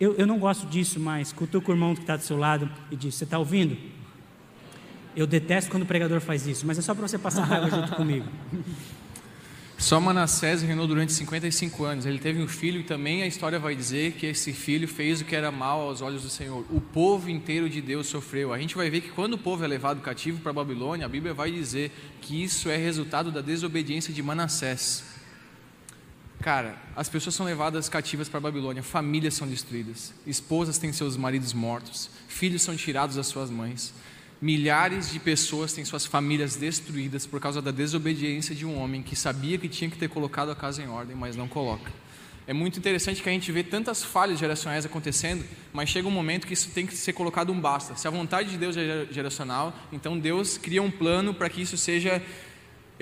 eu, 0.00 0.14
eu 0.16 0.26
não 0.26 0.38
gosto 0.38 0.66
disso, 0.66 0.98
mas 0.98 1.32
cutuca 1.32 1.70
o 1.70 1.74
irmão 1.74 1.94
que 1.94 2.00
está 2.00 2.16
do 2.16 2.22
seu 2.24 2.36
lado 2.36 2.68
e 2.90 2.96
diz: 2.96 3.14
Você 3.14 3.24
está 3.24 3.38
ouvindo? 3.38 3.76
Eu 5.14 5.26
detesto 5.26 5.70
quando 5.70 5.84
o 5.84 5.86
pregador 5.86 6.20
faz 6.20 6.46
isso, 6.46 6.66
mas 6.66 6.78
é 6.78 6.82
só 6.82 6.94
para 6.94 7.06
você 7.06 7.18
passar 7.18 7.44
raiva 7.44 7.70
junto 7.70 7.92
comigo. 7.96 8.26
Só 9.78 10.00
Manassés 10.00 10.62
reinou 10.62 10.86
durante 10.86 11.12
55 11.12 11.84
anos. 11.84 12.06
Ele 12.06 12.18
teve 12.18 12.42
um 12.42 12.48
filho 12.48 12.80
e 12.80 12.84
também 12.84 13.22
a 13.22 13.26
história 13.26 13.58
vai 13.58 13.74
dizer 13.74 14.12
que 14.12 14.26
esse 14.26 14.52
filho 14.52 14.88
fez 14.88 15.20
o 15.20 15.24
que 15.24 15.34
era 15.34 15.50
mal 15.50 15.80
aos 15.82 16.00
olhos 16.00 16.22
do 16.22 16.30
Senhor. 16.30 16.64
O 16.70 16.80
povo 16.80 17.28
inteiro 17.28 17.68
de 17.68 17.80
Deus 17.80 18.06
sofreu. 18.06 18.52
A 18.52 18.58
gente 18.58 18.76
vai 18.76 18.88
ver 18.88 19.00
que 19.02 19.10
quando 19.10 19.34
o 19.34 19.38
povo 19.38 19.64
é 19.64 19.66
levado 19.66 20.00
cativo 20.00 20.40
para 20.40 20.50
a 20.50 20.54
Babilônia, 20.54 21.04
a 21.04 21.08
Bíblia 21.08 21.34
vai 21.34 21.50
dizer 21.50 21.92
que 22.20 22.42
isso 22.42 22.70
é 22.70 22.76
resultado 22.76 23.32
da 23.32 23.40
desobediência 23.40 24.14
de 24.14 24.22
Manassés. 24.22 25.11
Cara, 26.42 26.74
as 26.96 27.08
pessoas 27.08 27.36
são 27.36 27.46
levadas 27.46 27.88
cativas 27.88 28.28
para 28.28 28.38
a 28.38 28.40
Babilônia, 28.40 28.82
famílias 28.82 29.34
são 29.34 29.46
destruídas, 29.46 30.12
esposas 30.26 30.76
têm 30.76 30.92
seus 30.92 31.16
maridos 31.16 31.52
mortos, 31.52 32.10
filhos 32.26 32.62
são 32.62 32.74
tirados 32.74 33.14
das 33.14 33.28
suas 33.28 33.48
mães. 33.48 33.94
Milhares 34.40 35.08
de 35.08 35.20
pessoas 35.20 35.72
têm 35.72 35.84
suas 35.84 36.04
famílias 36.04 36.56
destruídas 36.56 37.26
por 37.26 37.40
causa 37.40 37.62
da 37.62 37.70
desobediência 37.70 38.56
de 38.56 38.66
um 38.66 38.76
homem 38.76 39.04
que 39.04 39.14
sabia 39.14 39.56
que 39.56 39.68
tinha 39.68 39.88
que 39.88 39.96
ter 39.96 40.08
colocado 40.08 40.50
a 40.50 40.56
casa 40.56 40.82
em 40.82 40.88
ordem, 40.88 41.14
mas 41.14 41.36
não 41.36 41.46
coloca. 41.46 41.92
É 42.44 42.52
muito 42.52 42.76
interessante 42.76 43.22
que 43.22 43.28
a 43.28 43.32
gente 43.32 43.52
vê 43.52 43.62
tantas 43.62 44.02
falhas 44.02 44.36
geracionais 44.36 44.84
acontecendo, 44.84 45.44
mas 45.72 45.90
chega 45.90 46.08
um 46.08 46.10
momento 46.10 46.44
que 46.44 46.54
isso 46.54 46.70
tem 46.70 46.88
que 46.88 46.96
ser 46.96 47.12
colocado 47.12 47.52
um 47.52 47.60
basta. 47.60 47.94
Se 47.94 48.08
a 48.08 48.10
vontade 48.10 48.50
de 48.50 48.58
Deus 48.58 48.76
é 48.76 49.06
geracional, 49.12 49.72
então 49.92 50.18
Deus 50.18 50.58
cria 50.58 50.82
um 50.82 50.90
plano 50.90 51.32
para 51.32 51.48
que 51.48 51.62
isso 51.62 51.76
seja 51.76 52.20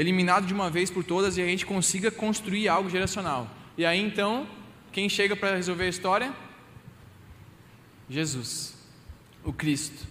eliminado 0.00 0.46
de 0.46 0.54
uma 0.54 0.70
vez 0.70 0.90
por 0.90 1.04
todas 1.04 1.36
e 1.36 1.42
a 1.42 1.46
gente 1.46 1.66
consiga 1.66 2.10
construir 2.10 2.68
algo 2.68 2.88
geracional. 2.88 3.54
E 3.76 3.84
aí 3.84 4.00
então, 4.00 4.46
quem 4.90 5.10
chega 5.10 5.36
para 5.36 5.54
resolver 5.54 5.84
a 5.84 5.88
história? 5.88 6.32
Jesus, 8.08 8.74
o 9.44 9.52
Cristo. 9.52 10.08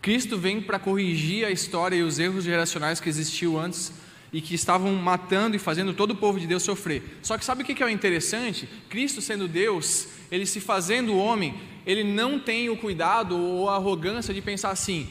Cristo 0.00 0.38
vem 0.38 0.62
para 0.62 0.78
corrigir 0.78 1.44
a 1.44 1.50
história 1.50 1.96
e 1.96 2.02
os 2.02 2.18
erros 2.18 2.44
geracionais 2.44 2.98
que 2.98 3.10
existiam 3.10 3.58
antes 3.58 3.92
e 4.32 4.40
que 4.40 4.54
estavam 4.54 4.94
matando 4.94 5.54
e 5.54 5.58
fazendo 5.58 5.92
todo 5.92 6.12
o 6.12 6.16
povo 6.16 6.40
de 6.40 6.46
Deus 6.46 6.62
sofrer. 6.62 7.18
Só 7.22 7.36
que 7.36 7.44
sabe 7.44 7.62
o 7.62 7.66
que 7.66 7.82
é 7.82 7.86
o 7.86 7.90
interessante? 7.90 8.66
Cristo 8.88 9.20
sendo 9.20 9.46
Deus, 9.46 10.08
ele 10.32 10.46
se 10.46 10.60
fazendo 10.60 11.18
homem, 11.18 11.60
ele 11.84 12.04
não 12.04 12.40
tem 12.40 12.70
o 12.70 12.76
cuidado 12.76 13.36
ou 13.38 13.68
a 13.68 13.76
arrogância 13.76 14.32
de 14.32 14.40
pensar 14.40 14.70
assim: 14.70 15.06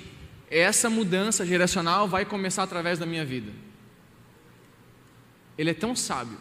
essa 0.49 0.89
mudança 0.89 1.45
geracional 1.45 2.07
vai 2.07 2.25
começar 2.25 2.63
através 2.63 2.97
da 2.97 3.05
minha 3.05 3.23
vida. 3.23 3.68
Ele 5.59 5.71
é 5.71 5.73
tão 5.73 5.93
sábio 5.93 6.37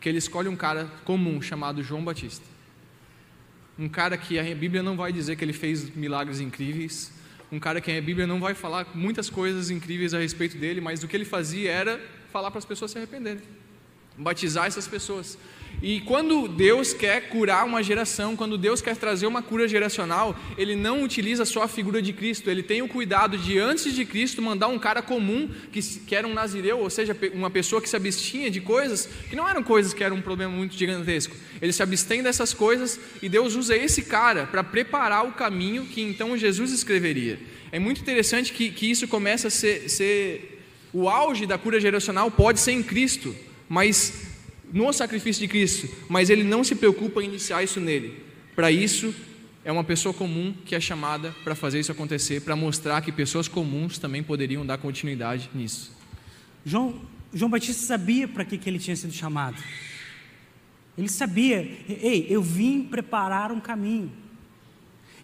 que 0.00 0.08
ele 0.08 0.18
escolhe 0.18 0.48
um 0.48 0.54
cara 0.54 0.88
comum 1.04 1.42
chamado 1.42 1.82
João 1.82 2.04
Batista. 2.04 2.44
Um 3.76 3.88
cara 3.88 4.16
que 4.16 4.38
a 4.38 4.54
Bíblia 4.54 4.80
não 4.80 4.96
vai 4.96 5.12
dizer 5.12 5.34
que 5.34 5.44
ele 5.44 5.52
fez 5.52 5.92
milagres 5.96 6.38
incríveis, 6.38 7.12
um 7.50 7.58
cara 7.58 7.80
que 7.80 7.90
a 7.90 8.00
Bíblia 8.00 8.28
não 8.28 8.38
vai 8.38 8.54
falar 8.54 8.86
muitas 8.94 9.28
coisas 9.28 9.70
incríveis 9.70 10.14
a 10.14 10.20
respeito 10.20 10.56
dele, 10.56 10.80
mas 10.80 11.02
o 11.02 11.08
que 11.08 11.16
ele 11.16 11.24
fazia 11.24 11.68
era 11.68 12.00
falar 12.30 12.52
para 12.52 12.60
as 12.60 12.64
pessoas 12.64 12.92
se 12.92 12.98
arrependerem, 12.98 13.42
batizar 14.16 14.66
essas 14.66 14.86
pessoas. 14.86 15.36
E 15.82 16.00
quando 16.00 16.46
Deus 16.46 16.92
quer 16.92 17.28
curar 17.28 17.64
uma 17.64 17.82
geração, 17.82 18.36
quando 18.36 18.58
Deus 18.58 18.82
quer 18.82 18.96
trazer 18.96 19.26
uma 19.26 19.42
cura 19.42 19.66
geracional, 19.66 20.38
Ele 20.58 20.76
não 20.76 21.02
utiliza 21.02 21.46
só 21.46 21.62
a 21.62 21.68
figura 21.68 22.02
de 22.02 22.12
Cristo, 22.12 22.50
Ele 22.50 22.62
tem 22.62 22.82
o 22.82 22.88
cuidado 22.88 23.38
de, 23.38 23.58
antes 23.58 23.94
de 23.94 24.04
Cristo, 24.04 24.42
mandar 24.42 24.68
um 24.68 24.78
cara 24.78 25.00
comum, 25.00 25.48
que, 25.72 25.80
que 25.80 26.14
era 26.14 26.28
um 26.28 26.34
nazireu, 26.34 26.80
ou 26.80 26.90
seja, 26.90 27.16
uma 27.32 27.50
pessoa 27.50 27.80
que 27.80 27.88
se 27.88 27.96
abstinha 27.96 28.50
de 28.50 28.60
coisas 28.60 29.08
que 29.28 29.36
não 29.36 29.48
eram 29.48 29.62
coisas 29.62 29.94
que 29.94 30.04
eram 30.04 30.16
um 30.16 30.22
problema 30.22 30.54
muito 30.54 30.76
gigantesco. 30.76 31.34
Ele 31.62 31.72
se 31.72 31.82
abstém 31.82 32.22
dessas 32.22 32.52
coisas 32.52 33.00
e 33.22 33.28
Deus 33.28 33.54
usa 33.54 33.74
esse 33.74 34.02
cara 34.02 34.46
para 34.46 34.62
preparar 34.62 35.26
o 35.26 35.32
caminho 35.32 35.86
que 35.86 36.02
então 36.02 36.36
Jesus 36.36 36.72
escreveria. 36.72 37.38
É 37.72 37.78
muito 37.78 38.00
interessante 38.00 38.52
que, 38.52 38.70
que 38.70 38.90
isso 38.90 39.08
começa 39.08 39.48
a 39.48 39.50
ser, 39.50 39.88
ser. 39.88 40.58
O 40.92 41.08
auge 41.08 41.46
da 41.46 41.56
cura 41.56 41.80
geracional 41.80 42.30
pode 42.30 42.58
ser 42.58 42.72
em 42.72 42.82
Cristo, 42.82 43.34
mas 43.68 44.29
no 44.72 44.92
sacrifício 44.92 45.40
de 45.40 45.48
Cristo, 45.48 45.88
mas 46.08 46.30
ele 46.30 46.44
não 46.44 46.62
se 46.62 46.74
preocupa 46.74 47.22
em 47.22 47.26
iniciar 47.26 47.62
isso 47.62 47.80
nele. 47.80 48.22
Para 48.54 48.70
isso, 48.70 49.14
é 49.64 49.70
uma 49.70 49.84
pessoa 49.84 50.14
comum 50.14 50.54
que 50.64 50.74
é 50.74 50.80
chamada 50.80 51.34
para 51.44 51.54
fazer 51.54 51.80
isso 51.80 51.92
acontecer, 51.92 52.40
para 52.42 52.56
mostrar 52.56 53.00
que 53.00 53.12
pessoas 53.12 53.48
comuns 53.48 53.98
também 53.98 54.22
poderiam 54.22 54.64
dar 54.64 54.78
continuidade 54.78 55.50
nisso. 55.54 55.92
João, 56.64 57.00
João 57.32 57.50
Batista 57.50 57.86
sabia 57.86 58.26
para 58.26 58.44
que, 58.44 58.56
que 58.56 58.68
ele 58.68 58.78
tinha 58.78 58.96
sido 58.96 59.12
chamado. 59.12 59.62
Ele 60.96 61.08
sabia, 61.08 61.58
ei, 61.88 62.26
eu 62.28 62.42
vim 62.42 62.82
preparar 62.82 63.52
um 63.52 63.60
caminho. 63.60 64.10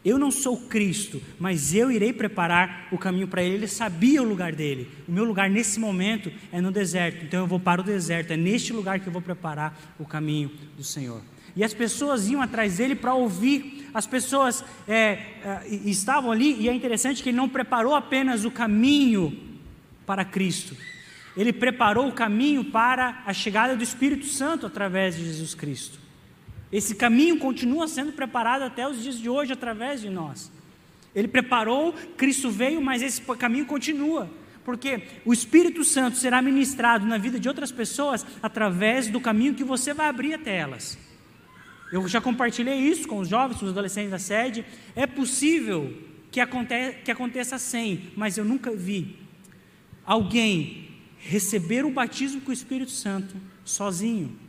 Eu 0.07 0.21
não 0.21 0.31
sou 0.31 0.57
Cristo, 0.57 1.21
mas 1.37 1.75
eu 1.75 1.91
irei 1.91 2.13
preparar 2.13 2.87
o 2.93 2.97
caminho 2.97 3.27
para 3.27 3.43
ele. 3.43 3.57
Ele 3.57 3.67
sabia 3.67 4.23
o 4.23 4.25
lugar 4.25 4.55
dele. 4.55 4.89
O 5.09 5.11
meu 5.11 5.25
lugar 5.25 5.51
nesse 5.51 5.81
momento 5.81 6.31
é 6.53 6.61
no 6.61 6.71
deserto, 6.71 7.25
então 7.25 7.41
eu 7.41 7.47
vou 7.49 7.59
para 7.59 7.81
o 7.81 7.85
deserto. 7.85 8.31
É 8.31 8.37
neste 8.37 8.73
lugar 8.73 9.01
que 9.01 9.09
eu 9.09 9.13
vou 9.13 9.21
preparar 9.21 9.77
o 9.99 10.05
caminho 10.05 10.53
do 10.77 10.85
Senhor. 10.85 11.21
E 11.57 11.65
as 11.65 11.75
pessoas 11.75 12.29
iam 12.29 12.41
atrás 12.41 12.77
dele 12.77 12.95
para 12.95 13.15
ouvir. 13.15 13.91
As 13.93 14.07
pessoas 14.07 14.65
é, 14.87 14.95
é, 15.43 15.67
estavam 15.85 16.31
ali, 16.31 16.55
e 16.61 16.69
é 16.69 16.73
interessante 16.73 17.21
que 17.21 17.31
ele 17.31 17.37
não 17.37 17.49
preparou 17.49 17.93
apenas 17.97 18.45
o 18.45 18.51
caminho 18.51 19.37
para 20.07 20.25
Cristo, 20.25 20.77
ele 21.37 21.53
preparou 21.53 22.07
o 22.09 22.13
caminho 22.13 22.65
para 22.67 23.25
a 23.27 23.33
chegada 23.33 23.75
do 23.75 23.83
Espírito 23.83 24.27
Santo 24.27 24.67
através 24.67 25.17
de 25.17 25.25
Jesus 25.25 25.53
Cristo. 25.53 26.06
Esse 26.77 26.95
caminho 26.95 27.39
continua 27.39 27.89
sendo 27.89 28.13
preparado 28.13 28.61
até 28.61 28.87
os 28.87 29.03
dias 29.03 29.19
de 29.19 29.31
hoje 29.31 29.51
através 29.51 30.03
de 30.03 30.11
nós. 30.11 30.53
Ele 31.15 31.27
preparou, 31.27 31.95
Cristo 32.19 32.51
veio, 32.51 32.83
mas 32.83 33.01
esse 33.01 33.23
caminho 33.39 33.65
continua. 33.65 34.29
Porque 34.63 35.05
o 35.25 35.33
Espírito 35.33 35.83
Santo 35.85 36.19
será 36.19 36.43
ministrado 36.43 37.07
na 37.07 37.17
vida 37.17 37.41
de 37.41 37.49
outras 37.49 37.73
pessoas 37.73 38.27
através 38.43 39.09
do 39.09 39.19
caminho 39.19 39.55
que 39.55 39.65
você 39.65 39.95
vai 39.95 40.07
abrir 40.07 40.35
até 40.35 40.55
elas. 40.55 40.99
Eu 41.91 42.07
já 42.07 42.21
compartilhei 42.21 42.77
isso 42.77 43.09
com 43.09 43.21
os 43.21 43.29
jovens, 43.31 43.59
com 43.59 43.65
os 43.65 43.73
adolescentes 43.73 44.11
da 44.11 44.19
sede. 44.19 44.63
É 44.95 45.07
possível 45.07 45.97
que, 46.31 46.41
que 47.07 47.11
aconteça 47.11 47.57
sem, 47.57 48.11
mas 48.15 48.37
eu 48.37 48.45
nunca 48.45 48.71
vi 48.71 49.17
alguém 50.05 50.91
receber 51.21 51.87
o 51.87 51.91
batismo 51.91 52.43
com 52.43 52.51
o 52.51 52.53
Espírito 52.53 52.91
Santo 52.91 53.35
sozinho. 53.65 54.45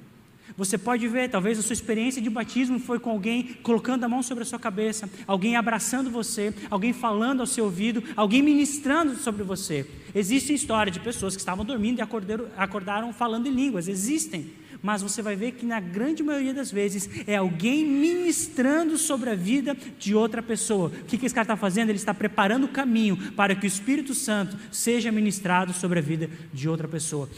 Você 0.57 0.75
pode 0.75 1.07
ver, 1.07 1.29
talvez 1.29 1.59
a 1.59 1.61
sua 1.61 1.73
experiência 1.73 2.19
de 2.19 2.31
batismo 2.31 2.79
foi 2.79 2.99
com 2.99 3.11
alguém 3.11 3.55
colocando 3.61 4.03
a 4.03 4.09
mão 4.09 4.23
sobre 4.23 4.41
a 4.41 4.45
sua 4.45 4.57
cabeça, 4.57 5.07
alguém 5.27 5.55
abraçando 5.55 6.09
você, 6.09 6.51
alguém 6.71 6.91
falando 6.93 7.41
ao 7.41 7.45
seu 7.45 7.65
ouvido, 7.65 8.03
alguém 8.15 8.41
ministrando 8.41 9.15
sobre 9.17 9.43
você. 9.43 9.85
Existem 10.15 10.55
histórias 10.55 10.95
de 10.95 10.99
pessoas 10.99 11.35
que 11.35 11.41
estavam 11.41 11.63
dormindo 11.63 11.99
e 11.99 12.01
acordaram, 12.01 12.47
acordaram 12.57 13.13
falando 13.13 13.45
em 13.45 13.51
línguas, 13.51 13.87
existem. 13.87 14.51
Mas 14.81 15.03
você 15.03 15.21
vai 15.21 15.35
ver 15.35 15.51
que 15.51 15.65
na 15.65 15.79
grande 15.79 16.23
maioria 16.23 16.55
das 16.55 16.71
vezes 16.71 17.07
é 17.27 17.35
alguém 17.35 17.85
ministrando 17.85 18.97
sobre 18.97 19.29
a 19.29 19.35
vida 19.35 19.77
de 19.99 20.15
outra 20.15 20.41
pessoa. 20.41 20.89
O 20.89 21.05
que, 21.05 21.19
que 21.19 21.25
esse 21.27 21.35
cara 21.35 21.43
está 21.43 21.57
fazendo? 21.57 21.89
Ele 21.89 21.97
está 21.97 22.15
preparando 22.15 22.63
o 22.63 22.69
caminho 22.69 23.15
para 23.33 23.53
que 23.53 23.65
o 23.65 23.67
Espírito 23.67 24.15
Santo 24.15 24.57
seja 24.71 25.11
ministrado 25.11 25.71
sobre 25.71 25.99
a 25.99 26.01
vida 26.01 26.29
de 26.51 26.67
outra 26.67 26.87
pessoa. 26.87 27.29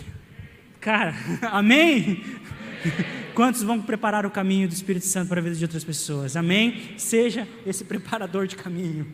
Cara, 0.79 1.13
amém? 1.51 2.23
Quantos 3.33 3.63
vão 3.63 3.81
preparar 3.81 4.25
o 4.25 4.31
caminho 4.31 4.67
do 4.67 4.73
Espírito 4.73 5.05
Santo 5.05 5.29
para 5.29 5.39
a 5.39 5.43
vida 5.43 5.55
de 5.55 5.63
outras 5.63 5.83
pessoas? 5.83 6.35
Amém? 6.35 6.93
Seja 6.97 7.47
esse 7.65 7.83
preparador 7.83 8.47
de 8.47 8.55
caminho. 8.55 9.07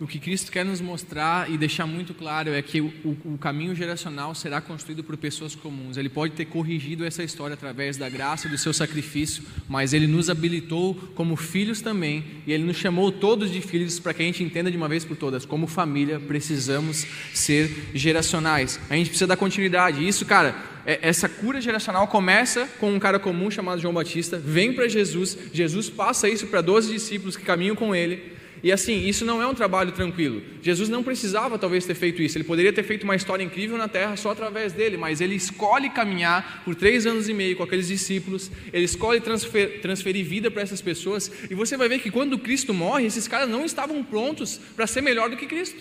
O 0.00 0.06
que 0.06 0.18
Cristo 0.18 0.50
quer 0.50 0.64
nos 0.64 0.80
mostrar 0.80 1.50
e 1.50 1.58
deixar 1.58 1.86
muito 1.86 2.14
claro 2.14 2.54
é 2.54 2.62
que 2.62 2.80
o, 2.80 2.90
o, 3.22 3.36
caminho 3.36 3.74
geracional 3.74 4.34
será 4.34 4.58
construído 4.58 5.04
por 5.04 5.14
pessoas 5.14 5.54
comuns. 5.54 5.98
Ele 5.98 6.08
pode 6.08 6.32
ter 6.32 6.46
corrigido 6.46 7.04
essa 7.04 7.22
história 7.22 7.52
através 7.52 7.98
da 7.98 8.08
graça 8.08 8.48
e 8.48 8.50
do 8.50 8.56
seu 8.56 8.72
sacrifício, 8.72 9.44
mas 9.68 9.92
ele 9.92 10.06
nos 10.06 10.30
habilitou 10.30 10.94
como 11.14 11.36
filhos 11.36 11.82
também, 11.82 12.24
e 12.46 12.52
ele 12.52 12.64
nos 12.64 12.78
chamou 12.78 13.12
todos 13.12 13.50
de 13.50 13.60
filhos 13.60 14.00
para 14.00 14.14
que 14.14 14.22
a 14.22 14.24
gente 14.24 14.42
entenda 14.42 14.70
de 14.70 14.76
uma 14.78 14.88
vez 14.88 15.04
por 15.04 15.18
todas, 15.18 15.44
como 15.44 15.66
família 15.66 16.18
precisamos 16.18 17.06
ser 17.34 17.90
geracionais. 17.92 18.80
A 18.88 18.94
gente 18.94 19.08
precisa 19.08 19.26
dar 19.26 19.36
continuidade. 19.36 20.08
Isso, 20.08 20.24
cara, 20.24 20.56
essa 20.84 21.28
cura 21.28 21.60
geracional 21.60 22.06
começa 22.08 22.68
com 22.78 22.92
um 22.92 22.98
cara 22.98 23.18
comum 23.18 23.50
chamado 23.50 23.80
João 23.80 23.94
Batista, 23.94 24.38
vem 24.38 24.72
para 24.72 24.88
Jesus, 24.88 25.36
Jesus 25.52 25.90
passa 25.90 26.28
isso 26.28 26.46
para 26.46 26.60
12 26.60 26.92
discípulos 26.92 27.36
que 27.36 27.44
caminham 27.44 27.76
com 27.76 27.94
ele. 27.94 28.38
E 28.62 28.70
assim, 28.70 29.06
isso 29.06 29.24
não 29.24 29.40
é 29.40 29.46
um 29.46 29.54
trabalho 29.54 29.92
tranquilo. 29.92 30.42
Jesus 30.60 30.88
não 30.88 31.02
precisava 31.02 31.58
talvez 31.58 31.86
ter 31.86 31.94
feito 31.94 32.20
isso. 32.20 32.36
Ele 32.36 32.44
poderia 32.44 32.72
ter 32.72 32.82
feito 32.82 33.04
uma 33.04 33.16
história 33.16 33.42
incrível 33.42 33.78
na 33.78 33.88
terra 33.88 34.16
só 34.16 34.32
através 34.32 34.72
dele, 34.72 34.98
mas 34.98 35.20
ele 35.20 35.34
escolhe 35.34 35.88
caminhar 35.88 36.62
por 36.62 36.74
três 36.74 37.06
anos 37.06 37.28
e 37.28 37.32
meio 37.32 37.56
com 37.56 37.62
aqueles 37.62 37.88
discípulos. 37.88 38.50
Ele 38.72 38.84
escolhe 38.84 39.20
transfer, 39.20 39.80
transferir 39.80 40.26
vida 40.26 40.50
para 40.50 40.62
essas 40.62 40.82
pessoas. 40.82 41.30
E 41.50 41.54
você 41.54 41.76
vai 41.76 41.88
ver 41.88 42.00
que 42.00 42.10
quando 42.10 42.38
Cristo 42.38 42.74
morre, 42.74 43.06
esses 43.06 43.26
caras 43.26 43.48
não 43.48 43.64
estavam 43.64 44.04
prontos 44.04 44.60
para 44.76 44.86
ser 44.86 45.00
melhor 45.00 45.30
do 45.30 45.38
que 45.38 45.46
Cristo. 45.46 45.80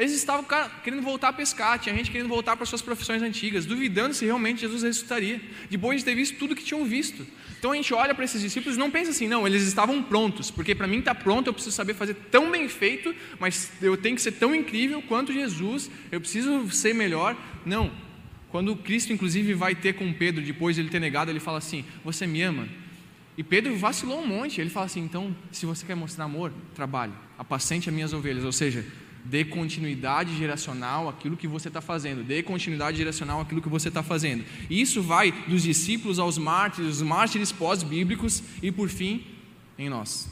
Eles 0.00 0.12
estavam 0.12 0.46
querendo 0.82 1.02
voltar 1.02 1.28
a 1.28 1.32
pescar, 1.32 1.78
tinha 1.78 1.94
gente 1.94 2.10
querendo 2.10 2.26
voltar 2.26 2.56
para 2.56 2.64
suas 2.64 2.80
profissões 2.80 3.20
antigas, 3.20 3.66
duvidando 3.66 4.14
se 4.14 4.24
realmente 4.24 4.62
Jesus 4.62 4.82
ressuscitaria, 4.82 5.38
depois 5.68 5.98
de 5.98 6.06
ter 6.06 6.14
visto 6.14 6.38
tudo 6.38 6.56
que 6.56 6.64
tinham 6.64 6.86
visto. 6.86 7.26
Então 7.58 7.72
a 7.72 7.76
gente 7.76 7.92
olha 7.92 8.14
para 8.14 8.24
esses 8.24 8.40
discípulos 8.40 8.76
e 8.76 8.78
não 8.78 8.90
pensa 8.90 9.10
assim, 9.10 9.28
não, 9.28 9.46
eles 9.46 9.62
estavam 9.62 10.02
prontos, 10.02 10.50
porque 10.50 10.74
para 10.74 10.86
mim 10.86 11.00
está 11.00 11.14
pronto, 11.14 11.48
eu 11.48 11.52
preciso 11.52 11.76
saber 11.76 11.92
fazer 11.92 12.14
tão 12.30 12.50
bem 12.50 12.66
feito, 12.66 13.14
mas 13.38 13.70
eu 13.82 13.94
tenho 13.94 14.16
que 14.16 14.22
ser 14.22 14.32
tão 14.32 14.54
incrível 14.54 15.02
quanto 15.02 15.34
Jesus, 15.34 15.90
eu 16.10 16.18
preciso 16.18 16.70
ser 16.70 16.94
melhor. 16.94 17.36
Não. 17.66 17.92
Quando 18.48 18.74
Cristo, 18.76 19.12
inclusive, 19.12 19.52
vai 19.52 19.74
ter 19.74 19.92
com 19.92 20.10
Pedro, 20.14 20.42
depois 20.42 20.76
de 20.76 20.80
ele 20.80 20.88
ter 20.88 20.98
negado, 20.98 21.30
ele 21.30 21.40
fala 21.40 21.58
assim: 21.58 21.84
Você 22.02 22.26
me 22.26 22.40
ama? 22.40 22.66
E 23.36 23.44
Pedro 23.44 23.76
vacilou 23.76 24.22
um 24.22 24.26
monte. 24.26 24.60
Ele 24.60 24.70
fala 24.70 24.86
assim: 24.86 25.00
Então, 25.00 25.36
se 25.52 25.66
você 25.66 25.86
quer 25.86 25.94
mostrar 25.94 26.24
amor, 26.24 26.52
trabalhe, 26.74 27.12
apacente 27.38 27.88
as 27.88 27.94
minhas 27.94 28.12
ovelhas. 28.12 28.44
Ou 28.44 28.50
seja, 28.50 28.84
Dê 29.24 29.44
continuidade 29.44 30.36
geracional 30.36 31.08
àquilo 31.08 31.36
que 31.36 31.46
você 31.46 31.68
está 31.68 31.80
fazendo. 31.80 32.24
Dê 32.24 32.42
continuidade 32.42 32.96
geracional 32.96 33.40
àquilo 33.40 33.60
que 33.60 33.68
você 33.68 33.88
está 33.88 34.02
fazendo. 34.02 34.44
E 34.68 34.80
isso 34.80 35.02
vai 35.02 35.32
dos 35.46 35.62
discípulos 35.62 36.18
aos 36.18 36.38
mártires, 36.38 36.96
os 36.96 37.02
mártires 37.02 37.52
pós-bíblicos 37.52 38.42
e, 38.62 38.72
por 38.72 38.88
fim, 38.88 39.24
em 39.78 39.88
nós. 39.88 40.28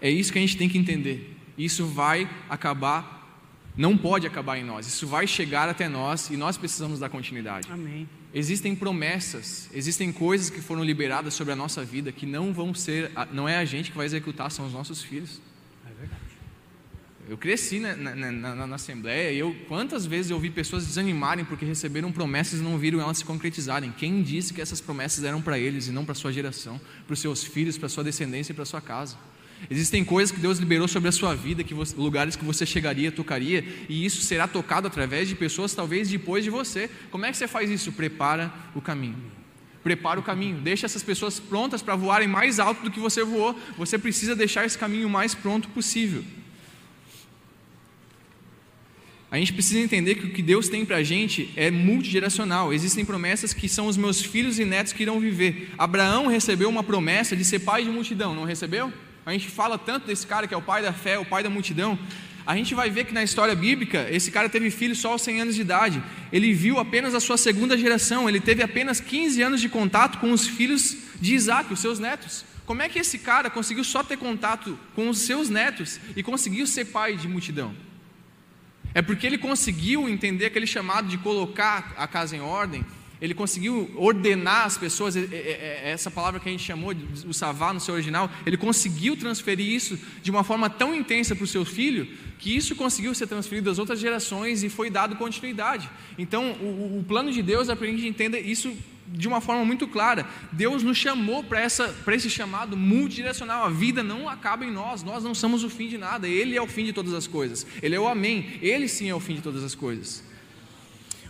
É 0.00 0.10
isso 0.10 0.32
que 0.32 0.38
a 0.38 0.42
gente 0.42 0.56
tem 0.56 0.68
que 0.68 0.78
entender. 0.78 1.36
Isso 1.56 1.86
vai 1.86 2.28
acabar, 2.50 3.42
não 3.76 3.96
pode 3.96 4.26
acabar 4.26 4.58
em 4.58 4.64
nós. 4.64 4.86
Isso 4.86 5.06
vai 5.06 5.26
chegar 5.26 5.68
até 5.68 5.88
nós 5.88 6.30
e 6.30 6.36
nós 6.36 6.56
precisamos 6.56 7.00
dar 7.00 7.08
continuidade. 7.08 7.66
Amém. 7.70 8.06
Existem 8.34 8.74
promessas, 8.76 9.70
existem 9.72 10.12
coisas 10.12 10.50
que 10.50 10.60
foram 10.60 10.84
liberadas 10.84 11.32
sobre 11.32 11.54
a 11.54 11.56
nossa 11.56 11.82
vida 11.82 12.12
que 12.12 12.26
não 12.26 12.52
vão 12.52 12.74
ser, 12.74 13.10
não 13.32 13.48
é 13.48 13.56
a 13.56 13.64
gente 13.64 13.90
que 13.90 13.96
vai 13.96 14.04
executar, 14.04 14.50
são 14.50 14.66
os 14.66 14.74
nossos 14.74 15.02
filhos. 15.02 15.40
Eu 17.28 17.36
cresci 17.36 17.80
na, 17.80 17.96
na, 17.96 18.14
na, 18.14 18.66
na, 18.66 18.74
Assembleia 18.76 19.32
e 19.32 19.38
eu, 19.38 19.54
quantas 19.66 20.06
vezes 20.06 20.30
eu 20.30 20.38
vi 20.38 20.48
pessoas 20.48 20.86
desanimarem 20.86 21.44
porque 21.44 21.64
receberam 21.64 22.12
promessas 22.12 22.60
e 22.60 22.62
não 22.62 22.78
viram 22.78 23.00
elas 23.00 23.18
se 23.18 23.24
concretizarem. 23.24 23.90
Quem 23.90 24.22
disse 24.22 24.54
que 24.54 24.60
essas 24.60 24.80
promessas 24.80 25.24
eram 25.24 25.42
para 25.42 25.58
eles 25.58 25.88
e 25.88 25.90
não 25.90 26.04
para 26.04 26.14
sua 26.14 26.32
geração, 26.32 26.80
para 27.04 27.14
os 27.14 27.18
seus 27.18 27.42
filhos, 27.42 27.76
para 27.76 27.88
sua 27.88 28.04
descendência 28.04 28.52
e 28.52 28.54
para 28.54 28.64
sua 28.64 28.80
casa? 28.80 29.16
Existem 29.68 30.04
coisas 30.04 30.30
que 30.30 30.40
Deus 30.40 30.58
liberou 30.58 30.86
sobre 30.86 31.08
a 31.08 31.12
sua 31.12 31.34
vida, 31.34 31.64
que 31.64 31.74
você, 31.74 31.96
lugares 31.96 32.36
que 32.36 32.44
você 32.44 32.64
chegaria, 32.64 33.10
tocaria, 33.10 33.64
e 33.88 34.04
isso 34.04 34.22
será 34.22 34.46
tocado 34.46 34.86
através 34.86 35.28
de 35.28 35.34
pessoas 35.34 35.74
talvez 35.74 36.08
depois 36.08 36.44
de 36.44 36.50
você. 36.50 36.88
Como 37.10 37.24
é 37.24 37.32
que 37.32 37.36
você 37.36 37.48
faz 37.48 37.68
isso? 37.70 37.90
Prepara 37.90 38.52
o 38.74 38.80
caminho. 38.80 39.16
Prepara 39.82 40.20
o 40.20 40.22
caminho, 40.22 40.60
deixa 40.60 40.86
essas 40.86 41.02
pessoas 41.02 41.40
prontas 41.40 41.82
para 41.82 41.96
voarem 41.96 42.28
mais 42.28 42.60
alto 42.60 42.82
do 42.82 42.90
que 42.90 43.00
você 43.00 43.24
voou. 43.24 43.58
Você 43.76 43.98
precisa 43.98 44.36
deixar 44.36 44.64
esse 44.64 44.78
caminho 44.78 45.08
o 45.08 45.10
mais 45.10 45.34
pronto 45.34 45.68
possível. 45.70 46.22
A 49.36 49.38
gente 49.38 49.52
precisa 49.52 49.78
entender 49.80 50.14
que 50.14 50.24
o 50.24 50.30
que 50.30 50.40
Deus 50.40 50.66
tem 50.66 50.82
para 50.82 50.96
a 50.96 51.02
gente 51.02 51.52
é 51.56 51.70
multigeracional. 51.70 52.72
Existem 52.72 53.04
promessas 53.04 53.52
que 53.52 53.68
são 53.68 53.86
os 53.86 53.94
meus 53.94 54.22
filhos 54.22 54.58
e 54.58 54.64
netos 54.64 54.94
que 54.94 55.02
irão 55.02 55.20
viver. 55.20 55.74
Abraão 55.76 56.26
recebeu 56.26 56.70
uma 56.70 56.82
promessa 56.82 57.36
de 57.36 57.44
ser 57.44 57.58
pai 57.58 57.84
de 57.84 57.90
multidão, 57.90 58.34
não 58.34 58.44
recebeu? 58.44 58.90
A 59.26 59.32
gente 59.32 59.50
fala 59.50 59.76
tanto 59.76 60.06
desse 60.06 60.26
cara 60.26 60.46
que 60.46 60.54
é 60.54 60.56
o 60.56 60.62
pai 60.62 60.80
da 60.80 60.90
fé, 60.90 61.18
o 61.18 61.24
pai 61.26 61.42
da 61.42 61.50
multidão. 61.50 61.98
A 62.46 62.56
gente 62.56 62.74
vai 62.74 62.88
ver 62.88 63.04
que 63.04 63.12
na 63.12 63.22
história 63.22 63.54
bíblica, 63.54 64.08
esse 64.10 64.30
cara 64.30 64.48
teve 64.48 64.70
filho 64.70 64.96
só 64.96 65.12
aos 65.12 65.20
100 65.20 65.42
anos 65.42 65.54
de 65.54 65.60
idade. 65.60 66.02
Ele 66.32 66.54
viu 66.54 66.78
apenas 66.78 67.14
a 67.14 67.20
sua 67.20 67.36
segunda 67.36 67.76
geração. 67.76 68.26
Ele 68.26 68.40
teve 68.40 68.62
apenas 68.62 69.00
15 69.00 69.42
anos 69.42 69.60
de 69.60 69.68
contato 69.68 70.16
com 70.16 70.32
os 70.32 70.48
filhos 70.48 70.96
de 71.20 71.34
Isaac, 71.34 71.70
os 71.70 71.80
seus 71.80 71.98
netos. 71.98 72.42
Como 72.64 72.80
é 72.80 72.88
que 72.88 72.98
esse 72.98 73.18
cara 73.18 73.50
conseguiu 73.50 73.84
só 73.84 74.02
ter 74.02 74.16
contato 74.16 74.78
com 74.94 75.10
os 75.10 75.18
seus 75.18 75.50
netos 75.50 76.00
e 76.16 76.22
conseguiu 76.22 76.66
ser 76.66 76.86
pai 76.86 77.18
de 77.18 77.28
multidão? 77.28 77.84
É 78.96 79.02
porque 79.02 79.26
ele 79.26 79.36
conseguiu 79.36 80.08
entender 80.08 80.46
aquele 80.46 80.66
chamado 80.66 81.06
de 81.06 81.18
colocar 81.18 81.92
a 81.98 82.08
casa 82.08 82.34
em 82.34 82.40
ordem, 82.40 82.82
ele 83.20 83.34
conseguiu 83.34 83.90
ordenar 83.94 84.64
as 84.64 84.78
pessoas, 84.78 85.14
essa 85.14 86.10
palavra 86.10 86.40
que 86.40 86.48
a 86.48 86.52
gente 86.52 86.64
chamou, 86.64 86.94
o 87.26 87.34
savá 87.34 87.74
no 87.74 87.78
seu 87.78 87.92
original, 87.92 88.30
ele 88.46 88.56
conseguiu 88.56 89.14
transferir 89.14 89.66
isso 89.66 89.98
de 90.22 90.30
uma 90.30 90.42
forma 90.42 90.70
tão 90.70 90.94
intensa 90.94 91.36
para 91.36 91.44
o 91.44 91.46
seu 91.46 91.62
filho, 91.62 92.08
que 92.38 92.56
isso 92.56 92.74
conseguiu 92.74 93.14
ser 93.14 93.26
transferido 93.26 93.68
às 93.68 93.78
outras 93.78 94.00
gerações 94.00 94.62
e 94.62 94.70
foi 94.70 94.88
dado 94.88 95.16
continuidade. 95.16 95.90
Então, 96.16 96.52
o, 96.52 96.98
o 96.98 97.04
plano 97.06 97.30
de 97.30 97.42
Deus 97.42 97.68
é 97.68 97.74
para 97.74 97.86
a 97.86 97.90
gente 97.90 98.06
entenda 98.06 98.40
isso 98.40 98.74
de 99.08 99.28
uma 99.28 99.40
forma 99.40 99.64
muito 99.64 99.86
clara. 99.86 100.26
Deus 100.52 100.82
nos 100.82 100.96
chamou 100.96 101.44
para 101.44 101.64
esse 101.64 102.30
chamado 102.30 102.76
multidirecional. 102.76 103.64
A 103.64 103.70
vida 103.70 104.02
não 104.02 104.28
acaba 104.28 104.64
em 104.64 104.70
nós, 104.70 105.02
nós 105.02 105.22
não 105.22 105.34
somos 105.34 105.64
o 105.64 105.70
fim 105.70 105.88
de 105.88 105.98
nada. 105.98 106.28
Ele 106.28 106.56
é 106.56 106.62
o 106.62 106.66
fim 106.66 106.84
de 106.84 106.92
todas 106.92 107.14
as 107.14 107.26
coisas. 107.26 107.66
Ele 107.82 107.94
é 107.94 108.00
o 108.00 108.06
Amém. 108.06 108.58
Ele 108.60 108.88
sim 108.88 109.08
é 109.08 109.14
o 109.14 109.20
fim 109.20 109.34
de 109.34 109.42
todas 109.42 109.62
as 109.62 109.74
coisas. 109.74 110.22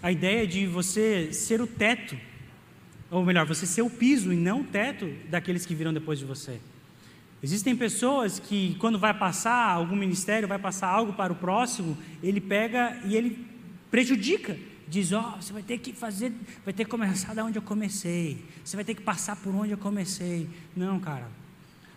A 0.03 0.13
ideia 0.13 0.47
de 0.47 0.67
você 0.67 1.33
ser 1.33 1.61
o 1.61 1.67
teto, 1.67 2.17
ou 3.11 3.25
melhor, 3.25 3.47
você 3.47 3.67
ser 3.67 3.83
o 3.83 3.91
piso 3.91 4.33
e 4.33 4.37
não 4.37 4.61
o 4.61 4.65
teto 4.65 5.11
daqueles 5.29 5.67
que 5.67 5.75
virão 5.75 5.93
depois 5.93 6.19
de 6.19 6.25
você. 6.25 6.61
Existem 7.43 7.77
pessoas 7.77 8.39
que, 8.39 8.77
quando 8.79 8.99
vai 8.99 9.13
passar 9.13 9.71
algum 9.71 9.97
ministério, 9.97 10.49
vai 10.49 10.59
passar 10.59 10.89
algo 10.89 11.13
para 11.13 11.33
o 11.33 11.37
próximo, 11.37 11.97
ele 12.23 12.41
pega 12.41 12.99
e 13.05 13.15
ele 13.15 13.47
prejudica 13.91 14.57
diz: 14.89 15.13
Ó, 15.13 15.35
oh, 15.35 15.43
você 15.43 15.53
vai 15.53 15.63
ter 15.63 15.79
que 15.79 15.93
fazer, 15.93 16.33
vai 16.65 16.73
ter 16.73 16.85
que 16.85 16.91
começar 16.91 17.35
da 17.35 17.45
onde 17.45 17.59
eu 17.59 17.63
comecei, 17.63 18.45
você 18.65 18.77
vai 18.77 18.85
ter 18.85 18.95
que 18.95 19.03
passar 19.03 19.37
por 19.37 19.55
onde 19.55 19.73
eu 19.73 19.79
comecei. 19.79 20.49
Não, 20.77 20.99
cara. 21.01 21.29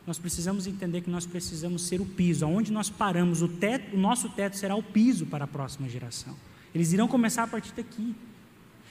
Nós 0.08 0.18
precisamos 0.18 0.66
entender 0.66 1.02
que 1.02 1.10
nós 1.10 1.28
precisamos 1.28 1.84
ser 1.84 2.02
o 2.02 2.06
piso. 2.06 2.44
Aonde 2.44 2.72
nós 2.72 2.90
paramos, 2.90 3.44
o, 3.44 3.48
teto, 3.48 3.96
o 3.96 4.00
nosso 4.00 4.28
teto 4.30 4.58
será 4.58 4.76
o 4.76 4.82
piso 4.82 5.26
para 5.28 5.44
a 5.44 5.48
próxima 5.48 5.88
geração. 5.88 6.36
Eles 6.74 6.94
irão 6.94 7.08
começar 7.08 7.44
a 7.44 7.48
partir 7.48 7.74
daqui. 7.74 8.16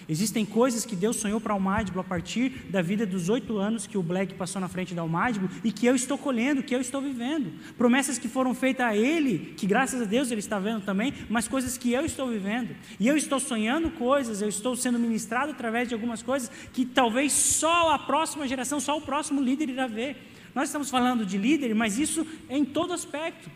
Existem 0.07 0.45
coisas 0.45 0.85
que 0.85 0.97
Deus 0.97 1.17
sonhou 1.17 1.41
para 1.41 1.53
o 1.53 1.57
Almádiblo 1.57 2.01
a 2.01 2.05
partir 2.05 2.51
da 2.71 2.81
vida 2.81 3.05
dos 3.05 3.29
oito 3.29 3.59
anos 3.59 3.87
que 3.87 3.99
o 3.99 4.03
Black 4.03 4.35
passou 4.35 4.61
na 4.61 4.69
frente 4.69 4.95
da 4.95 5.03
Almádiblo 5.03 5.51
e 5.63 5.71
que 5.71 5.87
eu 5.87 5.95
estou 5.95 6.17
colhendo, 6.17 6.63
que 6.63 6.75
eu 6.75 6.81
estou 6.81 7.01
vivendo. 7.01 7.53
Promessas 7.77 8.19
que 8.19 8.29
foram 8.29 8.55
feitas 8.55 8.87
a 8.87 8.97
ele, 8.97 9.55
que 9.57 9.67
graças 9.67 10.01
a 10.01 10.05
Deus 10.05 10.31
ele 10.31 10.41
está 10.41 10.59
vendo 10.59 10.83
também, 10.83 11.13
mas 11.29 11.47
coisas 11.47 11.77
que 11.77 11.93
eu 11.93 12.05
estou 12.07 12.29
vivendo. 12.29 12.75
E 12.99 13.07
eu 13.07 13.17
estou 13.17 13.39
sonhando 13.39 13.91
coisas, 13.91 14.41
eu 14.41 14.49
estou 14.49 14.75
sendo 14.75 14.99
ministrado 14.99 15.53
através 15.53 15.89
de 15.89 15.95
algumas 15.95 16.23
coisas 16.23 16.51
que 16.73 16.87
talvez 16.87 17.33
só 17.33 17.93
a 17.93 17.99
próxima 17.99 18.49
geração, 18.49 18.81
só 18.81 18.97
o 18.97 19.03
próximo 19.03 19.43
líder 19.43 19.69
irá 19.69 19.87
ver. 19.87 20.17
Nós 20.55 20.69
estamos 20.69 20.89
falando 20.89 21.27
de 21.27 21.37
líder, 21.37 21.75
mas 21.75 21.99
isso 21.99 22.27
em 22.49 22.65
todo 22.65 22.95
aspecto, 22.95 23.51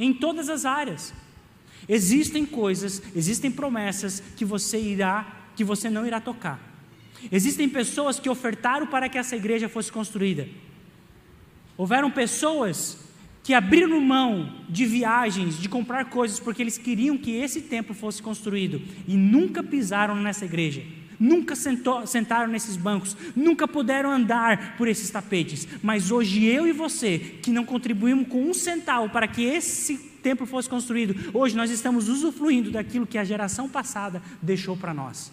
em 0.00 0.14
todas 0.14 0.48
as 0.48 0.64
áreas. 0.64 1.12
Existem 1.88 2.44
coisas, 2.44 3.02
existem 3.14 3.50
promessas 3.50 4.22
que 4.36 4.44
você 4.44 4.80
irá 4.80 5.37
que 5.58 5.64
você 5.64 5.90
não 5.90 6.06
irá 6.06 6.20
tocar. 6.20 6.60
Existem 7.32 7.68
pessoas 7.68 8.20
que 8.20 8.30
ofertaram 8.30 8.86
para 8.86 9.08
que 9.08 9.18
essa 9.18 9.34
igreja 9.34 9.68
fosse 9.68 9.90
construída. 9.90 10.46
Houveram 11.76 12.12
pessoas 12.12 12.96
que 13.42 13.52
abriram 13.52 14.00
mão 14.00 14.54
de 14.68 14.86
viagens, 14.86 15.58
de 15.58 15.68
comprar 15.68 16.04
coisas, 16.04 16.38
porque 16.38 16.62
eles 16.62 16.78
queriam 16.78 17.18
que 17.18 17.32
esse 17.32 17.62
templo 17.62 17.92
fosse 17.92 18.22
construído 18.22 18.80
e 19.08 19.16
nunca 19.16 19.60
pisaram 19.60 20.14
nessa 20.14 20.44
igreja, 20.44 20.80
nunca 21.18 21.56
sentou, 21.56 22.06
sentaram 22.06 22.46
nesses 22.46 22.76
bancos, 22.76 23.16
nunca 23.34 23.66
puderam 23.66 24.12
andar 24.12 24.76
por 24.76 24.86
esses 24.86 25.10
tapetes. 25.10 25.66
Mas 25.82 26.12
hoje 26.12 26.44
eu 26.44 26.68
e 26.68 26.72
você, 26.72 27.18
que 27.18 27.50
não 27.50 27.64
contribuímos 27.64 28.28
com 28.28 28.48
um 28.48 28.54
centavo 28.54 29.10
para 29.10 29.26
que 29.26 29.42
esse 29.42 29.98
templo 30.22 30.46
fosse 30.46 30.68
construído, 30.68 31.36
hoje 31.36 31.56
nós 31.56 31.68
estamos 31.68 32.08
usufruindo 32.08 32.70
daquilo 32.70 33.08
que 33.08 33.18
a 33.18 33.24
geração 33.24 33.68
passada 33.68 34.22
deixou 34.40 34.76
para 34.76 34.94
nós. 34.94 35.32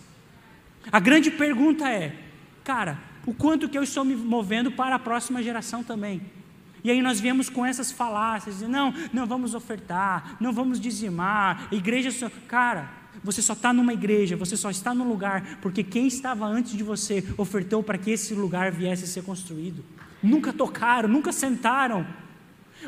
A 0.92 1.00
grande 1.00 1.32
pergunta 1.32 1.90
é, 1.90 2.16
cara, 2.64 3.00
o 3.26 3.34
quanto 3.34 3.68
que 3.68 3.78
eu 3.78 3.84
estou 3.84 4.06
me 4.06 4.16
movendo 4.16 4.72
para 4.72 4.96
a 4.96 5.00
próxima 5.00 5.42
geração 5.42 5.84
também? 5.84 6.22
E 6.84 6.92
aí 6.92 7.02
nós 7.02 7.20
viemos 7.20 7.50
com 7.50 7.66
essas 7.66 7.92
falácias, 7.92 8.62
não, 8.62 8.94
não 9.12 9.26
vamos 9.26 9.56
ofertar, 9.56 10.38
não 10.40 10.54
vamos 10.54 10.80
dizimar, 10.80 11.68
igreja 11.72 12.12
só, 12.12 12.30
cara, 12.48 12.88
você 13.24 13.42
só 13.42 13.54
está 13.54 13.74
numa 13.74 13.92
igreja, 13.92 14.38
você 14.38 14.56
só 14.56 14.70
está 14.70 14.94
num 14.94 15.08
lugar, 15.08 15.58
porque 15.62 15.84
quem 15.84 16.06
estava 16.06 16.46
antes 16.46 16.74
de 16.74 16.84
você 16.84 17.26
ofertou 17.38 17.82
para 17.82 17.98
que 17.98 18.12
esse 18.12 18.36
lugar 18.36 18.72
viesse 18.72 19.06
a 19.06 19.08
ser 19.08 19.24
construído. 19.24 19.84
Nunca 20.22 20.54
tocaram, 20.54 21.10
nunca 21.10 21.32
sentaram, 21.32 22.06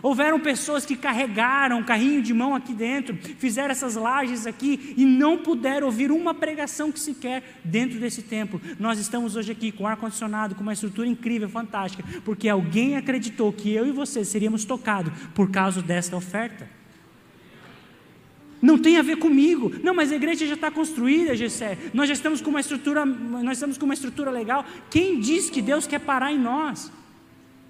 Houveram 0.01 0.39
pessoas 0.39 0.85
que 0.85 0.95
carregaram 0.95 1.79
um 1.79 1.83
carrinho 1.83 2.21
de 2.21 2.33
mão 2.33 2.55
aqui 2.55 2.73
dentro, 2.73 3.17
fizeram 3.37 3.71
essas 3.71 3.95
lajes 3.95 4.45
aqui 4.45 4.93
e 4.97 5.05
não 5.05 5.37
puderam 5.37 5.87
ouvir 5.87 6.11
uma 6.11 6.33
pregação 6.33 6.91
que 6.91 6.99
sequer 6.99 7.59
dentro 7.63 7.99
desse 7.99 8.21
templo. 8.21 8.61
Nós 8.79 8.99
estamos 8.99 9.35
hoje 9.35 9.51
aqui 9.51 9.71
com 9.71 9.87
ar-condicionado, 9.87 10.55
com 10.55 10.61
uma 10.61 10.73
estrutura 10.73 11.07
incrível, 11.07 11.49
fantástica, 11.49 12.03
porque 12.23 12.49
alguém 12.49 12.97
acreditou 12.97 13.51
que 13.51 13.71
eu 13.71 13.85
e 13.85 13.91
você 13.91 14.23
seríamos 14.23 14.65
tocados 14.65 15.11
por 15.33 15.49
causa 15.51 15.81
desta 15.81 16.15
oferta. 16.15 16.77
Não 18.61 18.77
tem 18.77 18.97
a 18.97 19.01
ver 19.01 19.17
comigo. 19.17 19.71
Não, 19.83 19.93
mas 19.93 20.11
a 20.11 20.15
igreja 20.15 20.47
já 20.47 20.55
está 20.55 20.71
construída, 20.71 21.35
Gessé. 21.35 21.77
Nós 21.93 22.07
já 22.07 22.13
estamos 22.13 22.41
com 22.41 22.49
uma 22.49 22.59
estrutura, 22.59 23.05
nós 23.05 23.57
estamos 23.57 23.77
com 23.77 23.85
uma 23.85 23.93
estrutura 23.93 24.31
legal. 24.31 24.65
Quem 24.89 25.19
diz 25.19 25.49
que 25.49 25.61
Deus 25.61 25.85
quer 25.85 25.99
parar 25.99 26.31
em 26.31 26.39
nós? 26.39 26.91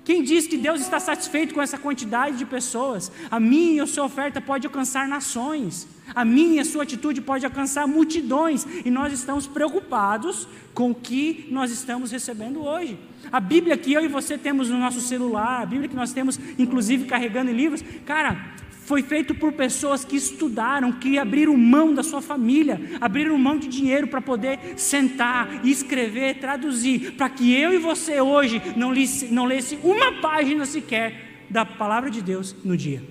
Quem 0.08 0.24
diz 0.24 0.47
que 0.47 0.55
Deus 0.55 0.80
está 0.80 1.01
satisfeito 1.01 1.53
com 1.53 1.62
essa 1.62 1.78
quantidade 1.78 2.38
de 2.38 2.45
pessoas? 2.45 3.12
A 3.30 3.41
minha 3.41 3.74
e 3.74 3.80
a 3.82 3.86
sua 3.86 4.05
oferta 4.05 4.39
pode 4.39 4.66
alcançar 4.66 5.05
nações. 5.05 5.86
A 6.16 6.24
minha 6.24 6.53
e 6.55 6.60
a 6.62 6.64
sua 6.64 6.84
atitude 6.84 7.20
pode 7.20 7.45
alcançar 7.45 7.86
multidões 7.86 8.66
e 8.86 8.89
nós 8.89 9.12
estamos 9.12 9.47
preocupados 9.47 10.47
com 10.74 10.91
o 10.91 10.95
que 10.95 11.45
nós 11.51 11.72
estamos 11.72 12.10
recebendo 12.10 12.64
hoje. 12.64 12.97
A 13.30 13.41
Bíblia 13.41 13.76
que 13.76 13.91
eu 13.91 14.01
e 14.01 14.08
você 14.08 14.38
temos 14.38 14.70
no 14.70 14.78
nosso 14.78 15.01
celular, 15.01 15.64
a 15.64 15.66
Bíblia 15.66 15.89
que 15.89 15.95
nós 15.97 16.14
temos 16.14 16.39
inclusive 16.58 17.03
carregando 17.03 17.51
em 17.51 17.53
livros, 17.53 17.84
cara, 18.05 18.55
foi 18.88 19.04
feito 19.04 19.36
por 19.36 19.52
pessoas 19.52 20.06
que 20.06 20.16
estudaram, 20.16 20.94
que 20.94 21.20
abriram 21.20 21.58
mão 21.58 21.94
da 21.94 22.02
sua 22.02 22.22
família, 22.22 22.80
abriram 23.02 23.38
mão 23.38 23.58
de 23.58 23.68
dinheiro 23.68 24.08
para 24.08 24.22
poder 24.22 24.58
sentar, 24.78 25.66
escrever, 25.66 26.40
traduzir, 26.40 27.12
para 27.12 27.30
que 27.30 27.54
eu 27.54 27.74
e 27.74 27.78
você 27.78 28.22
hoje 28.22 28.62
não 28.78 28.92
lesse, 28.92 29.26
não 29.26 29.44
lesse 29.44 29.78
uma 29.84 30.22
página 30.22 30.66
sequer 30.66 31.44
da 31.50 31.66
palavra 31.66 32.10
de 32.10 32.22
Deus 32.22 32.56
no 32.64 32.78
dia. 32.78 33.04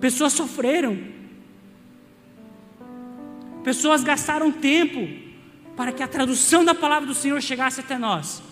Pessoas 0.00 0.32
sofreram, 0.32 0.98
pessoas 3.62 4.02
gastaram 4.02 4.50
tempo 4.50 5.08
para 5.76 5.92
que 5.92 6.02
a 6.02 6.08
tradução 6.08 6.64
da 6.64 6.74
palavra 6.74 7.06
do 7.06 7.14
Senhor 7.14 7.40
chegasse 7.40 7.78
até 7.78 7.96
nós. 7.96 8.42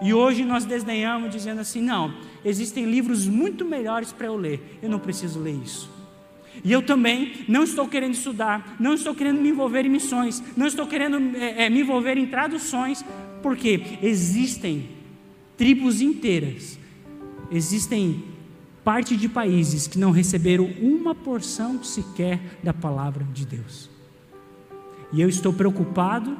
E 0.00 0.14
hoje 0.14 0.44
nós 0.44 0.64
desdenhamos 0.64 1.28
dizendo 1.28 1.60
assim: 1.60 1.80
não, 1.80 2.14
existem 2.44 2.84
livros 2.84 3.26
muito 3.26 3.64
melhores 3.64 4.12
para 4.12 4.26
eu 4.26 4.36
ler, 4.36 4.78
eu 4.82 4.88
não 4.88 4.98
preciso 4.98 5.40
ler 5.40 5.58
isso. 5.62 5.90
E 6.64 6.70
eu 6.70 6.82
também 6.82 7.44
não 7.48 7.62
estou 7.62 7.88
querendo 7.88 8.14
estudar, 8.14 8.76
não 8.78 8.94
estou 8.94 9.14
querendo 9.14 9.40
me 9.40 9.48
envolver 9.48 9.86
em 9.86 9.88
missões, 9.88 10.42
não 10.56 10.66
estou 10.66 10.86
querendo 10.86 11.36
é, 11.36 11.66
é, 11.66 11.70
me 11.70 11.80
envolver 11.80 12.18
em 12.18 12.26
traduções, 12.26 13.04
porque 13.42 13.98
existem 14.02 14.88
tribos 15.56 16.00
inteiras, 16.00 16.78
existem 17.50 18.24
parte 18.84 19.16
de 19.16 19.28
países 19.28 19.86
que 19.86 19.98
não 19.98 20.10
receberam 20.10 20.66
uma 20.80 21.14
porção 21.14 21.82
sequer 21.82 22.40
da 22.62 22.74
palavra 22.74 23.24
de 23.32 23.46
Deus. 23.46 23.88
E 25.12 25.20
eu 25.20 25.28
estou 25.28 25.52
preocupado 25.52 26.36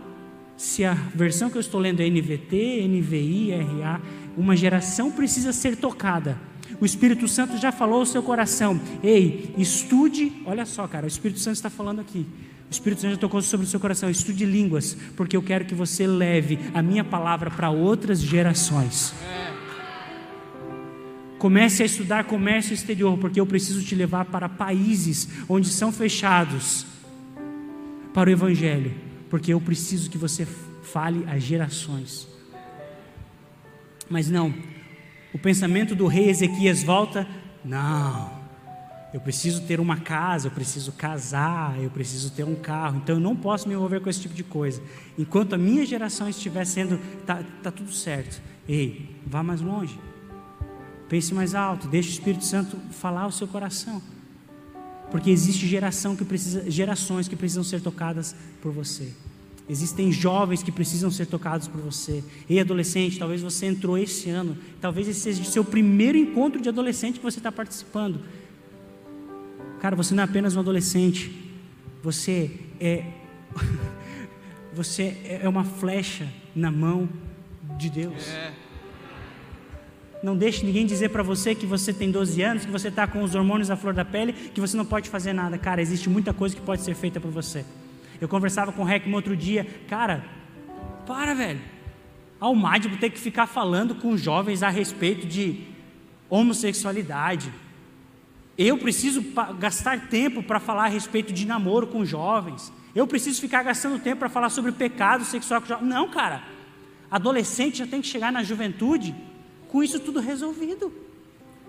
se 0.56 0.84
a 0.84 0.94
versão 0.94 1.50
que 1.50 1.56
eu 1.56 1.60
estou 1.60 1.80
lendo 1.80 2.00
é 2.00 2.08
NVT, 2.08 2.86
NVI, 2.86 3.50
RA, 3.80 4.00
uma 4.36 4.56
geração 4.56 5.10
precisa 5.10 5.52
ser 5.52 5.76
tocada. 5.76 6.38
O 6.80 6.84
Espírito 6.84 7.28
Santo 7.28 7.58
já 7.58 7.70
falou 7.70 8.00
ao 8.00 8.06
seu 8.06 8.22
coração: 8.22 8.80
ei, 9.02 9.54
estude. 9.58 10.32
Olha 10.46 10.64
só, 10.64 10.86
cara, 10.86 11.04
o 11.04 11.08
Espírito 11.08 11.40
Santo 11.40 11.56
está 11.56 11.70
falando 11.70 12.00
aqui. 12.00 12.26
O 12.68 12.72
Espírito 12.72 13.02
Santo 13.02 13.12
já 13.12 13.18
tocou 13.18 13.42
sobre 13.42 13.66
o 13.66 13.68
seu 13.68 13.80
coração: 13.80 14.08
estude 14.08 14.44
línguas, 14.44 14.96
porque 15.16 15.36
eu 15.36 15.42
quero 15.42 15.64
que 15.64 15.74
você 15.74 16.06
leve 16.06 16.58
a 16.72 16.82
minha 16.82 17.04
palavra 17.04 17.50
para 17.50 17.70
outras 17.70 18.20
gerações. 18.20 19.14
Comece 21.38 21.82
a 21.82 21.86
estudar 21.86 22.24
comércio 22.24 22.72
exterior, 22.72 23.18
porque 23.18 23.40
eu 23.40 23.46
preciso 23.46 23.82
te 23.84 23.96
levar 23.96 24.26
para 24.26 24.48
países 24.48 25.28
onde 25.48 25.68
são 25.68 25.90
fechados 25.90 26.86
para 28.14 28.30
o 28.30 28.32
Evangelho 28.32 29.11
porque 29.32 29.50
eu 29.50 29.60
preciso 29.62 30.10
que 30.10 30.18
você 30.18 30.44
fale 30.82 31.24
a 31.26 31.38
gerações. 31.38 32.28
Mas 34.06 34.28
não, 34.28 34.52
o 35.32 35.38
pensamento 35.38 35.94
do 35.94 36.06
rei 36.06 36.28
Ezequias 36.28 36.82
volta: 36.82 37.26
não, 37.64 38.30
eu 39.14 39.22
preciso 39.22 39.62
ter 39.62 39.80
uma 39.80 39.96
casa, 39.96 40.48
eu 40.48 40.50
preciso 40.50 40.92
casar, 40.92 41.82
eu 41.82 41.88
preciso 41.88 42.30
ter 42.32 42.44
um 42.44 42.54
carro, 42.54 42.98
então 42.98 43.16
eu 43.16 43.20
não 43.20 43.34
posso 43.34 43.66
me 43.66 43.72
envolver 43.72 44.00
com 44.00 44.10
esse 44.10 44.20
tipo 44.20 44.34
de 44.34 44.44
coisa. 44.44 44.82
Enquanto 45.18 45.54
a 45.54 45.58
minha 45.58 45.86
geração 45.86 46.28
estiver 46.28 46.66
sendo, 46.66 47.00
tá, 47.24 47.42
tá 47.62 47.70
tudo 47.70 47.90
certo. 47.90 48.42
Ei, 48.68 49.16
vá 49.26 49.42
mais 49.42 49.62
longe, 49.62 49.98
pense 51.08 51.32
mais 51.32 51.54
alto, 51.54 51.88
deixe 51.88 52.10
o 52.10 52.12
Espírito 52.12 52.44
Santo 52.44 52.76
falar 52.90 53.26
o 53.26 53.32
seu 53.32 53.48
coração, 53.48 54.02
porque 55.12 55.30
existe 55.30 55.68
geração 55.68 56.16
que 56.16 56.24
precisa, 56.24 56.68
gerações 56.70 57.28
que 57.28 57.36
precisam 57.36 57.62
ser 57.62 57.82
tocadas 57.82 58.34
por 58.62 58.72
você. 58.72 59.12
Existem 59.68 60.10
jovens 60.10 60.62
que 60.62 60.72
precisam 60.72 61.10
ser 61.10 61.26
tocados 61.26 61.68
por 61.68 61.80
você. 61.82 62.24
Ei, 62.48 62.58
adolescente, 62.58 63.18
talvez 63.18 63.42
você 63.42 63.66
entrou 63.66 63.98
esse 63.98 64.30
ano. 64.30 64.56
Talvez 64.80 65.06
esse 65.06 65.20
seja 65.20 65.42
o 65.42 65.44
seu 65.44 65.62
primeiro 65.62 66.16
encontro 66.16 66.60
de 66.60 66.68
adolescente 66.68 67.18
que 67.18 67.22
você 67.22 67.38
está 67.38 67.52
participando. 67.52 68.20
Cara, 69.80 69.94
você 69.94 70.14
não 70.14 70.22
é 70.22 70.24
apenas 70.24 70.56
um 70.56 70.60
adolescente. 70.60 71.30
Você 72.02 72.50
é. 72.80 73.04
você 74.72 75.18
é 75.24 75.46
uma 75.46 75.62
flecha 75.62 76.26
na 76.56 76.70
mão 76.70 77.06
de 77.78 77.90
Deus. 77.90 78.28
É. 78.28 78.61
Não 80.22 80.36
deixe 80.36 80.64
ninguém 80.64 80.86
dizer 80.86 81.08
para 81.08 81.22
você 81.22 81.52
que 81.52 81.66
você 81.66 81.92
tem 81.92 82.10
12 82.10 82.40
anos, 82.42 82.64
que 82.64 82.70
você 82.70 82.88
está 82.88 83.08
com 83.08 83.24
os 83.24 83.34
hormônios 83.34 83.70
à 83.70 83.76
flor 83.76 83.92
da 83.92 84.04
pele, 84.04 84.32
que 84.32 84.60
você 84.60 84.76
não 84.76 84.84
pode 84.84 85.08
fazer 85.08 85.32
nada. 85.32 85.58
Cara, 85.58 85.82
existe 85.82 86.08
muita 86.08 86.32
coisa 86.32 86.54
que 86.54 86.62
pode 86.62 86.82
ser 86.82 86.94
feita 86.94 87.20
por 87.20 87.30
você. 87.30 87.64
Eu 88.20 88.28
conversava 88.28 88.70
com 88.70 88.84
o 88.84 88.86
um 88.86 89.14
outro 89.14 89.36
dia, 89.36 89.66
cara, 89.88 90.24
para, 91.04 91.34
velho. 91.34 91.60
Ao 92.38 92.54
Madibo 92.54 92.96
ter 92.96 93.10
que 93.10 93.18
ficar 93.18 93.48
falando 93.48 93.96
com 93.96 94.16
jovens 94.16 94.62
a 94.62 94.68
respeito 94.68 95.26
de 95.26 95.64
homossexualidade. 96.30 97.52
Eu 98.56 98.78
preciso 98.78 99.24
gastar 99.58 100.08
tempo 100.08 100.40
para 100.40 100.60
falar 100.60 100.84
a 100.84 100.88
respeito 100.88 101.32
de 101.32 101.44
namoro 101.44 101.88
com 101.88 102.04
jovens. 102.04 102.72
Eu 102.94 103.08
preciso 103.08 103.40
ficar 103.40 103.64
gastando 103.64 103.98
tempo 103.98 104.20
para 104.20 104.28
falar 104.28 104.50
sobre 104.50 104.70
pecado 104.70 105.24
sexual 105.24 105.60
com 105.60 105.66
jovens. 105.66 105.88
Não, 105.88 106.08
cara. 106.08 106.44
Adolescente 107.10 107.78
já 107.78 107.86
tem 107.86 108.00
que 108.00 108.06
chegar 108.06 108.30
na 108.30 108.44
juventude 108.44 109.14
com 109.72 109.82
isso 109.82 109.98
tudo 109.98 110.20
resolvido. 110.20 110.92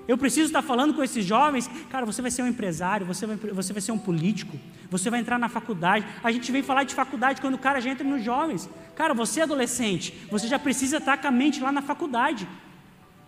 Eu 0.06 0.18
preciso 0.18 0.47
estar 0.47 0.62
falando 0.62 0.93
com 0.93 1.01
esses 1.01 1.24
jovens, 1.24 1.70
cara, 1.89 2.06
você 2.06 2.22
vai 2.22 2.30
ser 2.30 2.43
um 2.43 2.47
empresário, 2.47 3.06
você 3.06 3.26
vai, 3.26 3.38
você 3.38 3.72
vai 3.72 3.82
ser 3.82 3.93
um 3.93 3.97
político, 3.97 4.60
você 4.91 5.10
vai 5.10 5.22
entrar 5.22 5.39
na 5.39 5.47
faculdade. 5.47 6.06
A 6.22 6.30
gente 6.30 6.51
vem 6.51 6.62
falar 6.62 6.84
de 6.84 6.93
faculdade 6.93 7.39
quando 7.39 7.54
o 7.54 7.58
cara 7.58 7.80
já 7.80 7.89
entra 7.89 8.06
nos 8.06 8.22
jovens. 8.22 8.70
Cara, 8.93 9.14
você 9.14 9.39
é 9.39 9.43
adolescente, 9.43 10.14
você 10.30 10.49
já 10.49 10.60
precisa 10.60 10.97
estar 10.97 11.16
com 11.18 11.28
a 11.30 11.32
mente 11.32 11.62
lá 11.62 11.72
na 11.72 11.82
faculdade. 11.82 12.45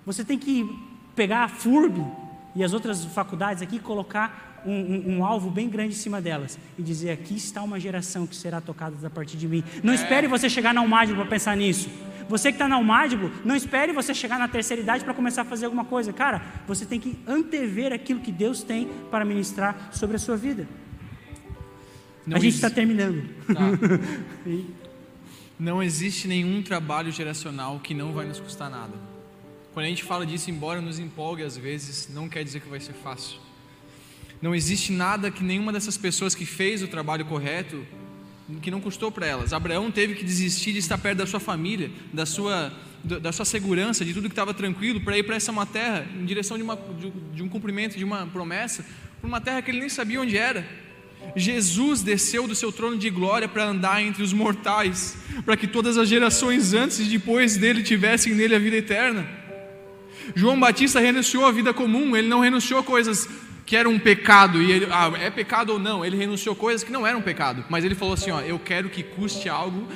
Você 0.06 0.26
tem 0.26 0.38
que 0.38 0.70
pegar 1.16 1.46
a 1.46 1.48
FURB 1.48 2.06
e 2.54 2.62
as 2.62 2.74
outras 2.74 3.06
faculdades 3.06 3.64
aqui 3.64 3.78
e 3.78 3.80
colocar 3.80 4.62
um, 4.66 4.74
um, 4.74 5.18
um, 5.18 5.26
alvo 5.26 5.50
bem 5.50 5.70
grande 5.70 5.94
em 5.94 5.98
cima 5.98 6.20
delas 6.20 6.60
e 6.78 6.84
dizer: 6.84 7.12
aqui 7.12 7.36
está 7.36 7.64
uma 7.64 7.80
geração 7.80 8.28
que 8.28 8.36
será 8.36 8.60
tocada 8.60 8.96
a 9.08 9.10
partir 9.10 9.38
de 9.38 9.48
mim. 9.48 9.64
Não 9.82 9.94
é. 9.94 9.96
espere 9.96 10.28
você 10.28 10.50
chegar 10.50 10.74
na 10.74 10.82
Almádio 10.82 11.16
para 11.16 11.26
pensar 11.26 11.56
nisso. 11.56 11.90
Você 12.28 12.50
que 12.50 12.56
está 12.56 12.68
na 12.68 12.76
Almádigo, 12.76 13.32
não 13.44 13.56
espere 13.56 13.94
você 13.94 14.14
chegar 14.14 14.40
na 14.40 14.48
terceira 14.48 14.82
idade 14.82 15.04
para 15.04 15.14
começar 15.14 15.44
a 15.44 15.46
fazer 15.46 15.66
alguma 15.66 15.86
coisa. 15.86 16.12
Cara, 16.12 16.42
você 16.68 16.86
tem 16.86 17.00
que 17.00 17.18
antever 17.28 17.94
aquilo 17.94 18.20
que 18.20 18.32
Deus 18.32 18.64
tem 18.64 18.88
para 19.12 19.24
ministrar 19.24 19.90
sobre 19.92 20.16
a 20.16 20.20
sua 20.20 20.36
vida. 20.36 20.68
Não 22.26 22.38
a 22.38 22.40
gente 22.40 22.56
está 22.56 22.70
terminando. 22.70 23.30
Tá. 23.46 23.62
não 25.60 25.84
existe 25.84 26.28
nenhum 26.28 26.62
trabalho 26.64 27.12
geracional 27.12 27.80
que 27.80 27.94
não 27.94 28.12
vai 28.12 28.26
nos 28.26 28.40
custar 28.40 28.70
nada. 28.70 28.94
Quando 29.74 29.86
a 29.86 29.90
gente 29.90 30.04
fala 30.04 30.26
disso, 30.26 30.50
embora 30.50 30.82
nos 30.82 31.00
empolgue 31.00 31.44
às 31.44 31.58
vezes, 31.58 32.10
não 32.12 32.28
quer 32.28 32.44
dizer 32.44 32.62
que 32.62 32.70
vai 32.70 32.80
ser 32.80 32.94
fácil. 32.94 33.40
Não 34.42 34.56
existe 34.56 34.92
nada 34.92 35.30
que 35.30 35.44
nenhuma 35.44 35.72
dessas 35.72 35.98
pessoas 35.98 36.34
que 36.34 36.46
fez 36.46 36.82
o 36.82 36.88
trabalho 36.88 37.26
correto 37.26 37.86
que 38.62 38.70
não 38.70 38.80
custou 38.80 39.12
para 39.12 39.26
elas. 39.26 39.54
Abraão 39.54 39.90
teve 39.90 40.14
que 40.16 40.24
desistir 40.24 40.74
de 40.74 40.80
estar 40.80 40.98
perto 40.98 41.20
da 41.20 41.26
sua 41.26 41.40
família, 41.40 41.90
da 42.14 42.26
sua, 42.26 42.72
da 43.04 43.32
sua 43.32 43.46
segurança, 43.46 44.06
de 44.06 44.14
tudo 44.14 44.30
que 44.30 44.34
estava 44.34 44.54
tranquilo, 44.54 45.02
para 45.02 45.18
ir 45.18 45.24
para 45.24 45.36
essa 45.36 45.52
uma 45.52 45.66
terra, 45.66 46.06
em 46.16 46.26
direção 46.26 46.58
de, 46.58 46.64
uma, 46.64 46.76
de, 46.76 47.12
de 47.34 47.44
um 47.44 47.50
cumprimento 47.50 47.98
de 47.98 48.04
uma 48.04 48.28
promessa, 48.28 48.86
para 49.20 49.28
uma 49.28 49.42
terra 49.42 49.62
que 49.62 49.72
ele 49.72 49.80
nem 49.80 49.90
sabia 49.90 50.22
onde 50.22 50.38
era. 50.38 50.66
Jesus 51.36 52.04
desceu 52.04 52.48
do 52.48 52.54
seu 52.54 52.72
trono 52.72 52.98
de 52.98 53.10
glória 53.10 53.48
para 53.48 53.66
andar 53.66 54.02
entre 54.02 54.22
os 54.22 54.32
mortais, 54.32 55.18
para 55.44 55.58
que 55.58 55.66
todas 55.66 55.98
as 55.98 56.08
gerações 56.08 56.74
antes 56.74 57.00
e 57.00 57.06
depois 57.06 57.58
dele 57.58 57.82
tivessem 57.82 58.36
nele 58.36 58.56
a 58.56 58.60
vida 58.60 58.76
eterna. 58.76 59.28
João 60.36 60.60
Batista 60.60 61.00
renunciou 61.00 61.46
à 61.46 61.52
vida 61.52 61.74
comum, 61.74 62.16
ele 62.16 62.28
não 62.28 62.40
renunciou 62.40 62.80
a 62.80 62.84
coisas 62.84 63.28
que 63.66 63.76
era 63.76 63.90
um 63.90 63.98
pecado 63.98 64.62
e 64.62 64.72
ele, 64.72 64.88
ah, 64.92 65.12
é 65.20 65.30
pecado 65.30 65.74
ou 65.74 65.80
não, 65.80 66.06
ele 66.06 66.16
renunciou 66.16 66.56
coisas 66.56 66.84
que 66.84 66.92
não 66.92 67.06
eram 67.06 67.22
pecado, 67.22 67.66
mas 67.68 67.84
ele 67.84 67.96
falou 67.96 68.14
assim, 68.14 68.30
ó, 68.30 68.42
eu 68.42 68.60
quero 68.60 68.90
que 68.90 69.02
custe 69.02 69.50
algo 69.50 69.88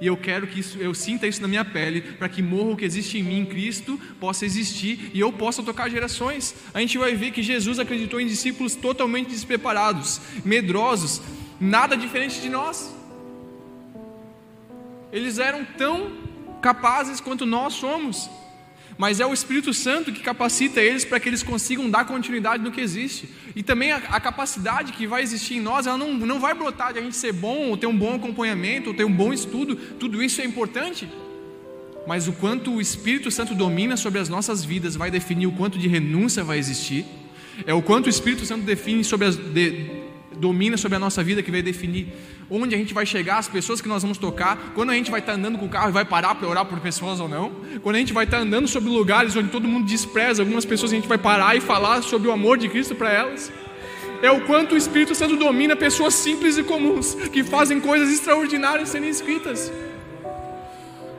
e 0.00 0.06
eu 0.08 0.16
quero 0.16 0.48
que 0.48 0.58
isso, 0.58 0.78
eu 0.78 0.92
sinta 0.92 1.28
isso 1.28 1.40
na 1.40 1.46
minha 1.46 1.64
pele, 1.64 2.00
para 2.00 2.28
que 2.28 2.42
morra 2.42 2.70
o 2.70 2.76
que 2.76 2.84
existe 2.84 3.18
em 3.18 3.22
mim, 3.22 3.44
Cristo, 3.44 4.00
possa 4.18 4.44
existir 4.44 5.12
e 5.14 5.20
eu 5.20 5.32
possa 5.32 5.62
tocar 5.62 5.88
gerações. 5.88 6.56
A 6.74 6.80
gente 6.80 6.98
vai 6.98 7.14
ver 7.14 7.30
que 7.30 7.40
Jesus 7.40 7.78
acreditou 7.78 8.20
em 8.20 8.26
discípulos 8.26 8.74
totalmente 8.74 9.28
despreparados, 9.28 10.20
medrosos, 10.44 11.22
nada 11.60 11.96
diferente 11.96 12.40
de 12.40 12.48
nós. 12.48 12.92
Eles 15.12 15.38
eram 15.38 15.64
tão 15.64 16.10
capazes 16.60 17.20
quanto 17.20 17.46
nós 17.46 17.74
somos 17.74 18.28
mas 18.98 19.20
é 19.20 19.26
o 19.26 19.32
Espírito 19.32 19.72
Santo 19.72 20.12
que 20.12 20.20
capacita 20.20 20.80
eles 20.80 21.04
para 21.04 21.18
que 21.18 21.28
eles 21.28 21.42
consigam 21.42 21.88
dar 21.88 22.04
continuidade 22.04 22.62
no 22.62 22.70
que 22.70 22.80
existe. 22.80 23.28
E 23.54 23.62
também 23.62 23.92
a, 23.92 23.96
a, 23.96 24.20
capacidade 24.20 24.92
que 24.92 25.06
vai 25.06 25.22
existir 25.22 25.54
em 25.54 25.60
nós, 25.60 25.86
ela 25.86 25.98
não, 25.98 26.14
não 26.14 26.40
vai 26.40 26.54
brotar 26.54 26.92
de 26.92 26.98
a 26.98 27.02
gente 27.02 27.16
ser 27.16 27.32
bom, 27.32 27.68
ou 27.68 27.76
ter 27.76 27.86
um 27.86 27.96
bom 27.96 28.14
acompanhamento, 28.14 28.90
ou 28.90 28.96
ter 28.96 29.04
um 29.04 29.12
bom 29.12 29.32
estudo, 29.32 29.76
tudo 29.76 30.22
isso 30.22 30.40
é 30.40 30.44
importante. 30.44 31.08
Mas 32.06 32.26
o 32.28 32.32
quanto 32.32 32.74
o 32.74 32.80
Espírito 32.80 33.30
Santo 33.30 33.54
domina 33.54 33.96
sobre 33.96 34.18
as 34.18 34.28
nossas 34.28 34.64
vidas 34.64 34.96
vai 34.96 35.10
definir 35.10 35.46
o 35.46 35.52
quanto 35.52 35.78
de 35.78 35.88
renúncia 35.88 36.42
vai 36.42 36.58
existir, 36.58 37.04
é 37.66 37.72
o 37.72 37.82
quanto 37.82 38.06
o 38.06 38.10
Espírito 38.10 38.44
Santo 38.44 38.64
define 38.64 39.04
sobre 39.04 39.26
as, 39.26 39.36
de, 39.36 40.02
domina 40.36 40.76
sobre 40.76 40.96
a 40.96 40.98
nossa 40.98 41.22
vida, 41.22 41.42
que 41.42 41.50
vai 41.50 41.62
definir 41.62 42.08
onde 42.60 42.74
a 42.74 42.78
gente 42.78 42.92
vai 42.92 43.06
chegar, 43.06 43.38
as 43.38 43.48
pessoas 43.48 43.80
que 43.80 43.88
nós 43.88 44.02
vamos 44.02 44.18
tocar, 44.18 44.72
quando 44.74 44.90
a 44.90 44.94
gente 44.94 45.10
vai 45.10 45.20
estar 45.20 45.32
andando 45.32 45.58
com 45.58 45.66
o 45.66 45.68
carro 45.68 45.88
e 45.88 45.92
vai 45.92 46.04
parar 46.04 46.34
para 46.34 46.46
orar 46.46 46.64
por 46.66 46.78
pessoas 46.80 47.18
ou 47.20 47.28
não, 47.28 47.52
quando 47.82 47.96
a 47.96 47.98
gente 47.98 48.12
vai 48.12 48.24
estar 48.24 48.38
andando 48.38 48.68
sobre 48.68 48.90
lugares 48.90 49.34
onde 49.36 49.48
todo 49.48 49.66
mundo 49.66 49.86
despreza 49.86 50.42
algumas 50.42 50.64
pessoas, 50.64 50.92
a 50.92 50.96
gente 50.96 51.08
vai 51.08 51.18
parar 51.18 51.56
e 51.56 51.60
falar 51.60 52.02
sobre 52.02 52.28
o 52.28 52.32
amor 52.32 52.58
de 52.58 52.68
Cristo 52.68 52.94
para 52.94 53.10
elas. 53.10 53.50
É 54.22 54.30
o 54.30 54.42
quanto 54.42 54.74
o 54.74 54.78
Espírito 54.78 55.14
Santo 55.14 55.36
domina 55.36 55.74
pessoas 55.74 56.14
simples 56.14 56.56
e 56.56 56.62
comuns 56.62 57.14
que 57.32 57.42
fazem 57.42 57.80
coisas 57.80 58.08
extraordinárias 58.10 58.90
serem 58.90 59.08
escritas. 59.08 59.72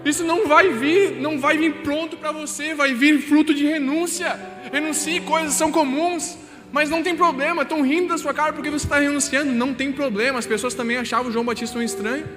Isso 0.06 0.24
não 0.24 0.48
vai 0.48 0.70
vir, 0.70 1.20
não 1.20 1.40
vai 1.40 1.58
vir 1.58 1.76
pronto 1.76 2.18
para 2.18 2.32
você, 2.32 2.74
vai 2.76 2.94
vir 2.94 3.22
fruto 3.22 3.54
de 3.54 3.66
renúncia. 3.66 4.40
Renuncie, 4.72 5.22
coisas 5.22 5.54
são 5.54 5.72
comuns, 5.72 6.38
mas 6.74 6.90
não 6.90 7.04
tem 7.04 7.16
problema. 7.16 7.62
Estão 7.62 7.84
rindo 7.84 8.08
da 8.08 8.18
sua 8.18 8.34
cara 8.34 8.52
porque 8.52 8.72
você 8.72 8.88
está 8.88 8.98
renunciando, 8.98 9.52
não 9.52 9.76
tem 9.76 9.92
problema. 9.92 10.40
As 10.40 10.48
pessoas 10.48 10.74
também 10.74 10.98
achavam 10.98 11.32
João 11.32 11.46
Batista 11.46 11.78
um 11.78 11.84
estranho. 11.84 12.28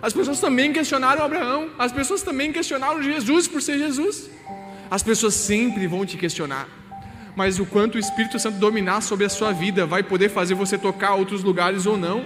As 0.00 0.14
pessoas 0.14 0.40
também 0.40 0.72
questionaram 0.72 1.22
Abraão. 1.22 1.68
As 1.78 1.92
pessoas 1.92 2.22
também 2.22 2.52
questionaram 2.52 3.02
Jesus 3.02 3.46
por 3.46 3.60
ser 3.60 3.78
Jesus. 3.78 4.30
As 4.90 5.02
pessoas 5.02 5.34
sempre 5.34 5.86
vão 5.86 6.06
te 6.06 6.16
questionar. 6.16 6.66
Mas 7.36 7.60
o 7.60 7.66
quanto 7.66 7.96
o 7.96 7.98
Espírito 7.98 8.38
Santo 8.38 8.58
dominar 8.58 9.02
sobre 9.02 9.26
a 9.26 9.28
sua 9.28 9.52
vida 9.52 9.84
vai 9.84 10.02
poder 10.02 10.30
fazer 10.30 10.54
você 10.54 10.78
tocar 10.78 11.14
outros 11.14 11.44
lugares 11.44 11.84
ou 11.84 11.98
não. 11.98 12.24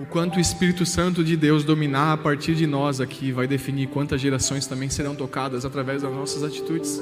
O 0.00 0.06
quanto 0.06 0.38
o 0.38 0.40
Espírito 0.40 0.84
Santo 0.84 1.22
de 1.22 1.36
Deus 1.36 1.62
dominar 1.62 2.12
a 2.12 2.16
partir 2.16 2.56
de 2.56 2.66
nós 2.66 3.00
aqui 3.00 3.30
vai 3.30 3.46
definir 3.46 3.86
quantas 3.86 4.20
gerações 4.20 4.66
também 4.66 4.90
serão 4.90 5.14
tocadas 5.14 5.64
através 5.64 6.02
das 6.02 6.12
nossas 6.12 6.42
atitudes. 6.42 7.00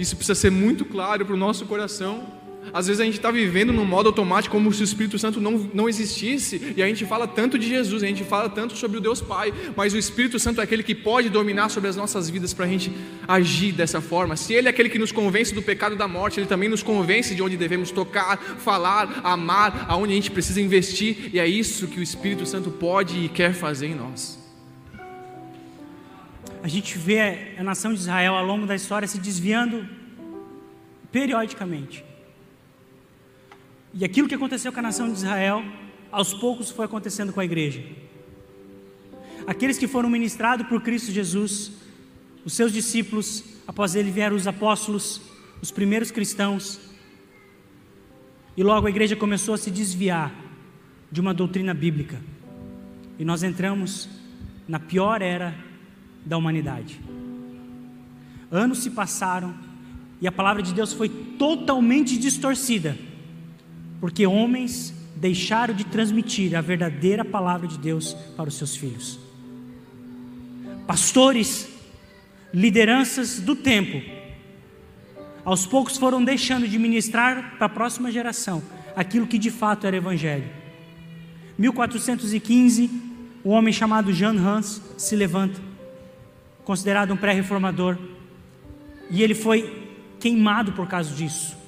Isso 0.00 0.16
precisa 0.16 0.34
ser 0.34 0.50
muito 0.50 0.86
claro 0.86 1.26
para 1.26 1.34
o 1.34 1.36
nosso 1.36 1.66
coração. 1.66 2.26
Às 2.72 2.86
vezes 2.86 3.00
a 3.00 3.04
gente 3.04 3.18
está 3.18 3.30
vivendo 3.30 3.70
num 3.70 3.84
modo 3.84 4.06
automático 4.06 4.54
como 4.54 4.72
se 4.72 4.82
o 4.82 4.84
Espírito 4.84 5.18
Santo 5.18 5.42
não, 5.42 5.68
não 5.74 5.88
existisse, 5.90 6.72
e 6.74 6.82
a 6.82 6.86
gente 6.86 7.04
fala 7.04 7.26
tanto 7.26 7.58
de 7.58 7.68
Jesus, 7.68 8.02
a 8.02 8.06
gente 8.06 8.24
fala 8.24 8.48
tanto 8.48 8.76
sobre 8.78 8.96
o 8.96 9.00
Deus 9.00 9.20
Pai, 9.20 9.52
mas 9.76 9.92
o 9.92 9.98
Espírito 9.98 10.38
Santo 10.38 10.60
é 10.60 10.64
aquele 10.64 10.82
que 10.82 10.94
pode 10.94 11.28
dominar 11.28 11.68
sobre 11.68 11.90
as 11.90 11.96
nossas 11.96 12.30
vidas 12.30 12.54
para 12.54 12.64
a 12.64 12.68
gente 12.68 12.90
agir 13.28 13.72
dessa 13.72 14.00
forma. 14.00 14.36
Se 14.36 14.54
Ele 14.54 14.68
é 14.68 14.70
aquele 14.70 14.88
que 14.88 14.98
nos 14.98 15.12
convence 15.12 15.54
do 15.54 15.60
pecado 15.60 15.96
da 15.96 16.08
morte, 16.08 16.40
Ele 16.40 16.46
também 16.46 16.68
nos 16.70 16.82
convence 16.82 17.34
de 17.34 17.42
onde 17.42 17.58
devemos 17.58 17.90
tocar, 17.90 18.38
falar, 18.38 19.20
amar, 19.22 19.84
aonde 19.86 20.12
a 20.12 20.16
gente 20.16 20.30
precisa 20.30 20.62
investir, 20.62 21.28
e 21.30 21.38
é 21.38 21.46
isso 21.46 21.88
que 21.88 22.00
o 22.00 22.02
Espírito 22.02 22.46
Santo 22.46 22.70
pode 22.70 23.18
e 23.18 23.28
quer 23.28 23.52
fazer 23.52 23.88
em 23.88 23.94
nós. 23.94 24.39
A 26.62 26.68
gente 26.68 26.98
vê 26.98 27.54
a 27.58 27.62
nação 27.62 27.94
de 27.94 28.00
Israel 28.00 28.34
ao 28.34 28.44
longo 28.44 28.66
da 28.66 28.74
história 28.74 29.08
se 29.08 29.18
desviando 29.18 29.88
periodicamente. 31.10 32.04
E 33.94 34.04
aquilo 34.04 34.28
que 34.28 34.34
aconteceu 34.34 34.72
com 34.72 34.78
a 34.78 34.82
nação 34.82 35.06
de 35.06 35.14
Israel, 35.14 35.64
aos 36.12 36.34
poucos 36.34 36.70
foi 36.70 36.84
acontecendo 36.84 37.32
com 37.32 37.40
a 37.40 37.44
igreja. 37.44 37.82
Aqueles 39.46 39.78
que 39.78 39.88
foram 39.88 40.10
ministrados 40.10 40.66
por 40.66 40.82
Cristo 40.82 41.10
Jesus, 41.10 41.72
os 42.44 42.52
seus 42.52 42.72
discípulos, 42.72 43.42
após 43.66 43.94
ele 43.94 44.10
vieram 44.10 44.36
os 44.36 44.46
apóstolos, 44.46 45.20
os 45.62 45.70
primeiros 45.70 46.10
cristãos, 46.10 46.78
e 48.56 48.62
logo 48.62 48.86
a 48.86 48.90
igreja 48.90 49.16
começou 49.16 49.54
a 49.54 49.58
se 49.58 49.70
desviar 49.70 50.32
de 51.10 51.20
uma 51.20 51.32
doutrina 51.32 51.72
bíblica. 51.72 52.20
E 53.18 53.24
nós 53.24 53.42
entramos 53.42 54.08
na 54.68 54.78
pior 54.78 55.22
era 55.22 55.69
da 56.24 56.36
humanidade. 56.36 57.00
Anos 58.50 58.78
se 58.78 58.90
passaram 58.90 59.54
e 60.20 60.26
a 60.26 60.32
palavra 60.32 60.62
de 60.62 60.74
Deus 60.74 60.92
foi 60.92 61.08
totalmente 61.08 62.18
distorcida 62.18 62.96
porque 64.00 64.26
homens 64.26 64.94
deixaram 65.14 65.74
de 65.74 65.84
transmitir 65.84 66.56
a 66.56 66.60
verdadeira 66.62 67.24
palavra 67.24 67.68
de 67.68 67.78
Deus 67.78 68.14
para 68.36 68.48
os 68.48 68.54
seus 68.54 68.74
filhos. 68.74 69.20
Pastores, 70.86 71.68
lideranças 72.52 73.38
do 73.38 73.54
tempo, 73.54 74.00
aos 75.44 75.66
poucos 75.66 75.98
foram 75.98 76.24
deixando 76.24 76.66
de 76.66 76.78
ministrar 76.78 77.56
para 77.56 77.66
a 77.66 77.68
próxima 77.68 78.10
geração 78.10 78.62
aquilo 78.96 79.26
que 79.26 79.38
de 79.38 79.50
fato 79.50 79.86
era 79.86 79.96
evangelho. 79.96 80.48
1415, 81.58 82.90
um 83.44 83.50
homem 83.50 83.72
chamado 83.72 84.12
Jan 84.12 84.32
Hans 84.32 84.82
se 84.96 85.14
levanta, 85.14 85.60
considerado 86.70 87.12
um 87.12 87.16
pré-reformador, 87.16 87.98
e 89.10 89.24
ele 89.24 89.34
foi 89.34 89.88
queimado 90.20 90.70
por 90.70 90.86
causa 90.86 91.12
disso. 91.12 91.58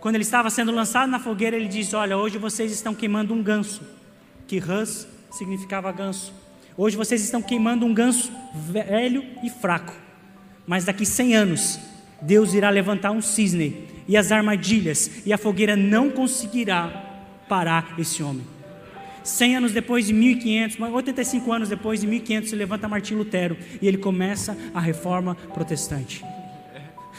Quando 0.00 0.16
ele 0.16 0.24
estava 0.24 0.50
sendo 0.50 0.72
lançado 0.72 1.08
na 1.08 1.20
fogueira, 1.20 1.54
ele 1.54 1.68
disse: 1.68 1.94
Olha, 1.94 2.16
hoje 2.16 2.38
vocês 2.38 2.72
estão 2.72 2.92
queimando 2.92 3.32
um 3.32 3.40
ganso, 3.40 3.80
que 4.48 4.58
Hus 4.58 5.06
significava 5.30 5.92
ganso. 5.92 6.34
Hoje 6.76 6.96
vocês 6.96 7.22
estão 7.22 7.40
queimando 7.40 7.86
um 7.86 7.94
ganso 7.94 8.32
velho 8.52 9.24
e 9.44 9.48
fraco, 9.48 9.94
mas 10.66 10.84
daqui 10.84 11.06
100 11.06 11.36
anos, 11.36 11.78
Deus 12.20 12.52
irá 12.52 12.68
levantar 12.68 13.12
um 13.12 13.22
cisne 13.22 13.86
e 14.08 14.16
as 14.16 14.32
armadilhas, 14.32 15.24
e 15.24 15.32
a 15.32 15.38
fogueira 15.38 15.76
não 15.76 16.10
conseguirá 16.10 16.88
parar 17.48 17.94
esse 17.96 18.24
homem. 18.24 18.57
100 19.28 19.56
anos 19.56 19.72
depois 19.72 20.06
de 20.06 20.12
1500, 20.12 20.80
85 20.80 21.52
anos 21.52 21.68
depois 21.68 22.00
de 22.00 22.06
1500, 22.06 22.48
se 22.48 22.56
levanta 22.56 22.88
Martim 22.88 23.14
Lutero 23.14 23.56
e 23.80 23.86
ele 23.86 23.98
começa 23.98 24.56
a 24.72 24.80
reforma 24.80 25.34
protestante. 25.52 26.24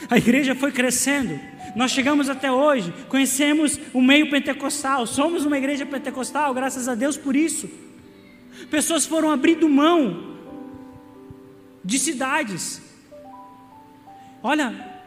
A 0.08 0.18
igreja 0.18 0.54
foi 0.54 0.72
crescendo, 0.72 1.38
nós 1.76 1.92
chegamos 1.92 2.28
até 2.28 2.50
hoje, 2.50 2.92
conhecemos 3.08 3.78
o 3.92 4.00
meio 4.00 4.28
pentecostal, 4.28 5.06
somos 5.06 5.44
uma 5.44 5.56
igreja 5.56 5.86
pentecostal, 5.86 6.52
graças 6.52 6.88
a 6.88 6.94
Deus 6.94 7.16
por 7.16 7.36
isso. 7.36 7.70
Pessoas 8.70 9.06
foram 9.06 9.30
abrindo 9.30 9.68
mão 9.68 10.36
de 11.84 11.98
cidades. 11.98 12.82
Olha, 14.42 15.02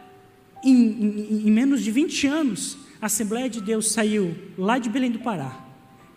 em, 0.64 0.74
em, 0.74 1.48
em 1.48 1.50
menos 1.50 1.82
de 1.82 1.90
20 1.90 2.26
anos, 2.28 2.78
a 3.00 3.06
Assembleia 3.06 3.50
de 3.50 3.60
Deus 3.60 3.92
saiu 3.92 4.34
lá 4.56 4.78
de 4.78 4.88
Belém 4.88 5.10
do 5.10 5.18
Pará 5.18 5.60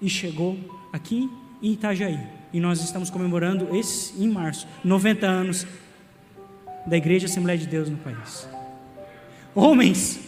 e 0.02 0.10
chegou 0.10 0.77
aqui 0.92 1.30
em 1.62 1.74
Itajaí. 1.74 2.20
E 2.54 2.60
nós 2.60 2.82
estamos 2.82 3.10
comemorando 3.10 3.76
esse 3.76 4.22
em 4.22 4.30
março, 4.30 4.68
90 4.84 5.26
anos 5.28 5.68
da 6.86 6.96
Igreja 6.98 7.26
Assembleia 7.26 7.58
de 7.58 7.68
Deus 7.68 7.90
no 7.90 7.98
país. 7.98 8.48
Homens 9.54 10.20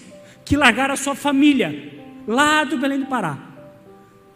que 0.43 0.57
largaram 0.57 0.93
a 0.93 0.97
sua 0.97 1.15
família 1.15 1.93
lá 2.27 2.63
do 2.63 2.77
Belém 2.77 2.99
do 2.99 3.05
Pará. 3.05 3.37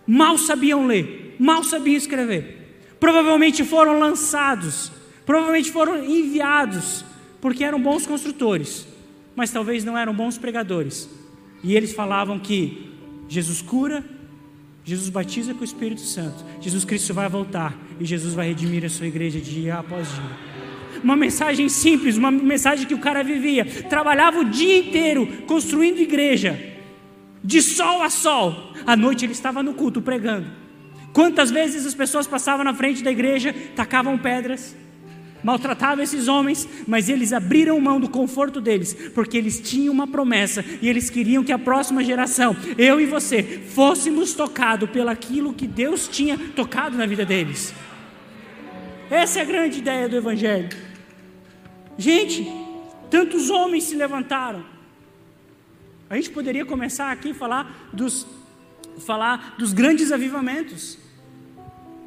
Mal 0.05 0.38
sabiam 0.38 0.86
ler, 0.86 1.36
mal 1.39 1.63
sabiam 1.63 1.97
escrever. 1.97 2.63
Provavelmente 2.99 3.63
foram 3.63 3.99
lançados, 3.99 4.91
provavelmente 5.26 5.71
foram 5.71 6.05
enviados, 6.05 7.03
porque 7.41 7.63
eram 7.63 7.82
bons 7.82 8.05
construtores, 8.07 8.88
mas 9.36 9.51
talvez 9.51 9.84
não 9.84 9.97
eram 9.97 10.13
bons 10.13 10.38
pregadores. 10.38 11.09
E 11.63 11.76
eles 11.76 11.93
falavam 11.93 12.39
que 12.39 12.91
Jesus 13.28 13.61
cura, 13.61 14.03
Jesus 14.84 15.09
batiza 15.09 15.53
com 15.53 15.61
o 15.61 15.63
Espírito 15.63 16.01
Santo, 16.01 16.43
Jesus 16.59 16.84
Cristo 16.84 17.13
vai 17.13 17.29
voltar 17.29 17.77
e 17.99 18.05
Jesus 18.05 18.34
vai 18.34 18.47
redimir 18.47 18.84
a 18.84 18.89
sua 18.89 19.07
igreja 19.07 19.39
dia 19.39 19.75
após 19.75 20.07
dia 20.09 20.53
uma 21.03 21.15
mensagem 21.15 21.67
simples, 21.67 22.17
uma 22.17 22.31
mensagem 22.31 22.88
que 22.88 22.93
o 22.93 22.99
cara 22.99 23.23
vivia. 23.23 23.65
Trabalhava 23.65 24.39
o 24.39 24.45
dia 24.45 24.77
inteiro 24.77 25.27
construindo 25.45 25.99
igreja, 25.99 26.57
de 27.43 27.61
sol 27.61 28.01
a 28.01 28.09
sol. 28.09 28.73
À 28.88 28.95
noite 28.95 29.25
ele 29.25 29.34
estava 29.34 29.61
no 29.61 29.73
culto 29.73 30.01
pregando. 30.01 30.47
Quantas 31.11 31.51
vezes 31.51 31.86
as 31.86 31.93
pessoas 31.93 32.25
passavam 32.25 32.63
na 32.63 32.73
frente 32.73 33.03
da 33.03 33.11
igreja, 33.11 33.53
tacavam 33.75 34.17
pedras, 34.17 34.75
maltratavam 35.44 36.04
esses 36.04 36.28
homens, 36.28 36.68
mas 36.88 37.10
eles 37.10 37.34
abriram 37.34 37.80
mão 37.80 38.00
do 38.00 38.10
conforto 38.10 38.62
deles, 38.62 38.94
porque 39.14 39.38
eles 39.38 39.60
tinham 39.60 39.94
uma 39.94 40.08
promessa 40.08 40.64
e 40.82 40.88
eles 40.88 41.10
queriam 41.10 41.44
que 41.44 41.52
a 41.52 41.60
próxima 41.60 42.04
geração, 42.04 42.56
eu 42.78 43.00
e 43.00 43.06
você, 43.06 43.44
fôssemos 43.44 44.34
tocados 44.34 44.89
pelaquilo 44.89 45.54
que 45.54 45.68
Deus 45.68 46.08
tinha 46.08 46.38
tocado 46.38 46.98
na 46.98 47.06
vida 47.06 47.26
deles. 47.26 47.74
Essa 49.10 49.39
é 49.39 49.41
a 49.41 49.46
grande 49.46 49.80
ideia 49.80 50.08
do 50.08 50.16
Evangelho. 50.16 50.70
Gente, 51.98 52.48
tantos 53.10 53.50
homens 53.50 53.84
se 53.84 53.96
levantaram. 53.96 54.66
A 56.10 56.16
gente 56.16 56.30
poderia 56.30 56.66
começar 56.66 57.12
aqui 57.12 57.32
a 57.32 57.36
falar 57.36 57.89
dos, 57.91 58.26
falar 59.06 59.56
dos 59.58 59.74
grandes 59.74 60.12
avivamentos, 60.12 60.98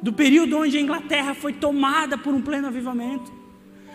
do 0.01 0.13
período 0.13 0.57
onde 0.57 0.77
a 0.77 0.81
Inglaterra 0.81 1.33
foi 1.33 1.53
tomada 1.53 2.17
por 2.17 2.33
um 2.33 2.41
pleno 2.41 2.67
avivamento, 2.67 3.31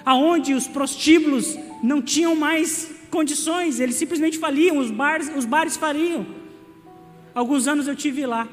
aonde 0.04 0.54
os 0.54 0.66
prostíbulos 0.66 1.56
não 1.82 2.02
tinham 2.02 2.34
mais 2.34 2.90
condições, 3.10 3.78
eles 3.78 3.96
simplesmente 3.96 4.38
faliam, 4.38 4.78
os 4.78 4.90
bares, 4.90 5.30
os 5.36 5.44
bares 5.44 5.76
faliam. 5.76 6.26
Alguns 7.34 7.66
anos 7.66 7.86
eu 7.86 7.94
tive 7.94 8.26
lá 8.26 8.48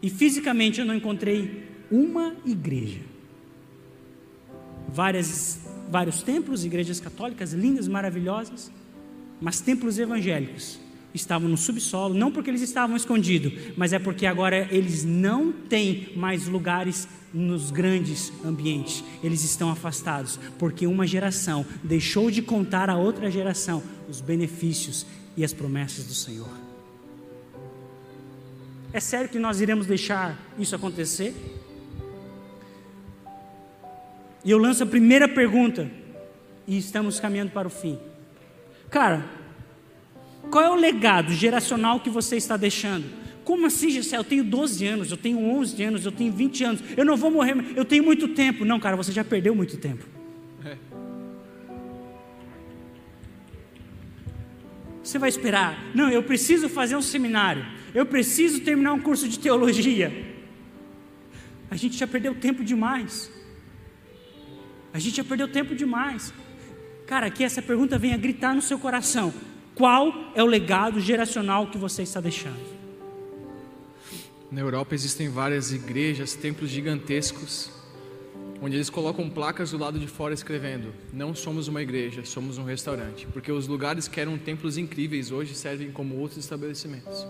e 0.00 0.10
fisicamente 0.10 0.80
eu 0.80 0.86
não 0.86 0.94
encontrei 0.94 1.68
uma 1.90 2.34
igreja. 2.44 3.00
Várias 4.88 5.60
vários 5.88 6.22
templos, 6.22 6.64
igrejas 6.64 6.98
católicas 7.00 7.52
lindas, 7.52 7.86
maravilhosas, 7.86 8.70
Mas 9.40 9.60
templos 9.60 9.98
evangélicos 9.98 10.80
estavam 11.14 11.48
no 11.48 11.56
subsolo, 11.56 12.14
não 12.14 12.32
porque 12.32 12.50
eles 12.50 12.62
estavam 12.62 12.96
escondidos, 12.96 13.52
mas 13.76 13.92
é 13.92 13.98
porque 13.98 14.26
agora 14.26 14.68
eles 14.70 15.04
não 15.04 15.52
têm 15.52 16.08
mais 16.16 16.46
lugares 16.46 17.08
nos 17.32 17.70
grandes 17.70 18.32
ambientes, 18.44 19.02
eles 19.22 19.42
estão 19.42 19.70
afastados, 19.70 20.38
porque 20.58 20.86
uma 20.86 21.06
geração 21.06 21.64
deixou 21.82 22.30
de 22.30 22.42
contar 22.42 22.90
a 22.90 22.96
outra 22.96 23.30
geração 23.30 23.82
os 24.08 24.20
benefícios 24.20 25.06
e 25.36 25.44
as 25.44 25.52
promessas 25.52 26.06
do 26.06 26.14
Senhor. 26.14 26.48
É 28.92 29.00
sério 29.00 29.30
que 29.30 29.38
nós 29.38 29.60
iremos 29.60 29.86
deixar 29.86 30.38
isso 30.58 30.76
acontecer? 30.76 31.34
E 34.44 34.50
eu 34.50 34.58
lanço 34.58 34.82
a 34.82 34.86
primeira 34.86 35.26
pergunta, 35.26 35.90
e 36.66 36.76
estamos 36.76 37.18
caminhando 37.18 37.52
para 37.52 37.66
o 37.66 37.70
fim. 37.70 37.98
Cara, 38.90 39.24
qual 40.50 40.64
é 40.64 40.68
o 40.68 40.74
legado 40.74 41.32
geracional 41.32 42.00
que 42.00 42.10
você 42.10 42.36
está 42.36 42.56
deixando? 42.56 43.04
Como 43.44 43.66
assim, 43.66 43.90
Gessé? 43.90 44.16
Eu 44.16 44.24
tenho 44.24 44.44
12 44.44 44.86
anos, 44.86 45.10
eu 45.10 45.16
tenho 45.16 45.38
11 45.38 45.82
anos, 45.82 46.04
eu 46.04 46.12
tenho 46.12 46.32
20 46.32 46.64
anos, 46.64 46.84
eu 46.96 47.04
não 47.04 47.16
vou 47.16 47.30
morrer, 47.30 47.56
eu 47.74 47.84
tenho 47.84 48.04
muito 48.04 48.28
tempo. 48.28 48.64
Não, 48.64 48.78
cara, 48.78 48.96
você 48.96 49.10
já 49.10 49.24
perdeu 49.24 49.54
muito 49.54 49.76
tempo. 49.76 50.04
É. 50.64 50.76
Você 55.02 55.18
vai 55.18 55.28
esperar? 55.28 55.76
Não, 55.94 56.08
eu 56.08 56.22
preciso 56.22 56.68
fazer 56.68 56.96
um 56.96 57.02
seminário, 57.02 57.66
eu 57.94 58.06
preciso 58.06 58.60
terminar 58.60 58.92
um 58.92 59.00
curso 59.00 59.28
de 59.28 59.38
teologia. 59.38 60.32
A 61.70 61.76
gente 61.76 61.96
já 61.96 62.06
perdeu 62.06 62.34
tempo 62.34 62.62
demais. 62.62 63.30
A 64.92 64.98
gente 64.98 65.16
já 65.16 65.24
perdeu 65.24 65.48
tempo 65.48 65.74
demais. 65.74 66.32
Cara, 67.06 67.30
que 67.30 67.42
essa 67.42 67.62
pergunta 67.62 67.98
venha 67.98 68.16
gritar 68.16 68.54
no 68.54 68.62
seu 68.62 68.78
coração. 68.78 69.32
Qual 69.74 70.12
é 70.34 70.42
o 70.42 70.46
legado 70.46 71.00
geracional 71.00 71.66
que 71.66 71.78
você 71.78 72.02
está 72.02 72.20
deixando? 72.20 72.60
Na 74.50 74.60
Europa 74.60 74.94
existem 74.94 75.30
várias 75.30 75.72
igrejas, 75.72 76.34
templos 76.34 76.68
gigantescos, 76.68 77.70
onde 78.60 78.76
eles 78.76 78.90
colocam 78.90 79.30
placas 79.30 79.70
do 79.70 79.78
lado 79.78 79.98
de 79.98 80.06
fora 80.06 80.34
escrevendo: 80.34 80.92
Não 81.10 81.34
somos 81.34 81.68
uma 81.68 81.80
igreja, 81.80 82.22
somos 82.26 82.58
um 82.58 82.64
restaurante. 82.64 83.26
Porque 83.32 83.50
os 83.50 83.66
lugares 83.66 84.06
que 84.06 84.20
eram 84.20 84.36
templos 84.36 84.76
incríveis 84.76 85.30
hoje 85.30 85.54
servem 85.54 85.90
como 85.90 86.16
outros 86.16 86.38
estabelecimentos. 86.38 87.26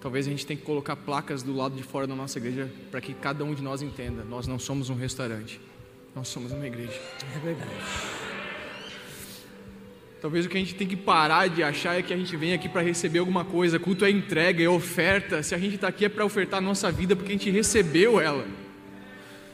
Talvez 0.00 0.26
a 0.26 0.30
gente 0.30 0.44
tenha 0.44 0.58
que 0.58 0.66
colocar 0.66 0.96
placas 0.96 1.44
do 1.44 1.54
lado 1.54 1.76
de 1.76 1.82
fora 1.84 2.08
da 2.08 2.14
nossa 2.16 2.38
igreja 2.38 2.68
para 2.90 3.00
que 3.00 3.14
cada 3.14 3.44
um 3.44 3.54
de 3.54 3.62
nós 3.62 3.80
entenda: 3.80 4.24
nós 4.24 4.48
não 4.48 4.58
somos 4.58 4.90
um 4.90 4.96
restaurante, 4.96 5.60
nós 6.12 6.26
somos 6.26 6.50
uma 6.50 6.66
igreja. 6.66 7.00
É 7.36 7.38
verdade. 7.38 8.39
Talvez 10.20 10.44
o 10.44 10.50
que 10.50 10.56
a 10.58 10.60
gente 10.60 10.74
tem 10.74 10.86
que 10.86 10.96
parar 10.96 11.48
de 11.48 11.62
achar 11.62 11.98
é 11.98 12.02
que 12.02 12.12
a 12.12 12.16
gente 12.16 12.36
vem 12.36 12.52
aqui 12.52 12.68
para 12.68 12.82
receber 12.82 13.20
alguma 13.20 13.42
coisa, 13.42 13.78
culto 13.78 14.04
é 14.04 14.10
entrega, 14.10 14.62
é 14.62 14.68
oferta. 14.68 15.42
Se 15.42 15.54
a 15.54 15.58
gente 15.58 15.76
está 15.76 15.88
aqui 15.88 16.04
é 16.04 16.08
para 16.10 16.24
ofertar 16.24 16.58
a 16.58 16.60
nossa 16.60 16.92
vida 16.92 17.16
porque 17.16 17.32
a 17.32 17.36
gente 17.36 17.50
recebeu 17.50 18.20
ela. 18.20 18.46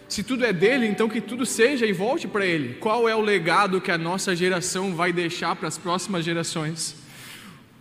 Se 0.08 0.24
tudo 0.24 0.44
é 0.44 0.52
dele, 0.52 0.86
então 0.86 1.08
que 1.08 1.20
tudo 1.20 1.46
seja 1.46 1.86
e 1.86 1.92
volte 1.92 2.26
para 2.26 2.44
ele. 2.44 2.74
Qual 2.74 3.08
é 3.08 3.14
o 3.14 3.20
legado 3.20 3.80
que 3.80 3.92
a 3.92 3.98
nossa 3.98 4.34
geração 4.34 4.92
vai 4.92 5.12
deixar 5.12 5.54
para 5.54 5.68
as 5.68 5.78
próximas 5.78 6.24
gerações? 6.24 6.96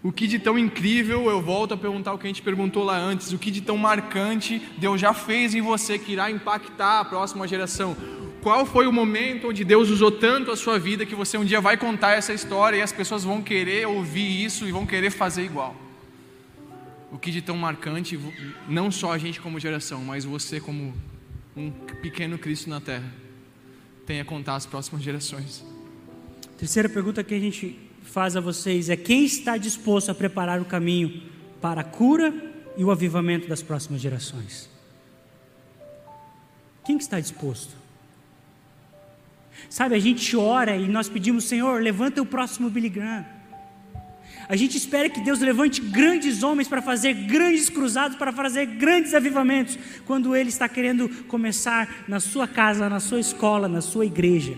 O 0.03 0.11
que 0.11 0.27
de 0.27 0.37
tão 0.37 0.57
incrível, 0.57 1.27
eu 1.27 1.41
volto 1.41 1.73
a 1.73 1.77
perguntar 1.77 2.13
o 2.13 2.19
que 2.19 2.27
a 2.27 2.29
gente 2.29 2.43
perguntou 2.43 2.83
lá 2.83 2.97
antes, 2.97 3.33
o 3.33 3.39
que 3.39 3.49
de 3.49 3.61
tão 3.61 3.77
marcante 3.77 4.61
Deus 4.77 5.01
já 5.01 5.11
fez 5.15 5.55
em 5.55 5.61
você 5.61 5.97
que 5.97 6.11
irá 6.13 6.29
impactar 6.29 6.99
a 6.99 7.05
próxima 7.05 7.47
geração? 7.47 7.97
Qual 8.45 8.63
foi 8.63 8.85
o 8.85 8.93
momento 8.93 9.49
onde 9.49 9.63
Deus 9.63 9.89
usou 9.89 10.11
tanto 10.11 10.51
a 10.51 10.55
sua 10.55 10.77
vida 10.77 11.03
que 11.03 11.15
você 11.15 11.35
um 11.35 11.43
dia 11.43 11.59
vai 11.59 11.77
contar 11.77 12.11
essa 12.11 12.31
história 12.31 12.77
e 12.77 12.81
as 12.83 12.91
pessoas 12.91 13.23
vão 13.23 13.41
querer 13.41 13.87
ouvir 13.87 14.45
isso 14.45 14.67
e 14.67 14.71
vão 14.71 14.85
querer 14.85 15.09
fazer 15.09 15.43
igual? 15.43 15.75
O 17.11 17.17
que 17.17 17.31
de 17.31 17.41
tão 17.41 17.57
marcante, 17.57 18.19
não 18.69 18.91
só 18.91 19.13
a 19.13 19.17
gente 19.17 19.41
como 19.41 19.59
geração, 19.59 20.03
mas 20.03 20.25
você 20.25 20.59
como 20.59 20.93
um 21.57 21.71
pequeno 22.03 22.37
Cristo 22.37 22.69
na 22.69 22.79
terra, 22.79 23.11
tem 24.05 24.21
a 24.21 24.25
contar 24.25 24.57
às 24.57 24.67
próximas 24.67 25.01
gerações? 25.01 25.65
Terceira 26.55 26.87
pergunta 26.87 27.23
que 27.23 27.33
a 27.33 27.39
gente 27.39 27.75
faz 28.03 28.35
a 28.35 28.41
vocês 28.41 28.91
é: 28.91 28.95
quem 28.95 29.25
está 29.25 29.57
disposto 29.57 30.11
a 30.11 30.13
preparar 30.13 30.61
o 30.61 30.65
caminho 30.65 31.23
para 31.59 31.81
a 31.81 31.83
cura 31.83 32.31
e 32.77 32.83
o 32.83 32.91
avivamento 32.91 33.47
das 33.47 33.63
próximas 33.63 34.01
gerações? 34.01 34.69
Quem 36.85 36.97
está 36.97 37.19
disposto? 37.19 37.84
Sabe, 39.69 39.95
a 39.95 39.99
gente 39.99 40.35
ora 40.35 40.75
e 40.75 40.87
nós 40.87 41.09
pedimos, 41.09 41.45
Senhor, 41.45 41.81
levanta 41.81 42.21
o 42.21 42.25
próximo 42.25 42.69
Billy 42.69 42.89
Graham. 42.89 43.25
A 44.47 44.55
gente 44.55 44.77
espera 44.77 45.09
que 45.09 45.21
Deus 45.21 45.39
levante 45.39 45.81
grandes 45.81 46.43
homens 46.43 46.67
para 46.67 46.81
fazer 46.81 47.13
grandes 47.13 47.69
cruzados, 47.69 48.15
para 48.15 48.31
fazer 48.31 48.65
grandes 48.65 49.13
avivamentos, 49.13 49.77
quando 50.05 50.35
Ele 50.35 50.49
está 50.49 50.69
querendo 50.69 51.09
começar 51.25 52.05
na 52.07 52.19
sua 52.19 52.47
casa, 52.47 52.87
na 52.87 52.99
sua 52.99 53.19
escola, 53.19 53.67
na 53.67 53.81
sua 53.81 54.05
igreja. 54.05 54.55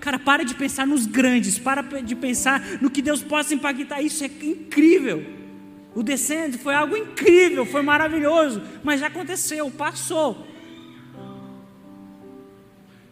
Cara, 0.00 0.18
para 0.18 0.44
de 0.44 0.54
pensar 0.54 0.86
nos 0.86 1.04
grandes, 1.04 1.58
para 1.58 1.82
de 2.00 2.14
pensar 2.14 2.62
no 2.80 2.90
que 2.90 3.02
Deus 3.02 3.22
possa 3.22 3.52
impactar. 3.52 4.00
Isso 4.00 4.24
é 4.24 4.30
incrível. 4.42 5.26
O 5.94 6.02
descendo 6.02 6.58
foi 6.58 6.74
algo 6.74 6.96
incrível, 6.96 7.66
foi 7.66 7.82
maravilhoso, 7.82 8.62
mas 8.84 9.00
já 9.00 9.08
aconteceu, 9.08 9.70
passou. 9.70 10.45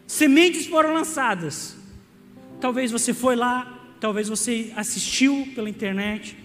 Sementes 0.07 0.67
foram 0.67 0.93
lançadas. 0.93 1.75
Talvez 2.61 2.91
você 2.91 3.13
foi 3.13 3.35
lá, 3.35 3.95
talvez 3.99 4.29
você 4.29 4.71
assistiu 4.75 5.51
pela 5.55 5.69
internet, 5.69 6.37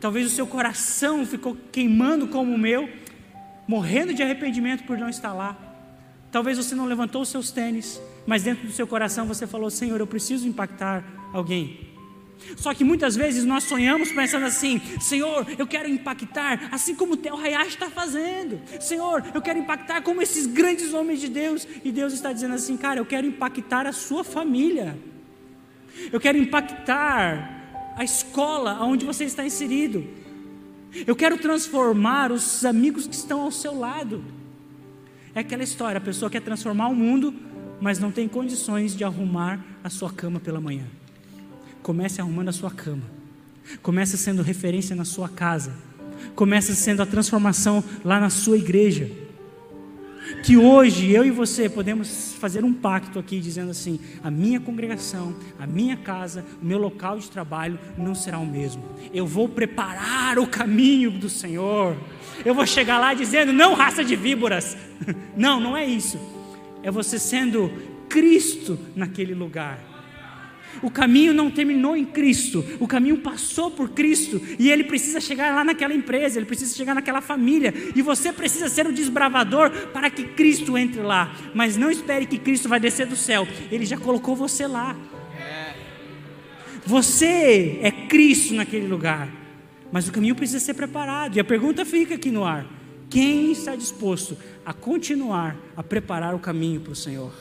talvez 0.00 0.26
o 0.26 0.30
seu 0.30 0.46
coração 0.46 1.24
ficou 1.24 1.56
queimando 1.70 2.28
como 2.28 2.52
o 2.52 2.58
meu, 2.58 2.88
morrendo 3.66 4.12
de 4.12 4.22
arrependimento 4.22 4.84
por 4.84 4.98
não 4.98 5.08
estar 5.08 5.32
lá. 5.32 5.56
Talvez 6.30 6.58
você 6.58 6.74
não 6.74 6.86
levantou 6.86 7.22
os 7.22 7.28
seus 7.28 7.50
tênis, 7.50 8.00
mas 8.26 8.42
dentro 8.42 8.66
do 8.66 8.72
seu 8.72 8.86
coração 8.86 9.26
você 9.26 9.46
falou: 9.46 9.70
Senhor, 9.70 10.00
eu 10.00 10.06
preciso 10.06 10.48
impactar 10.48 11.04
alguém. 11.32 11.91
Só 12.56 12.74
que 12.74 12.84
muitas 12.84 13.16
vezes 13.16 13.44
nós 13.44 13.64
sonhamos 13.64 14.12
pensando 14.12 14.46
assim: 14.46 14.80
Senhor, 15.00 15.46
eu 15.58 15.66
quero 15.66 15.88
impactar, 15.88 16.68
assim 16.70 16.94
como 16.94 17.14
o 17.14 17.16
Theo 17.16 17.36
Hayashi 17.36 17.70
está 17.70 17.90
fazendo. 17.90 18.60
Senhor, 18.80 19.24
eu 19.34 19.40
quero 19.40 19.58
impactar 19.58 20.02
como 20.02 20.22
esses 20.22 20.46
grandes 20.46 20.92
homens 20.92 21.20
de 21.20 21.28
Deus. 21.28 21.66
E 21.84 21.90
Deus 21.90 22.12
está 22.12 22.32
dizendo 22.32 22.54
assim: 22.54 22.76
Cara, 22.76 23.00
eu 23.00 23.06
quero 23.06 23.26
impactar 23.26 23.86
a 23.86 23.92
sua 23.92 24.24
família. 24.24 24.98
Eu 26.12 26.20
quero 26.20 26.38
impactar 26.38 27.94
a 27.96 28.04
escola 28.04 28.82
onde 28.82 29.04
você 29.04 29.24
está 29.24 29.44
inserido. 29.44 30.06
Eu 31.06 31.16
quero 31.16 31.38
transformar 31.38 32.30
os 32.30 32.64
amigos 32.64 33.06
que 33.06 33.14
estão 33.14 33.40
ao 33.40 33.50
seu 33.50 33.78
lado. 33.78 34.24
É 35.34 35.40
aquela 35.40 35.62
história: 35.62 35.98
a 35.98 36.00
pessoa 36.00 36.30
quer 36.30 36.40
transformar 36.40 36.88
o 36.88 36.94
mundo, 36.94 37.34
mas 37.80 37.98
não 37.98 38.10
tem 38.10 38.28
condições 38.28 38.94
de 38.96 39.04
arrumar 39.04 39.64
a 39.82 39.88
sua 39.88 40.12
cama 40.12 40.38
pela 40.38 40.60
manhã. 40.60 40.86
Comece 41.82 42.20
arrumando 42.20 42.48
a 42.48 42.52
sua 42.52 42.70
cama. 42.70 43.02
Comece 43.82 44.16
sendo 44.16 44.42
referência 44.42 44.94
na 44.94 45.04
sua 45.04 45.28
casa. 45.28 45.72
Comece 46.34 46.74
sendo 46.76 47.02
a 47.02 47.06
transformação 47.06 47.82
lá 48.04 48.20
na 48.20 48.30
sua 48.30 48.56
igreja. 48.56 49.10
Que 50.44 50.56
hoje 50.56 51.10
eu 51.10 51.24
e 51.24 51.30
você 51.30 51.68
podemos 51.68 52.34
fazer 52.34 52.64
um 52.64 52.72
pacto 52.72 53.18
aqui 53.18 53.40
dizendo 53.40 53.72
assim: 53.72 53.98
a 54.22 54.30
minha 54.30 54.60
congregação, 54.60 55.34
a 55.58 55.66
minha 55.66 55.96
casa, 55.96 56.44
o 56.62 56.64
meu 56.64 56.78
local 56.78 57.18
de 57.18 57.28
trabalho 57.28 57.78
não 57.98 58.14
será 58.14 58.38
o 58.38 58.46
mesmo. 58.46 58.82
Eu 59.12 59.26
vou 59.26 59.48
preparar 59.48 60.38
o 60.38 60.46
caminho 60.46 61.10
do 61.10 61.28
Senhor. 61.28 61.96
Eu 62.44 62.54
vou 62.54 62.66
chegar 62.66 62.98
lá 62.98 63.14
dizendo: 63.14 63.52
não 63.52 63.74
raça 63.74 64.04
de 64.04 64.14
víboras. 64.14 64.76
Não, 65.36 65.58
não 65.58 65.76
é 65.76 65.84
isso. 65.84 66.16
É 66.80 66.90
você 66.90 67.18
sendo 67.18 67.72
Cristo 68.08 68.78
naquele 68.94 69.34
lugar 69.34 69.91
o 70.80 70.90
caminho 70.90 71.34
não 71.34 71.50
terminou 71.50 71.96
em 71.96 72.04
Cristo, 72.04 72.64
o 72.80 72.86
caminho 72.86 73.18
passou 73.18 73.70
por 73.70 73.90
Cristo. 73.90 74.40
E 74.58 74.70
ele 74.70 74.84
precisa 74.84 75.20
chegar 75.20 75.54
lá 75.54 75.64
naquela 75.64 75.92
empresa, 75.92 76.38
ele 76.38 76.46
precisa 76.46 76.74
chegar 76.74 76.94
naquela 76.94 77.20
família. 77.20 77.74
E 77.94 78.00
você 78.00 78.32
precisa 78.32 78.68
ser 78.68 78.86
o 78.86 78.92
desbravador 78.92 79.70
para 79.92 80.08
que 80.10 80.24
Cristo 80.24 80.78
entre 80.78 81.02
lá. 81.02 81.34
Mas 81.54 81.76
não 81.76 81.90
espere 81.90 82.26
que 82.26 82.38
Cristo 82.38 82.68
vai 82.68 82.80
descer 82.80 83.06
do 83.06 83.16
céu, 83.16 83.46
ele 83.70 83.84
já 83.84 83.96
colocou 83.96 84.34
você 84.34 84.66
lá. 84.66 84.96
Você 86.84 87.78
é 87.80 87.90
Cristo 87.90 88.54
naquele 88.54 88.88
lugar, 88.88 89.28
mas 89.92 90.08
o 90.08 90.12
caminho 90.12 90.34
precisa 90.34 90.58
ser 90.58 90.74
preparado. 90.74 91.36
E 91.36 91.40
a 91.40 91.44
pergunta 91.44 91.84
fica 91.84 92.16
aqui 92.16 92.30
no 92.30 92.44
ar: 92.44 92.66
quem 93.08 93.52
está 93.52 93.76
disposto 93.76 94.36
a 94.66 94.72
continuar 94.72 95.56
a 95.76 95.82
preparar 95.82 96.34
o 96.34 96.40
caminho 96.40 96.80
para 96.80 96.92
o 96.92 96.96
Senhor? 96.96 97.32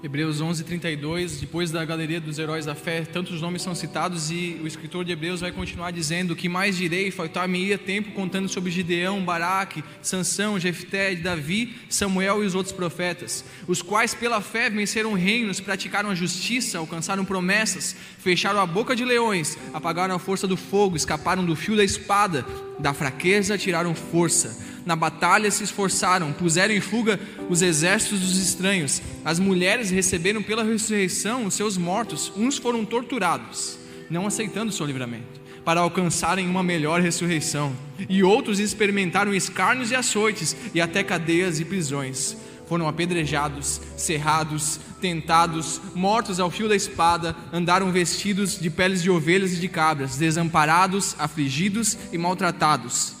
Hebreus 0.00 0.40
11, 0.40 0.62
32, 0.62 1.40
depois 1.40 1.72
da 1.72 1.84
galeria 1.84 2.20
dos 2.20 2.38
heróis 2.38 2.64
da 2.64 2.74
fé, 2.74 3.02
tantos 3.02 3.40
nomes 3.40 3.62
são 3.62 3.74
citados 3.74 4.30
e 4.30 4.56
o 4.62 4.66
escritor 4.66 5.04
de 5.04 5.10
Hebreus 5.10 5.40
vai 5.40 5.50
continuar 5.50 5.90
dizendo: 5.90 6.36
que 6.36 6.48
mais 6.48 6.76
direi? 6.76 7.10
Faltar-me-ia 7.10 7.76
tempo 7.76 8.12
contando 8.12 8.48
sobre 8.48 8.70
Gideão, 8.70 9.24
Baraque, 9.24 9.82
Sansão, 10.00 10.58
Jefté, 10.58 11.16
Davi, 11.16 11.74
Samuel 11.88 12.44
e 12.44 12.46
os 12.46 12.54
outros 12.54 12.72
profetas, 12.72 13.44
os 13.66 13.82
quais 13.82 14.14
pela 14.14 14.40
fé 14.40 14.70
venceram 14.70 15.14
reinos, 15.14 15.58
praticaram 15.58 16.10
a 16.10 16.14
justiça, 16.14 16.78
alcançaram 16.78 17.24
promessas, 17.24 17.96
fecharam 18.20 18.60
a 18.60 18.66
boca 18.66 18.94
de 18.94 19.04
leões, 19.04 19.58
apagaram 19.74 20.14
a 20.14 20.18
força 20.20 20.46
do 20.46 20.56
fogo, 20.56 20.96
escaparam 20.96 21.44
do 21.44 21.56
fio 21.56 21.76
da 21.76 21.82
espada, 21.82 22.46
da 22.78 22.94
fraqueza 22.94 23.58
tiraram 23.58 23.96
força 23.96 24.67
na 24.88 24.96
batalha 24.96 25.50
se 25.50 25.62
esforçaram, 25.62 26.32
puseram 26.32 26.72
em 26.72 26.80
fuga 26.80 27.20
os 27.50 27.60
exércitos 27.60 28.20
dos 28.20 28.38
estranhos. 28.38 29.02
As 29.22 29.38
mulheres 29.38 29.90
receberam 29.90 30.42
pela 30.42 30.64
ressurreição 30.64 31.44
os 31.44 31.52
seus 31.52 31.76
mortos, 31.76 32.32
uns 32.34 32.56
foram 32.56 32.86
torturados, 32.86 33.78
não 34.08 34.26
aceitando 34.26 34.70
o 34.70 34.72
seu 34.72 34.86
livramento, 34.86 35.42
para 35.62 35.82
alcançarem 35.82 36.48
uma 36.48 36.62
melhor 36.62 37.02
ressurreição, 37.02 37.76
e 38.08 38.22
outros 38.22 38.58
experimentaram 38.58 39.34
escárnios 39.34 39.90
e 39.90 39.94
açoites, 39.94 40.56
e 40.72 40.80
até 40.80 41.04
cadeias 41.04 41.60
e 41.60 41.66
prisões. 41.66 42.34
Foram 42.66 42.88
apedrejados, 42.88 43.82
cerrados, 43.94 44.80
tentados, 45.02 45.82
mortos 45.94 46.40
ao 46.40 46.50
fio 46.50 46.66
da 46.66 46.76
espada, 46.76 47.36
andaram 47.52 47.92
vestidos 47.92 48.58
de 48.58 48.70
peles 48.70 49.02
de 49.02 49.10
ovelhas 49.10 49.52
e 49.52 49.56
de 49.56 49.68
cabras, 49.68 50.16
desamparados, 50.16 51.14
afligidos 51.18 51.98
e 52.10 52.16
maltratados 52.16 53.17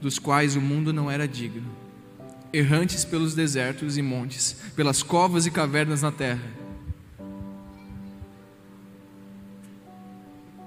dos 0.00 0.18
quais 0.18 0.56
o 0.56 0.60
mundo 0.60 0.92
não 0.92 1.10
era 1.10 1.26
digno, 1.26 1.70
errantes 2.52 3.04
pelos 3.04 3.34
desertos 3.34 3.96
e 3.96 4.02
montes, 4.02 4.52
pelas 4.74 5.02
covas 5.02 5.46
e 5.46 5.50
cavernas 5.50 6.02
na 6.02 6.12
terra. 6.12 6.42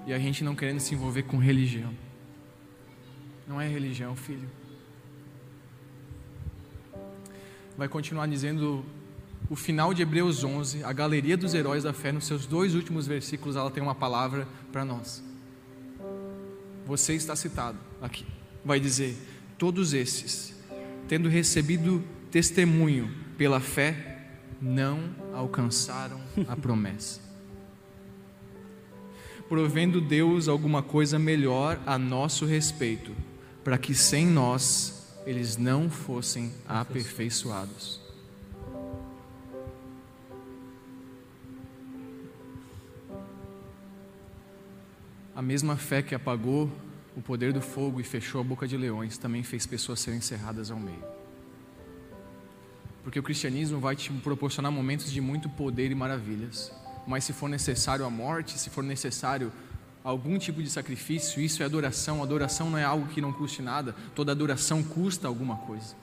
E 0.06 0.12
a 0.12 0.18
gente 0.18 0.44
não 0.44 0.54
querendo 0.54 0.80
se 0.80 0.94
envolver 0.94 1.22
com 1.22 1.38
religião. 1.38 1.94
Não 3.46 3.60
é 3.60 3.68
religião, 3.68 4.14
filho. 4.16 4.48
Vai 7.78 7.88
continuar 7.88 8.26
dizendo 8.26 8.84
o 9.48 9.56
final 9.56 9.94
de 9.94 10.02
Hebreus 10.02 10.44
11, 10.44 10.84
a 10.84 10.92
galeria 10.92 11.36
dos 11.36 11.54
heróis 11.54 11.84
da 11.84 11.92
fé, 11.92 12.12
nos 12.12 12.26
seus 12.26 12.46
dois 12.46 12.74
últimos 12.74 13.06
versículos, 13.06 13.56
ela 13.56 13.70
tem 13.70 13.82
uma 13.82 13.94
palavra 13.94 14.46
para 14.70 14.84
nós. 14.84 15.22
Você 16.86 17.14
está 17.14 17.34
citado 17.34 17.78
aqui 18.00 18.26
vai 18.64 18.80
dizer: 18.80 19.16
todos 19.58 19.92
esses, 19.92 20.54
tendo 21.08 21.28
recebido 21.28 22.02
testemunho 22.30 23.12
pela 23.36 23.60
fé, 23.60 24.28
não 24.60 25.14
alcançaram 25.32 26.20
a 26.48 26.56
promessa. 26.56 27.20
Provendo 29.48 30.00
Deus 30.00 30.48
alguma 30.48 30.82
coisa 30.82 31.18
melhor 31.18 31.78
a 31.84 31.98
nosso 31.98 32.46
respeito, 32.46 33.14
para 33.62 33.76
que 33.76 33.94
sem 33.94 34.26
nós 34.26 35.02
eles 35.26 35.56
não 35.56 35.90
fossem 35.90 36.52
aperfeiçoados. 36.66 38.00
A 45.34 45.40
mesma 45.40 45.76
fé 45.76 46.02
que 46.02 46.14
apagou 46.14 46.70
o 47.16 47.20
poder 47.20 47.52
do 47.52 47.60
fogo 47.60 48.00
e 48.00 48.04
fechou 48.04 48.40
a 48.40 48.44
boca 48.44 48.66
de 48.66 48.76
leões 48.76 49.18
também 49.18 49.42
fez 49.42 49.66
pessoas 49.66 50.00
serem 50.00 50.18
encerradas 50.18 50.70
ao 50.70 50.78
meio. 50.78 51.04
Porque 53.02 53.18
o 53.18 53.22
cristianismo 53.22 53.80
vai 53.80 53.96
te 53.96 54.10
proporcionar 54.12 54.70
momentos 54.70 55.10
de 55.10 55.20
muito 55.20 55.48
poder 55.48 55.90
e 55.90 55.94
maravilhas, 55.94 56.72
mas 57.06 57.24
se 57.24 57.32
for 57.32 57.48
necessário 57.48 58.04
a 58.04 58.10
morte, 58.10 58.58
se 58.58 58.70
for 58.70 58.82
necessário 58.82 59.52
algum 60.04 60.38
tipo 60.38 60.62
de 60.62 60.70
sacrifício, 60.70 61.40
isso 61.40 61.62
é 61.62 61.66
adoração. 61.66 62.22
Adoração 62.22 62.70
não 62.70 62.78
é 62.78 62.84
algo 62.84 63.08
que 63.08 63.20
não 63.20 63.32
custe 63.32 63.60
nada, 63.60 63.94
toda 64.14 64.32
adoração 64.32 64.82
custa 64.82 65.26
alguma 65.26 65.56
coisa. 65.56 65.94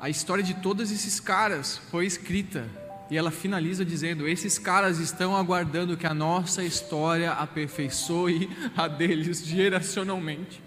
A 0.00 0.08
história 0.08 0.44
de 0.44 0.54
todos 0.54 0.90
esses 0.90 1.18
caras 1.18 1.76
foi 1.76 2.06
escrita 2.06 2.68
e 3.10 3.16
ela 3.16 3.30
finaliza 3.30 3.84
dizendo: 3.84 4.28
Esses 4.28 4.58
caras 4.58 4.98
estão 4.98 5.36
aguardando 5.36 5.96
que 5.96 6.06
a 6.06 6.14
nossa 6.14 6.62
história 6.62 7.32
aperfeiçoe 7.32 8.50
a 8.76 8.86
deles 8.86 9.44
geracionalmente. 9.44 10.62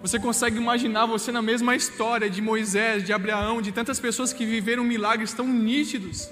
Você 0.00 0.18
consegue 0.18 0.56
imaginar 0.56 1.06
você 1.06 1.32
na 1.32 1.42
mesma 1.42 1.74
história 1.74 2.30
de 2.30 2.40
Moisés, 2.40 3.02
de 3.02 3.12
Abraão, 3.12 3.60
de 3.60 3.72
tantas 3.72 3.98
pessoas 3.98 4.32
que 4.32 4.46
viveram 4.46 4.84
milagres 4.84 5.32
tão 5.32 5.46
nítidos. 5.46 6.28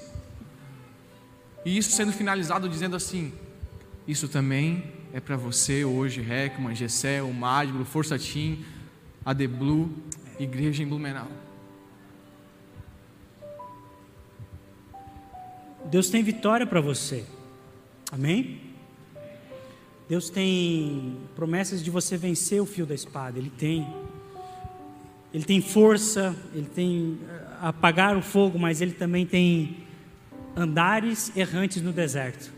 E 1.64 1.76
isso 1.76 1.90
sendo 1.90 2.12
finalizado 2.12 2.68
dizendo 2.68 2.94
assim: 2.94 3.32
Isso 4.06 4.28
também 4.28 4.92
é 5.12 5.18
para 5.18 5.36
você 5.36 5.84
hoje, 5.84 6.20
Heckman, 6.20 6.76
Gessé, 6.76 7.20
o 7.22 7.32
Mádiblo, 7.32 7.84
Força 7.84 8.16
Team, 8.16 8.58
a 9.24 9.34
The 9.34 9.48
Blue, 9.48 9.90
Igreja 10.38 10.84
em 10.84 10.86
Blumenau. 10.86 11.45
Deus 15.90 16.10
tem 16.10 16.22
vitória 16.22 16.66
para 16.66 16.80
você. 16.80 17.24
Amém? 18.10 18.60
Deus 20.08 20.30
tem 20.30 21.16
promessas 21.34 21.82
de 21.82 21.90
você 21.90 22.16
vencer 22.16 22.60
o 22.60 22.66
fio 22.66 22.86
da 22.86 22.94
espada. 22.94 23.38
Ele 23.38 23.50
tem. 23.50 23.86
Ele 25.34 25.44
tem 25.44 25.60
força, 25.60 26.34
ele 26.54 26.68
tem 26.74 27.18
eh, 27.28 27.40
apagar 27.60 28.16
o 28.16 28.22
fogo, 28.22 28.58
mas 28.58 28.80
ele 28.80 28.92
também 28.92 29.26
tem 29.26 29.78
andares 30.54 31.36
errantes 31.36 31.82
no 31.82 31.92
deserto. 31.92 32.52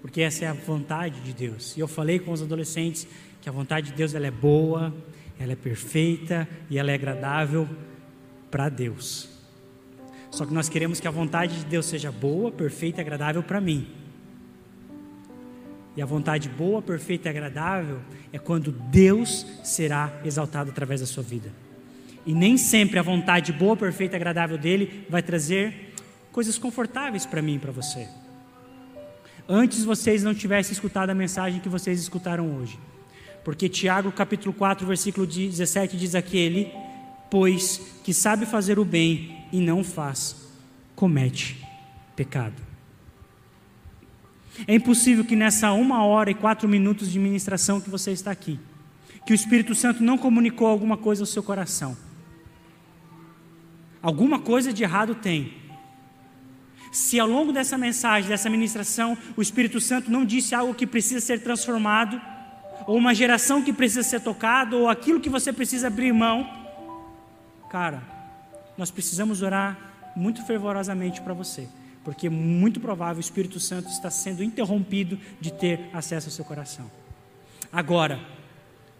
Porque 0.00 0.22
essa 0.22 0.44
é 0.44 0.48
a 0.48 0.52
vontade 0.52 1.20
de 1.20 1.32
Deus. 1.32 1.76
E 1.76 1.80
eu 1.80 1.88
falei 1.88 2.18
com 2.18 2.32
os 2.32 2.40
adolescentes 2.40 3.06
que 3.42 3.48
a 3.48 3.52
vontade 3.52 3.90
de 3.90 3.92
Deus 3.94 4.14
ela 4.14 4.26
é 4.26 4.30
boa, 4.30 4.94
ela 5.38 5.52
é 5.52 5.56
perfeita 5.56 6.48
e 6.70 6.78
ela 6.78 6.90
é 6.90 6.94
agradável 6.94 7.68
para 8.50 8.68
Deus. 8.68 9.35
Só 10.36 10.44
que 10.44 10.52
nós 10.52 10.68
queremos 10.68 11.00
que 11.00 11.08
a 11.08 11.10
vontade 11.10 11.60
de 11.60 11.64
Deus 11.64 11.86
seja 11.86 12.12
boa, 12.12 12.52
perfeita 12.52 13.00
e 13.00 13.02
agradável 13.02 13.42
para 13.42 13.58
mim. 13.58 13.86
E 15.96 16.02
a 16.02 16.04
vontade 16.04 16.46
boa, 16.46 16.82
perfeita 16.82 17.26
e 17.26 17.30
agradável 17.30 18.00
é 18.30 18.38
quando 18.38 18.70
Deus 18.70 19.46
será 19.64 20.20
exaltado 20.26 20.70
através 20.70 21.00
da 21.00 21.06
sua 21.06 21.22
vida. 21.22 21.50
E 22.26 22.34
nem 22.34 22.58
sempre 22.58 22.98
a 22.98 23.02
vontade 23.02 23.50
boa, 23.50 23.74
perfeita 23.74 24.14
e 24.14 24.16
agradável 24.16 24.58
dele 24.58 25.06
vai 25.08 25.22
trazer 25.22 25.94
coisas 26.30 26.58
confortáveis 26.58 27.24
para 27.24 27.40
mim 27.40 27.54
e 27.54 27.58
para 27.58 27.72
você. 27.72 28.06
Antes 29.48 29.84
vocês 29.84 30.22
não 30.22 30.34
tivessem 30.34 30.74
escutado 30.74 31.08
a 31.08 31.14
mensagem 31.14 31.60
que 31.60 31.68
vocês 31.70 31.98
escutaram 31.98 32.58
hoje. 32.58 32.78
Porque 33.42 33.70
Tiago 33.70 34.12
capítulo 34.12 34.52
4, 34.52 34.86
versículo 34.86 35.26
17 35.26 35.96
diz 35.96 36.14
aquele, 36.14 36.70
pois 37.30 37.80
que 38.04 38.12
sabe 38.12 38.44
fazer 38.44 38.78
o 38.78 38.84
bem 38.84 39.35
e 39.52 39.60
não 39.60 39.84
faz, 39.84 40.36
comete 40.94 41.64
pecado. 42.14 42.66
É 44.66 44.74
impossível 44.74 45.24
que 45.24 45.36
nessa 45.36 45.72
uma 45.72 46.04
hora 46.04 46.30
e 46.30 46.34
quatro 46.34 46.68
minutos 46.68 47.10
de 47.10 47.18
ministração 47.18 47.80
que 47.80 47.90
você 47.90 48.12
está 48.12 48.30
aqui, 48.30 48.58
que 49.26 49.32
o 49.32 49.34
Espírito 49.34 49.74
Santo 49.74 50.02
não 50.02 50.16
comunicou 50.16 50.66
alguma 50.66 50.96
coisa 50.96 51.22
ao 51.22 51.26
seu 51.26 51.42
coração. 51.42 51.96
Alguma 54.00 54.38
coisa 54.38 54.72
de 54.72 54.82
errado 54.82 55.14
tem. 55.14 55.52
Se 56.92 57.20
ao 57.20 57.28
longo 57.28 57.52
dessa 57.52 57.76
mensagem, 57.76 58.30
dessa 58.30 58.48
ministração, 58.48 59.18
o 59.36 59.42
Espírito 59.42 59.80
Santo 59.80 60.10
não 60.10 60.24
disse 60.24 60.54
algo 60.54 60.72
que 60.74 60.86
precisa 60.86 61.20
ser 61.20 61.42
transformado, 61.42 62.20
ou 62.86 62.96
uma 62.96 63.14
geração 63.14 63.62
que 63.62 63.72
precisa 63.72 64.02
ser 64.02 64.20
tocada, 64.20 64.76
ou 64.76 64.88
aquilo 64.88 65.20
que 65.20 65.28
você 65.28 65.52
precisa 65.52 65.88
abrir 65.88 66.12
mão, 66.12 66.48
cara, 67.68 68.15
nós 68.76 68.90
precisamos 68.90 69.42
orar 69.42 70.12
muito 70.16 70.44
fervorosamente 70.44 71.20
para 71.20 71.34
você, 71.34 71.68
porque 72.04 72.28
muito 72.28 72.80
provável 72.80 73.18
o 73.18 73.20
Espírito 73.20 73.60
Santo 73.60 73.88
está 73.88 74.10
sendo 74.10 74.42
interrompido 74.42 75.18
de 75.40 75.52
ter 75.52 75.90
acesso 75.92 76.28
ao 76.28 76.32
seu 76.32 76.44
coração. 76.44 76.90
Agora, 77.72 78.20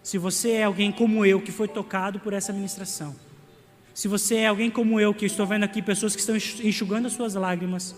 se 0.03 0.19
você 0.19 0.53
é 0.53 0.65
alguém 0.65 0.93
como 0.93 1.25
eu 1.25 1.41
que 1.41 1.51
foi 1.51 1.67
tocado 1.67 2.21
por 2.21 2.33
essa 2.33 2.53
ministração, 2.53 3.15
se 3.95 4.09
você 4.09 4.37
é 4.37 4.47
alguém 4.47 4.71
como 4.71 5.01
eu 5.01 5.15
que 5.15 5.25
estou 5.25 5.47
vendo 5.47 5.65
aqui 5.65 5.81
pessoas 5.81 6.15
que 6.15 6.21
estão 6.21 6.37
enxugando 6.37 7.07
as 7.07 7.13
suas 7.13 7.35
lágrimas, 7.35 7.97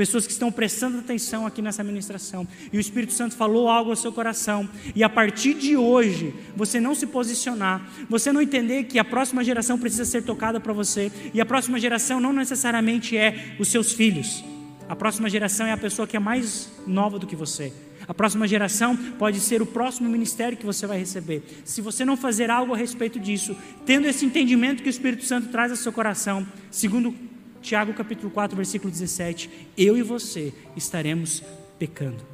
pessoas 0.00 0.24
que 0.24 0.32
estão 0.32 0.50
prestando 0.50 0.96
atenção 0.96 1.46
aqui 1.46 1.60
nessa 1.60 1.84
ministração, 1.84 2.48
e 2.72 2.78
o 2.78 2.80
Espírito 2.80 3.12
Santo 3.12 3.36
falou 3.36 3.68
algo 3.68 3.90
ao 3.90 3.96
seu 3.96 4.10
coração, 4.10 4.66
e 4.96 5.04
a 5.04 5.10
partir 5.10 5.52
de 5.52 5.76
hoje, 5.76 6.34
você 6.56 6.80
não 6.80 6.94
se 6.94 7.06
posicionar, 7.06 7.86
você 8.08 8.32
não 8.32 8.40
entender 8.40 8.84
que 8.84 8.98
a 8.98 9.04
próxima 9.04 9.44
geração 9.44 9.78
precisa 9.78 10.06
ser 10.06 10.22
tocada 10.22 10.58
para 10.58 10.72
você, 10.72 11.12
e 11.34 11.38
a 11.38 11.44
próxima 11.44 11.78
geração 11.78 12.18
não 12.18 12.32
necessariamente 12.32 13.14
é 13.14 13.54
os 13.58 13.68
seus 13.68 13.92
filhos, 13.92 14.42
a 14.88 14.96
próxima 14.96 15.28
geração 15.28 15.66
é 15.66 15.72
a 15.72 15.76
pessoa 15.76 16.08
que 16.08 16.16
é 16.16 16.20
mais 16.20 16.70
nova 16.86 17.18
do 17.18 17.26
que 17.26 17.36
você, 17.36 17.70
A 18.10 18.14
próxima 18.14 18.48
geração 18.48 18.96
pode 18.96 19.38
ser 19.38 19.62
o 19.62 19.66
próximo 19.66 20.08
ministério 20.08 20.58
que 20.58 20.66
você 20.66 20.84
vai 20.84 20.98
receber. 20.98 21.44
Se 21.64 21.80
você 21.80 22.04
não 22.04 22.16
fazer 22.16 22.50
algo 22.50 22.74
a 22.74 22.76
respeito 22.76 23.20
disso, 23.20 23.56
tendo 23.86 24.08
esse 24.08 24.24
entendimento 24.24 24.82
que 24.82 24.88
o 24.88 24.90
Espírito 24.90 25.24
Santo 25.24 25.48
traz 25.48 25.70
ao 25.70 25.76
seu 25.76 25.92
coração, 25.92 26.44
segundo 26.72 27.14
Tiago 27.60 27.92
capítulo 27.94 28.30
4, 28.30 28.56
versículo 28.56 28.90
17, 28.90 29.68
eu 29.76 29.96
e 29.96 30.02
você 30.02 30.52
estaremos 30.76 31.42
pecando. 31.78 32.24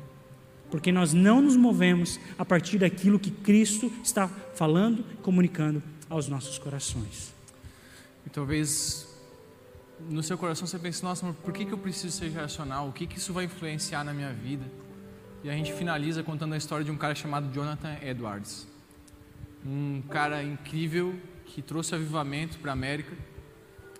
Porque 0.70 0.90
nós 0.90 1.12
não 1.12 1.40
nos 1.40 1.56
movemos 1.56 2.18
a 2.38 2.44
partir 2.44 2.78
daquilo 2.78 3.18
que 3.18 3.30
Cristo 3.30 3.92
está 4.02 4.28
falando, 4.28 5.04
comunicando 5.22 5.82
aos 6.08 6.28
nossos 6.28 6.58
corações. 6.58 7.32
E 8.26 8.30
talvez 8.30 9.06
no 10.08 10.22
seu 10.22 10.36
coração 10.36 10.66
você 10.66 10.78
pense, 10.78 11.02
nossa, 11.02 11.26
mas 11.26 11.36
por 11.36 11.52
que, 11.52 11.64
que 11.64 11.72
eu 11.72 11.78
preciso 11.78 12.16
ser 12.16 12.30
racional? 12.30 12.88
O 12.88 12.92
que, 12.92 13.06
que 13.06 13.18
isso 13.18 13.32
vai 13.32 13.44
influenciar 13.44 14.04
na 14.04 14.12
minha 14.12 14.32
vida? 14.32 14.64
E 15.42 15.50
a 15.50 15.52
gente 15.52 15.72
finaliza 15.72 16.22
contando 16.22 16.54
a 16.54 16.56
história 16.56 16.84
de 16.84 16.90
um 16.90 16.96
cara 16.96 17.14
chamado 17.14 17.52
Jonathan 17.52 17.96
Edwards. 18.02 18.66
Um 19.64 20.02
cara 20.10 20.42
incrível 20.42 21.14
que 21.46 21.62
trouxe 21.62 21.94
avivamento 21.94 22.58
para 22.58 22.72
a 22.72 22.74
América. 22.74 23.12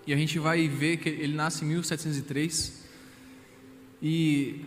E 0.07 0.13
a 0.13 0.17
gente 0.17 0.39
vai 0.39 0.69
ver 0.69 0.99
que 0.99 1.09
ele 1.09 1.35
nasce 1.35 1.65
em 1.65 1.69
1703. 1.69 2.85
E 4.01 4.65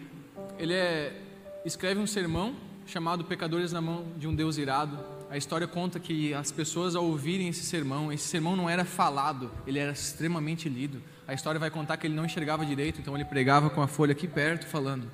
ele 0.57 0.73
é, 0.73 1.21
escreve 1.65 1.99
um 1.99 2.07
sermão 2.07 2.55
chamado 2.85 3.23
Pecadores 3.23 3.71
na 3.71 3.79
Mão 3.79 4.07
de 4.17 4.27
um 4.27 4.35
Deus 4.35 4.57
Irado 4.57 4.99
a 5.29 5.37
história 5.37 5.67
conta 5.67 5.99
que 5.99 6.33
as 6.33 6.51
pessoas 6.51 6.95
ao 6.95 7.05
ouvirem 7.05 7.49
esse 7.49 7.63
sermão, 7.63 8.11
esse 8.11 8.27
sermão 8.27 8.55
não 8.55 8.67
era 8.67 8.83
falado, 8.83 9.51
ele 9.67 9.77
era 9.77 9.91
extremamente 9.91 10.67
lido. 10.67 11.03
A 11.27 11.35
história 11.35 11.59
vai 11.59 11.69
contar 11.69 11.97
que 11.97 12.07
ele 12.07 12.15
não 12.15 12.25
enxergava 12.25 12.65
direito, 12.65 12.99
então 12.99 13.13
ele 13.13 13.23
pregava 13.23 13.69
com 13.69 13.79
a 13.79 13.87
folha 13.87 14.13
aqui 14.13 14.27
perto 14.27 14.65
falando. 14.65 15.07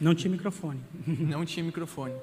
Não 0.00 0.14
tinha 0.14 0.30
microfone. 0.30 0.80
não 1.04 1.44
tinha 1.44 1.64
microfone. 1.64 2.14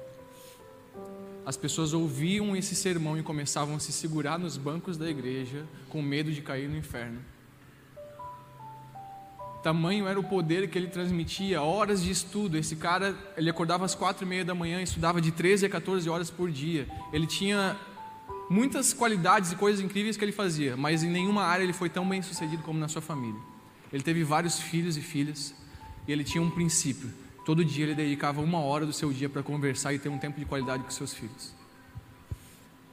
As 1.44 1.54
pessoas 1.54 1.92
ouviam 1.92 2.56
esse 2.56 2.74
sermão 2.74 3.18
e 3.18 3.22
começavam 3.22 3.76
a 3.76 3.78
se 3.78 3.92
segurar 3.92 4.38
nos 4.38 4.56
bancos 4.56 4.96
da 4.96 5.10
igreja 5.10 5.66
com 5.90 6.00
medo 6.00 6.32
de 6.32 6.40
cair 6.40 6.66
no 6.66 6.78
inferno. 6.78 7.20
Tamanho 9.64 10.06
era 10.06 10.20
o 10.20 10.22
poder 10.22 10.68
que 10.68 10.76
ele 10.76 10.88
transmitia, 10.88 11.62
horas 11.62 12.02
de 12.02 12.10
estudo. 12.10 12.58
Esse 12.58 12.76
cara, 12.76 13.16
ele 13.34 13.48
acordava 13.48 13.86
às 13.86 13.94
quatro 13.94 14.26
e 14.26 14.28
meia 14.28 14.44
da 14.44 14.54
manhã, 14.54 14.82
estudava 14.82 15.22
de 15.22 15.32
13 15.32 15.64
a 15.64 15.70
14 15.70 16.06
horas 16.10 16.30
por 16.30 16.50
dia. 16.50 16.86
Ele 17.10 17.26
tinha 17.26 17.74
muitas 18.50 18.92
qualidades 18.92 19.52
e 19.52 19.56
coisas 19.56 19.82
incríveis 19.82 20.18
que 20.18 20.24
ele 20.24 20.32
fazia, 20.32 20.76
mas 20.76 21.02
em 21.02 21.08
nenhuma 21.08 21.44
área 21.44 21.64
ele 21.64 21.72
foi 21.72 21.88
tão 21.88 22.06
bem 22.06 22.20
sucedido 22.20 22.62
como 22.62 22.78
na 22.78 22.88
sua 22.88 23.00
família. 23.00 23.40
Ele 23.90 24.02
teve 24.02 24.22
vários 24.22 24.60
filhos 24.60 24.98
e 24.98 25.00
filhas, 25.00 25.54
e 26.06 26.12
ele 26.12 26.24
tinha 26.24 26.42
um 26.42 26.50
princípio. 26.50 27.10
Todo 27.46 27.64
dia 27.64 27.86
ele 27.86 27.94
dedicava 27.94 28.42
uma 28.42 28.58
hora 28.58 28.84
do 28.84 28.92
seu 28.92 29.10
dia 29.14 29.30
para 29.30 29.42
conversar 29.42 29.94
e 29.94 29.98
ter 29.98 30.10
um 30.10 30.18
tempo 30.18 30.38
de 30.38 30.44
qualidade 30.44 30.82
com 30.82 30.90
seus 30.90 31.14
filhos. 31.14 31.53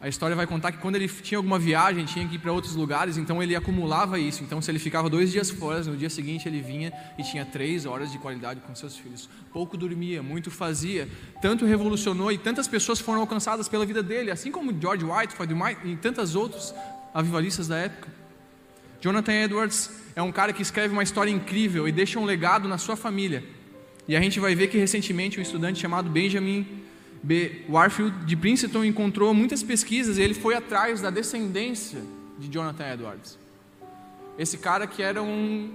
A 0.01 0.07
história 0.07 0.35
vai 0.35 0.47
contar 0.47 0.71
que 0.71 0.79
quando 0.79 0.95
ele 0.95 1.07
tinha 1.07 1.37
alguma 1.37 1.59
viagem, 1.59 2.03
tinha 2.05 2.27
que 2.27 2.33
ir 2.33 2.39
para 2.39 2.51
outros 2.51 2.73
lugares, 2.75 3.17
então 3.17 3.41
ele 3.41 3.55
acumulava 3.55 4.17
isso. 4.17 4.43
Então, 4.43 4.59
se 4.59 4.71
ele 4.71 4.79
ficava 4.79 5.07
dois 5.07 5.31
dias 5.31 5.51
fora, 5.51 5.83
no 5.83 5.95
dia 5.95 6.09
seguinte 6.09 6.49
ele 6.49 6.59
vinha 6.59 6.91
e 7.19 7.23
tinha 7.23 7.45
três 7.45 7.85
horas 7.85 8.11
de 8.11 8.17
qualidade 8.17 8.61
com 8.61 8.73
seus 8.73 8.97
filhos. 8.97 9.29
Pouco 9.53 9.77
dormia, 9.77 10.23
muito 10.23 10.49
fazia. 10.49 11.07
Tanto 11.39 11.67
revolucionou 11.67 12.31
e 12.31 12.37
tantas 12.39 12.67
pessoas 12.67 12.99
foram 12.99 13.21
alcançadas 13.21 13.69
pela 13.69 13.85
vida 13.85 14.01
dele, 14.01 14.31
assim 14.31 14.51
como 14.51 14.75
George 14.81 15.05
White 15.05 15.35
e 15.85 15.95
tantas 15.97 16.33
outros 16.33 16.73
avivalistas 17.13 17.67
da 17.67 17.77
época. 17.77 18.09
Jonathan 18.99 19.33
Edwards 19.33 19.91
é 20.15 20.21
um 20.23 20.31
cara 20.31 20.51
que 20.51 20.63
escreve 20.63 20.93
uma 20.93 21.03
história 21.03 21.29
incrível 21.29 21.87
e 21.87 21.91
deixa 21.91 22.19
um 22.19 22.25
legado 22.25 22.67
na 22.67 22.79
sua 22.79 22.95
família. 22.95 23.43
E 24.07 24.15
a 24.15 24.19
gente 24.19 24.39
vai 24.39 24.55
ver 24.55 24.67
que 24.67 24.79
recentemente 24.79 25.37
um 25.37 25.43
estudante 25.43 25.79
chamado 25.79 26.09
Benjamin 26.09 26.65
B. 27.23 27.63
Warfield 27.69 28.25
de 28.25 28.35
Princeton 28.35 28.83
encontrou 28.83 29.33
muitas 29.33 29.61
pesquisas 29.61 30.17
e 30.17 30.21
ele 30.21 30.33
foi 30.33 30.55
atrás 30.55 31.01
da 31.01 31.09
descendência 31.09 32.01
de 32.39 32.47
Jonathan 32.47 32.93
Edwards. 32.93 33.37
Esse 34.37 34.57
cara 34.57 34.87
que 34.87 35.03
era 35.03 35.21
um, 35.21 35.71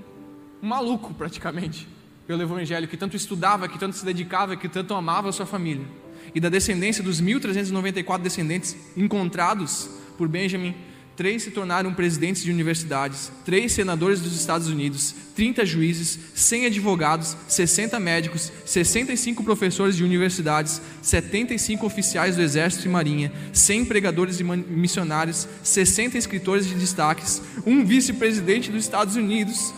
um 0.63 0.67
maluco 0.67 1.15
praticamente 1.15 1.87
pelo 2.27 2.43
evangelho, 2.43 2.89
que 2.89 2.97
tanto 2.97 3.17
estudava, 3.17 3.69
que 3.69 3.79
tanto 3.79 3.95
se 3.95 4.05
dedicava, 4.05 4.57
que 4.57 4.69
tanto 4.69 4.93
amava 4.95 5.29
a 5.29 5.33
sua 5.33 5.47
família. 5.47 5.87
E 6.35 6.41
da 6.41 6.49
descendência 6.49 7.03
dos 7.03 7.21
1394 7.21 8.23
descendentes 8.23 8.77
encontrados 8.97 9.89
por 10.19 10.27
Benjamin 10.27 10.75
três 11.17 11.43
se 11.43 11.51
tornaram 11.51 11.95
presidentes 11.95 12.43
de 12.43 12.51
universidades, 12.51 13.33
três 13.45 13.73
senadores 13.73 14.21
dos 14.21 14.39
Estados 14.39 14.69
Unidos, 14.69 15.15
30 15.35 15.65
juízes, 15.65 16.19
100 16.35 16.67
advogados, 16.67 17.37
60 17.49 17.99
médicos, 17.99 18.53
65 18.65 19.43
professores 19.43 19.97
de 19.97 20.05
universidades, 20.05 20.81
75 21.03 21.87
oficiais 21.87 22.37
do 22.37 22.43
Exército 22.43 22.87
e 22.87 22.91
Marinha, 22.91 23.33
100 23.53 23.87
pregadores 23.87 24.41
e 24.41 24.45
missionários, 24.45 25.49
60 25.63 26.19
escritores 26.19 26.67
de 26.67 26.75
destaques, 26.75 27.43
um 27.67 27.85
vice-presidente 27.85 28.71
dos 28.71 28.85
Estados 28.85 29.17
Unidos, 29.17 29.75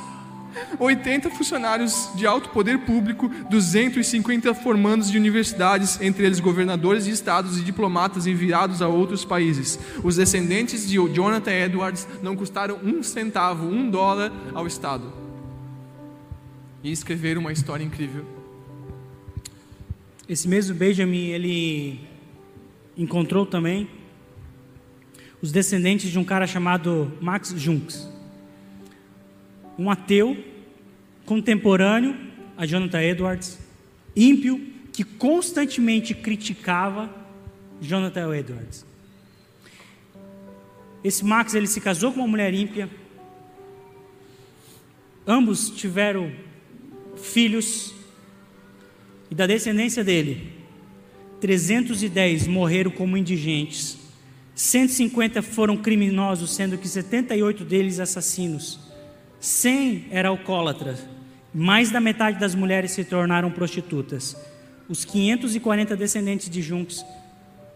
80 0.78 1.30
funcionários 1.30 2.10
de 2.14 2.26
alto 2.26 2.50
poder 2.50 2.78
público, 2.78 3.28
250 3.50 4.54
formandos 4.54 5.10
de 5.10 5.18
universidades, 5.18 6.00
entre 6.00 6.24
eles 6.24 6.40
governadores 6.40 7.04
de 7.04 7.10
estados 7.10 7.58
e 7.58 7.62
diplomatas 7.62 8.26
enviados 8.26 8.82
a 8.82 8.88
outros 8.88 9.24
países. 9.24 9.78
Os 10.02 10.16
descendentes 10.16 10.88
de 10.88 10.96
Jonathan 10.96 11.52
Edwards 11.52 12.06
não 12.22 12.36
custaram 12.36 12.78
um 12.82 13.02
centavo, 13.02 13.66
um 13.66 13.90
dólar 13.90 14.32
ao 14.54 14.66
Estado. 14.66 15.12
E 16.82 16.92
escreveram 16.92 17.40
uma 17.40 17.52
história 17.52 17.84
incrível. 17.84 18.24
Esse 20.28 20.46
mesmo 20.46 20.74
Benjamin, 20.74 21.28
ele 21.28 22.00
encontrou 22.96 23.46
também 23.46 23.88
os 25.40 25.52
descendentes 25.52 26.10
de 26.10 26.18
um 26.18 26.24
cara 26.24 26.46
chamado 26.46 27.12
Max 27.20 27.54
Junks 27.56 28.17
um 29.78 29.90
ateu 29.90 30.36
contemporâneo 31.24 32.16
a 32.56 32.66
Jonathan 32.66 33.00
Edwards, 33.00 33.58
ímpio, 34.16 34.60
que 34.92 35.04
constantemente 35.04 36.14
criticava 36.14 37.08
Jonathan 37.80 38.34
Edwards. 38.34 38.84
Esse 41.04 41.24
Max 41.24 41.54
ele 41.54 41.68
se 41.68 41.80
casou 41.80 42.12
com 42.12 42.20
uma 42.20 42.26
mulher 42.26 42.52
ímpia. 42.52 42.90
Ambos 45.26 45.70
tiveram 45.70 46.32
filhos 47.16 47.94
e 49.30 49.34
da 49.34 49.46
descendência 49.46 50.02
dele, 50.02 50.52
310 51.40 52.46
morreram 52.46 52.90
como 52.90 53.16
indigentes. 53.16 53.98
150 54.54 55.40
foram 55.42 55.76
criminosos, 55.76 56.54
sendo 56.54 56.76
que 56.76 56.88
78 56.88 57.64
deles 57.64 58.00
assassinos. 58.00 58.87
100 59.40 60.06
era 60.10 60.28
alcoólatra, 60.28 60.98
mais 61.54 61.90
da 61.90 62.00
metade 62.00 62.38
das 62.38 62.54
mulheres 62.54 62.92
se 62.92 63.04
tornaram 63.04 63.50
prostitutas. 63.50 64.36
Os 64.88 65.04
540 65.04 65.96
descendentes 65.96 66.48
de 66.48 66.62
Junks 66.62 67.04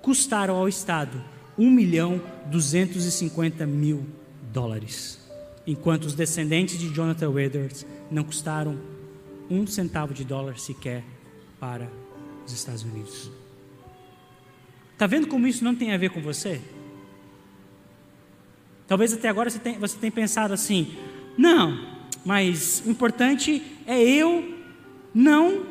custaram 0.00 0.56
ao 0.56 0.68
Estado 0.68 1.22
1 1.56 1.70
milhão 1.70 2.20
250 2.46 3.66
mil 3.66 4.06
dólares, 4.52 5.20
enquanto 5.66 6.04
os 6.04 6.14
descendentes 6.14 6.78
de 6.78 6.92
Jonathan 6.92 7.32
Edwards 7.40 7.86
não 8.10 8.24
custaram 8.24 8.78
um 9.50 9.66
centavo 9.66 10.14
de 10.14 10.24
dólar 10.24 10.58
sequer 10.58 11.04
para 11.60 11.88
os 12.44 12.52
Estados 12.52 12.82
Unidos. 12.82 13.30
Está 14.92 15.06
vendo 15.06 15.26
como 15.26 15.46
isso 15.46 15.64
não 15.64 15.74
tem 15.74 15.92
a 15.92 15.96
ver 15.98 16.10
com 16.10 16.20
você? 16.20 16.60
Talvez 18.86 19.12
até 19.12 19.28
agora 19.28 19.50
você 19.50 19.58
tenha, 19.58 19.78
você 19.78 19.96
tenha 19.96 20.12
pensado 20.12 20.52
assim: 20.54 20.96
não, 21.36 21.92
mas 22.24 22.82
o 22.86 22.90
importante 22.90 23.62
é 23.86 24.00
eu 24.00 24.58
não 25.14 25.66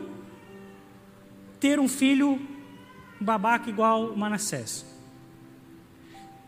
ter 1.60 1.80
um 1.80 1.88
filho 1.88 2.40
babaca 3.20 3.70
igual 3.70 4.06
o 4.08 4.18
Manassés. 4.18 4.86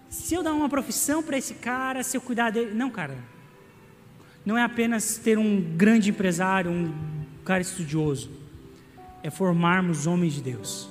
Se 0.10 0.34
eu 0.34 0.44
dar 0.44 0.54
uma 0.54 0.70
profissão 0.70 1.24
para 1.24 1.38
esse 1.38 1.56
cara, 1.56 2.04
se 2.04 2.18
eu 2.18 2.22
cuidar 2.22 2.52
dele. 2.52 2.74
Não, 2.74 2.90
cara. 2.90 3.18
Não 4.46 4.58
é 4.58 4.64
apenas 4.64 5.18
ter 5.18 5.38
um 5.38 5.62
grande 5.76 6.10
empresário, 6.10 6.70
um 6.70 6.94
cara 7.46 7.62
estudioso. 7.62 8.30
É 9.22 9.30
formarmos 9.30 10.06
homens 10.06 10.34
de 10.34 10.42
Deus. 10.42 10.90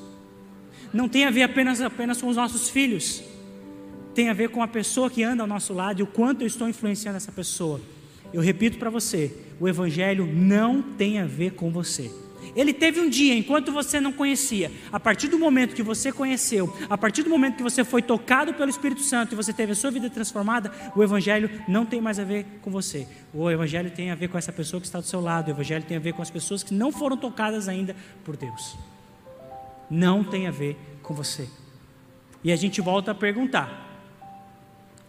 Não 0.93 1.09
tem 1.09 1.25
a 1.25 1.31
ver 1.31 1.43
apenas, 1.43 1.81
apenas 1.81 2.21
com 2.21 2.29
os 2.29 2.37
nossos 2.37 2.69
filhos. 2.69 3.23
Tem 4.15 4.29
a 4.29 4.33
ver 4.33 4.51
com 4.51 4.63
a 4.63 4.69
pessoa 4.69 5.11
que 5.11 5.23
anda 5.23 5.43
ao 5.43 5.47
nosso 5.47 5.73
lado 5.73 6.01
e 6.01 6.03
o 6.03 6.07
quanto 6.07 6.43
eu 6.43 6.47
estou 6.47 6.69
influenciando 6.69 7.17
essa 7.17 7.33
pessoa. 7.33 7.81
Eu 8.33 8.41
repito 8.41 8.79
para 8.79 8.91
você: 8.91 9.35
o 9.61 9.69
Evangelho 9.69 10.27
não 10.27 10.83
tem 10.83 11.19
a 11.19 11.25
ver 11.27 11.53
com 11.53 11.71
você. 11.71 12.11
Ele 12.55 12.75
teve 12.75 13.01
um 13.01 13.09
dia, 13.09 13.35
enquanto 13.35 13.73
você 13.73 13.99
não 14.01 14.13
conhecia, 14.13 14.71
a 14.93 15.01
partir 15.01 15.29
do 15.29 15.39
momento 15.39 15.75
que 15.75 15.83
você 15.83 16.13
conheceu, 16.13 16.75
a 16.91 16.99
partir 16.99 17.23
do 17.23 17.31
momento 17.31 17.57
que 17.57 17.63
você 17.63 17.83
foi 17.83 18.03
tocado 18.03 18.53
pelo 18.53 18.69
Espírito 18.69 19.01
Santo 19.01 19.33
e 19.33 19.37
você 19.37 19.53
teve 19.53 19.73
a 19.73 19.75
sua 19.75 19.91
vida 19.91 20.11
transformada, 20.11 20.71
o 20.95 21.03
Evangelho 21.03 21.49
não 21.67 21.87
tem 21.87 22.01
mais 22.01 22.19
a 22.19 22.25
ver 22.25 22.45
com 22.61 22.71
você. 22.71 23.07
O 23.33 23.51
Evangelho 23.51 23.91
tem 23.91 24.11
a 24.11 24.15
ver 24.15 24.29
com 24.29 24.37
essa 24.37 24.53
pessoa 24.53 24.81
que 24.81 24.87
está 24.87 25.01
do 25.01 25.07
seu 25.07 25.21
lado, 25.21 25.49
o 25.49 25.51
Evangelho 25.51 25.85
tem 25.85 25.97
a 25.97 26.01
ver 26.01 26.13
com 26.13 26.21
as 26.21 26.31
pessoas 26.31 26.63
que 26.63 26.75
não 26.75 26.93
foram 26.93 27.17
tocadas 27.17 27.69
ainda 27.69 27.97
por 28.25 28.37
Deus. 28.37 28.77
não 29.91 30.25
tem 30.25 30.47
a 30.47 30.51
ver 30.51 30.77
com 31.03 31.15
você. 31.15 31.49
E 32.43 32.51
a 32.51 32.57
gente 32.57 32.81
volta 32.81 33.13
a 33.13 33.15
perguntar: 33.15 33.89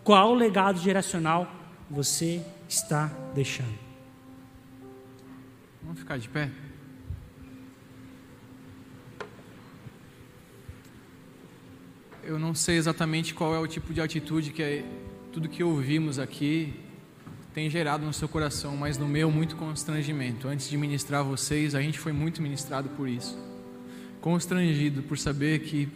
qual 0.04 0.34
legado 0.34 0.80
geracional 0.80 1.52
você 1.90 2.42
está 2.74 3.06
deixando? 3.36 3.78
Vamos 5.84 6.00
ficar 6.00 6.18
de 6.18 6.28
pé? 6.28 6.50
Eu 12.24 12.40
não 12.40 12.56
sei 12.56 12.78
exatamente 12.78 13.34
qual 13.34 13.54
é 13.54 13.60
o 13.60 13.68
tipo 13.68 13.94
de 13.94 14.02
atitude 14.02 14.52
que 14.52 14.64
é, 14.64 14.86
tudo 15.32 15.50
que 15.50 15.64
ouvimos 15.64 16.18
aqui 16.18 16.74
tem 17.54 17.70
gerado 17.70 18.06
no 18.06 18.14
seu 18.14 18.28
coração, 18.28 18.76
mas 18.76 18.98
no 18.98 19.08
meu 19.08 19.30
muito 19.30 19.56
constrangimento. 19.56 20.48
Antes 20.48 20.68
de 20.68 20.76
ministrar 20.76 21.20
a 21.20 21.24
vocês, 21.24 21.76
a 21.76 21.82
gente 21.82 22.00
foi 22.00 22.12
muito 22.12 22.42
ministrado 22.42 22.90
por 22.90 23.08
isso. 23.08 23.38
Constrangido 24.20 25.04
por 25.04 25.18
saber 25.18 25.60
que 25.60 25.90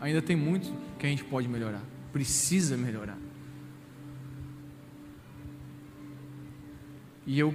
ainda 0.00 0.22
tem 0.22 0.36
muito 0.36 0.72
que 0.98 1.04
a 1.04 1.08
gente 1.08 1.24
pode 1.24 1.48
melhorar, 1.48 1.82
precisa 2.12 2.76
melhorar. 2.76 3.18
E 7.26 7.38
eu 7.38 7.54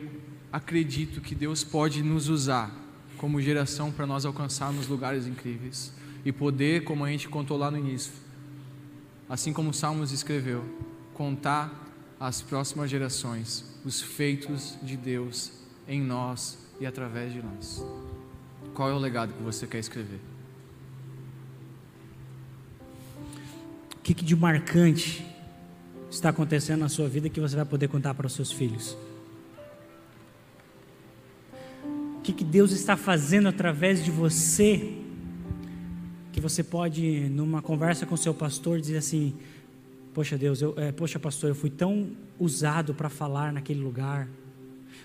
acredito 0.51 1.21
que 1.21 1.35
Deus 1.35 1.63
pode 1.63 2.01
nos 2.01 2.27
usar 2.27 2.71
como 3.17 3.41
geração 3.41 3.91
para 3.91 4.07
nós 4.07 4.25
alcançarmos 4.25 4.87
lugares 4.87 5.27
incríveis 5.27 5.91
e 6.23 6.31
poder, 6.31 6.83
como 6.83 7.03
a 7.03 7.09
gente 7.09 7.27
contou 7.27 7.57
lá 7.57 7.69
no 7.69 7.77
início, 7.77 8.13
assim 9.27 9.53
como 9.53 9.73
Salmos 9.73 10.11
escreveu, 10.11 10.63
contar 11.13 11.87
às 12.19 12.41
próximas 12.41 12.89
gerações 12.89 13.65
os 13.85 14.01
feitos 14.01 14.77
de 14.81 14.97
Deus 14.97 15.51
em 15.87 16.01
nós 16.01 16.57
e 16.79 16.85
através 16.85 17.31
de 17.31 17.41
nós. 17.41 17.83
Qual 18.73 18.89
é 18.89 18.93
o 18.93 18.97
legado 18.97 19.33
que 19.33 19.43
você 19.43 19.67
quer 19.67 19.79
escrever? 19.79 20.19
O 23.95 24.01
que, 24.01 24.13
de 24.13 24.35
marcante 24.35 25.25
está 26.09 26.29
acontecendo 26.29 26.79
na 26.79 26.89
sua 26.89 27.07
vida 27.07 27.29
que 27.29 27.39
você 27.39 27.55
vai 27.55 27.65
poder 27.65 27.87
contar 27.87 28.13
para 28.13 28.25
os 28.25 28.33
seus 28.33 28.51
filhos? 28.51 28.97
Que, 32.29 32.33
que 32.33 32.43
Deus 32.43 32.71
está 32.71 32.95
fazendo 32.95 33.47
através 33.47 34.03
de 34.03 34.11
você 34.11 34.93
que 36.31 36.39
você 36.39 36.63
pode, 36.63 37.27
numa 37.29 37.61
conversa 37.61 38.05
com 38.05 38.15
seu 38.15 38.33
pastor, 38.33 38.79
dizer 38.79 38.97
assim: 38.97 39.33
Poxa 40.13 40.37
Deus, 40.37 40.61
eu, 40.61 40.73
é, 40.77 40.91
poxa 40.91 41.19
pastor, 41.19 41.49
eu 41.49 41.55
fui 41.55 41.69
tão 41.69 42.11
usado 42.39 42.93
para 42.93 43.09
falar 43.09 43.51
naquele 43.51 43.79
lugar. 43.79 44.27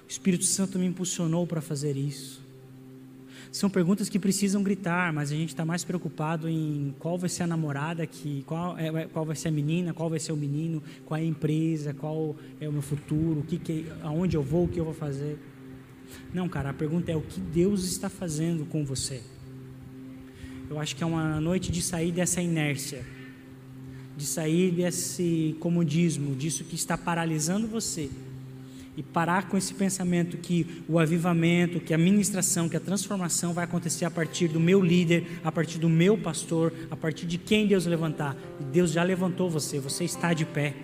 O 0.07 0.09
Espírito 0.11 0.45
Santo 0.45 0.79
me 0.79 0.87
impulsionou 0.87 1.47
para 1.47 1.61
fazer 1.61 1.97
isso. 1.97 2.43
São 3.51 3.71
perguntas 3.71 4.09
que 4.09 4.19
precisam 4.19 4.63
gritar, 4.63 5.13
mas 5.13 5.31
a 5.31 5.35
gente 5.35 5.51
está 5.51 5.65
mais 5.65 5.85
preocupado 5.85 6.49
em 6.49 6.95
qual 6.99 7.17
vai 7.17 7.29
ser 7.29 7.45
a 7.45 7.47
namorada, 7.47 8.05
que, 8.07 8.43
qual, 8.47 8.77
é, 8.77 8.89
é, 8.89 9.07
qual 9.07 9.25
vai 9.25 9.37
ser 9.37 9.49
a 9.49 9.53
menina, 9.53 9.95
qual 9.95 10.11
vai 10.11 10.19
ser 10.19 10.33
o 10.33 10.37
menino, 10.37 10.83
qual 11.07 11.19
é 11.19 11.23
a 11.23 11.27
empresa, 11.27 11.95
qual 11.95 12.37
é 12.61 12.69
o 12.69 12.73
meu 12.73 12.83
futuro, 12.83 13.41
o 13.41 13.43
que, 13.45 13.59
que 13.59 13.87
aonde 14.03 14.37
eu 14.37 14.43
vou, 14.43 14.65
o 14.65 14.69
que 14.69 14.79
eu 14.79 14.85
vou 14.85 14.95
fazer. 14.95 15.39
Não, 16.33 16.49
cara, 16.49 16.71
a 16.71 16.75
pergunta 16.75 17.11
é 17.11 17.17
o 17.17 17.23
que 17.23 17.41
Deus 17.41 17.85
está 17.85 18.09
fazendo 18.09 18.67
com 18.67 18.85
você. 18.85 19.23
Eu 20.69 20.79
acho 20.79 20.97
que 20.97 21.03
é 21.03 21.07
uma 21.07 21.41
noite 21.41 21.71
de 21.71 21.83
sair 21.83 22.13
dessa 22.13 22.41
inércia 22.41 23.05
de 24.17 24.25
sair 24.27 24.71
desse 24.71 25.57
comodismo, 25.61 26.35
disso 26.35 26.65
que 26.65 26.75
está 26.75 26.97
paralisando 26.97 27.67
você, 27.67 28.09
e 28.97 29.03
parar 29.03 29.49
com 29.49 29.57
esse 29.57 29.75
pensamento 29.75 30.37
que 30.37 30.85
o 30.89 31.01
avivamento, 31.01 31.81
que 31.81 31.93
a 31.93 31.99
ministração, 31.99 32.69
que 32.69 32.77
a 32.77 32.81
transformação 32.81 33.53
vai 33.53 33.65
acontecer 33.65 34.05
a 34.05 34.11
partir 34.11 34.47
do 34.47 34.61
meu 34.61 34.81
líder, 34.81 35.41
a 35.43 35.51
partir 35.51 35.79
do 35.79 35.89
meu 35.89 36.17
pastor, 36.17 36.73
a 36.91 36.97
partir 36.97 37.27
de 37.27 37.37
quem 37.37 37.67
Deus 37.67 37.87
levantar. 37.87 38.37
E 38.61 38.65
Deus 38.65 38.93
já 38.93 39.03
levantou 39.03 39.51
você, 39.51 39.81
você 39.81 40.05
está 40.05 40.33
de 40.33 40.45
pé. 40.45 40.77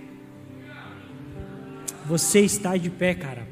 Você 2.06 2.40
está 2.40 2.76
de 2.76 2.90
pé, 2.90 3.14
cara. 3.14 3.46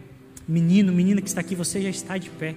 Menino, 0.49 0.91
menina 0.95 1.21
que 1.21 1.29
está 1.29 1.43
aqui, 1.43 1.55
você 1.55 1.83
já 1.83 1.91
está 1.91 2.17
de 2.17 2.31
pé. 2.31 2.55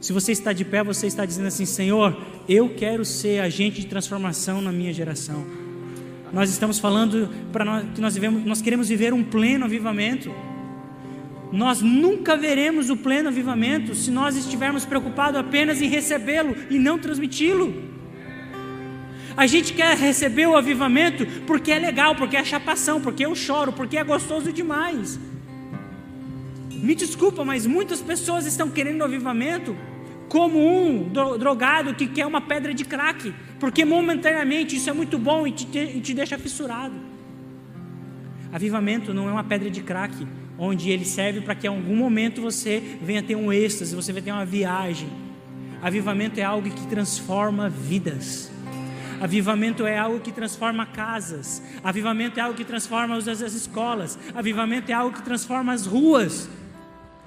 Se 0.00 0.12
você 0.12 0.32
está 0.32 0.52
de 0.52 0.64
pé, 0.64 0.82
você 0.82 1.06
está 1.06 1.24
dizendo 1.24 1.46
assim: 1.46 1.64
Senhor, 1.64 2.20
eu 2.48 2.74
quero 2.74 3.04
ser 3.04 3.40
agente 3.40 3.80
de 3.80 3.86
transformação 3.86 4.60
na 4.60 4.72
minha 4.72 4.92
geração. 4.92 5.46
Nós 6.32 6.50
estamos 6.50 6.80
falando 6.80 7.30
para 7.52 7.64
nós 7.64 7.86
que 7.94 8.00
nós, 8.00 8.14
vivemos, 8.14 8.44
nós 8.44 8.60
queremos 8.60 8.88
viver 8.88 9.14
um 9.14 9.22
pleno 9.22 9.64
avivamento. 9.64 10.34
Nós 11.52 11.80
nunca 11.80 12.36
veremos 12.36 12.90
o 12.90 12.96
pleno 12.96 13.28
avivamento 13.28 13.94
se 13.94 14.10
nós 14.10 14.36
estivermos 14.36 14.84
preocupados 14.84 15.38
apenas 15.38 15.80
em 15.80 15.88
recebê-lo 15.88 16.56
e 16.68 16.80
não 16.80 16.98
transmiti-lo. 16.98 17.72
A 19.36 19.46
gente 19.46 19.72
quer 19.72 19.96
receber 19.96 20.48
o 20.48 20.56
avivamento 20.56 21.24
porque 21.46 21.70
é 21.70 21.78
legal, 21.78 22.16
porque 22.16 22.36
é 22.36 22.44
chapação, 22.44 23.00
porque 23.00 23.24
eu 23.24 23.36
choro, 23.36 23.72
porque 23.72 23.96
é 23.96 24.02
gostoso 24.02 24.52
demais. 24.52 25.18
Me 26.82 26.94
desculpa, 26.94 27.44
mas 27.44 27.66
muitas 27.66 28.00
pessoas 28.00 28.46
estão 28.46 28.70
querendo 28.70 29.02
avivamento 29.02 29.76
como 30.28 30.58
um 30.58 31.08
drogado 31.38 31.94
que 31.94 32.06
quer 32.06 32.26
uma 32.26 32.40
pedra 32.40 32.72
de 32.74 32.84
crack, 32.84 33.34
porque 33.58 33.84
momentaneamente 33.84 34.76
isso 34.76 34.90
é 34.90 34.92
muito 34.92 35.18
bom 35.18 35.46
e 35.46 35.52
te, 35.52 35.78
e 35.78 36.00
te 36.00 36.14
deixa 36.14 36.38
fissurado. 36.38 36.94
Avivamento 38.52 39.12
não 39.12 39.28
é 39.28 39.32
uma 39.32 39.44
pedra 39.44 39.70
de 39.70 39.82
crack, 39.82 40.26
onde 40.58 40.90
ele 40.90 41.04
serve 41.04 41.40
para 41.40 41.54
que 41.54 41.66
em 41.66 41.70
algum 41.70 41.96
momento 41.96 42.40
você 42.40 42.82
venha 43.02 43.22
ter 43.22 43.36
um 43.36 43.52
êxtase, 43.52 43.94
você 43.94 44.12
vai 44.12 44.22
ter 44.22 44.32
uma 44.32 44.44
viagem. 44.44 45.08
Avivamento 45.82 46.40
é 46.40 46.42
algo 46.42 46.68
que 46.68 46.86
transforma 46.86 47.68
vidas. 47.68 48.50
Avivamento 49.20 49.84
é 49.84 49.98
algo 49.98 50.20
que 50.20 50.30
transforma 50.30 50.86
casas. 50.86 51.62
Avivamento 51.82 52.38
é 52.38 52.42
algo 52.42 52.56
que 52.56 52.64
transforma 52.64 53.16
as 53.16 53.26
escolas. 53.26 54.18
Avivamento 54.34 54.90
é 54.90 54.94
algo 54.94 55.16
que 55.16 55.22
transforma 55.22 55.72
as 55.72 55.86
ruas. 55.86 56.48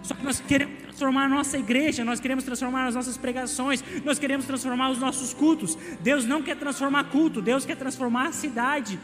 Só 0.04 0.14
que 0.14 0.24
nós 0.24 0.39
queremos 0.39 0.82
transformar 0.84 1.26
a 1.26 1.30
nossa 1.30 1.58
igreja, 1.58 2.04
nós 2.04 2.20
queremos 2.20 2.43
transformar 2.43 2.88
as 2.88 2.95
nossas 2.95 3.18
pregações, 3.18 3.84
nós 4.04 4.18
queremos 4.18 4.45
transformar 4.45 4.89
os 4.89 4.99
nossos 4.99 5.34
cultos. 5.34 5.78
Deus 6.02 6.26
não 6.26 6.41
quer 6.41 6.56
transformar 6.56 7.06
culto, 7.06 7.41
Deus 7.41 7.66
quer 7.66 7.76
transformar 7.76 8.28
a 8.28 8.32
cidade. 8.32 8.99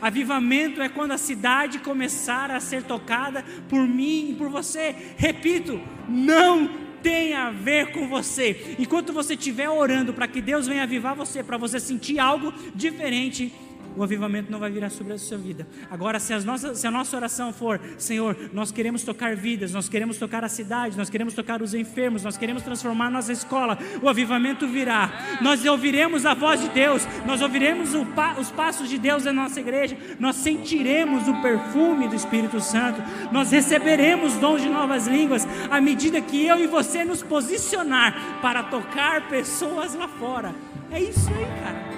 Avivamento 0.00 0.80
é 0.80 0.88
quando 0.88 1.12
a 1.12 1.18
cidade 1.18 1.78
começar 1.78 2.50
a 2.50 2.60
ser 2.60 2.82
tocada 2.82 3.44
por 3.68 3.86
mim 3.86 4.30
e 4.30 4.34
por 4.34 4.48
você. 4.48 4.94
Repito, 5.16 5.80
não 6.08 6.68
tem 7.02 7.34
a 7.34 7.50
ver 7.50 7.90
com 7.92 8.08
você. 8.08 8.76
Enquanto 8.78 9.12
você 9.12 9.34
estiver 9.34 9.68
orando 9.68 10.14
para 10.14 10.28
que 10.28 10.40
Deus 10.40 10.66
venha 10.66 10.84
avivar 10.84 11.14
você, 11.14 11.42
para 11.42 11.56
você 11.56 11.80
sentir 11.80 12.18
algo 12.18 12.52
diferente, 12.74 13.52
o 13.96 14.02
avivamento 14.02 14.50
não 14.50 14.58
vai 14.58 14.70
virar 14.70 14.90
sobre 14.90 15.12
a 15.12 15.18
sua 15.18 15.38
vida. 15.38 15.66
Agora, 15.90 16.18
se, 16.18 16.34
nossas, 16.40 16.78
se, 16.78 16.86
a 16.86 16.90
nossa 16.90 17.16
oração 17.16 17.52
for, 17.52 17.80
Senhor, 17.98 18.36
nós 18.52 18.72
queremos 18.72 19.02
tocar 19.02 19.34
vidas, 19.36 19.72
nós 19.72 19.88
queremos 19.88 20.16
tocar 20.16 20.44
a 20.44 20.48
cidade, 20.48 20.96
nós 20.96 21.10
queremos 21.10 21.34
tocar 21.34 21.62
os 21.62 21.74
enfermos, 21.74 22.22
nós 22.22 22.36
queremos 22.36 22.62
transformar 22.62 23.10
nossa 23.10 23.32
escola, 23.32 23.78
o 24.00 24.08
avivamento 24.08 24.66
virá. 24.66 25.38
Nós 25.40 25.64
ouviremos 25.64 26.26
a 26.26 26.34
voz 26.34 26.60
de 26.60 26.68
Deus, 26.68 27.06
nós 27.26 27.40
ouviremos 27.40 27.90
pa, 28.14 28.36
os 28.38 28.50
passos 28.50 28.88
de 28.88 28.98
Deus 28.98 29.24
na 29.24 29.32
nossa 29.32 29.60
igreja, 29.60 29.96
nós 30.18 30.36
sentiremos 30.36 31.28
o 31.28 31.42
perfume 31.42 32.08
do 32.08 32.14
Espírito 32.14 32.60
Santo, 32.60 33.02
nós 33.30 33.50
receberemos 33.50 34.34
dons 34.34 34.62
de 34.62 34.68
novas 34.68 35.06
línguas 35.06 35.46
à 35.70 35.80
medida 35.80 36.20
que 36.20 36.46
eu 36.46 36.58
e 36.58 36.66
você 36.66 37.04
nos 37.04 37.22
posicionar 37.22 38.40
para 38.40 38.62
tocar 38.62 39.28
pessoas 39.28 39.94
lá 39.94 40.08
fora. 40.08 40.54
É 40.90 41.00
isso 41.00 41.28
aí, 41.28 41.46
cara. 41.62 41.91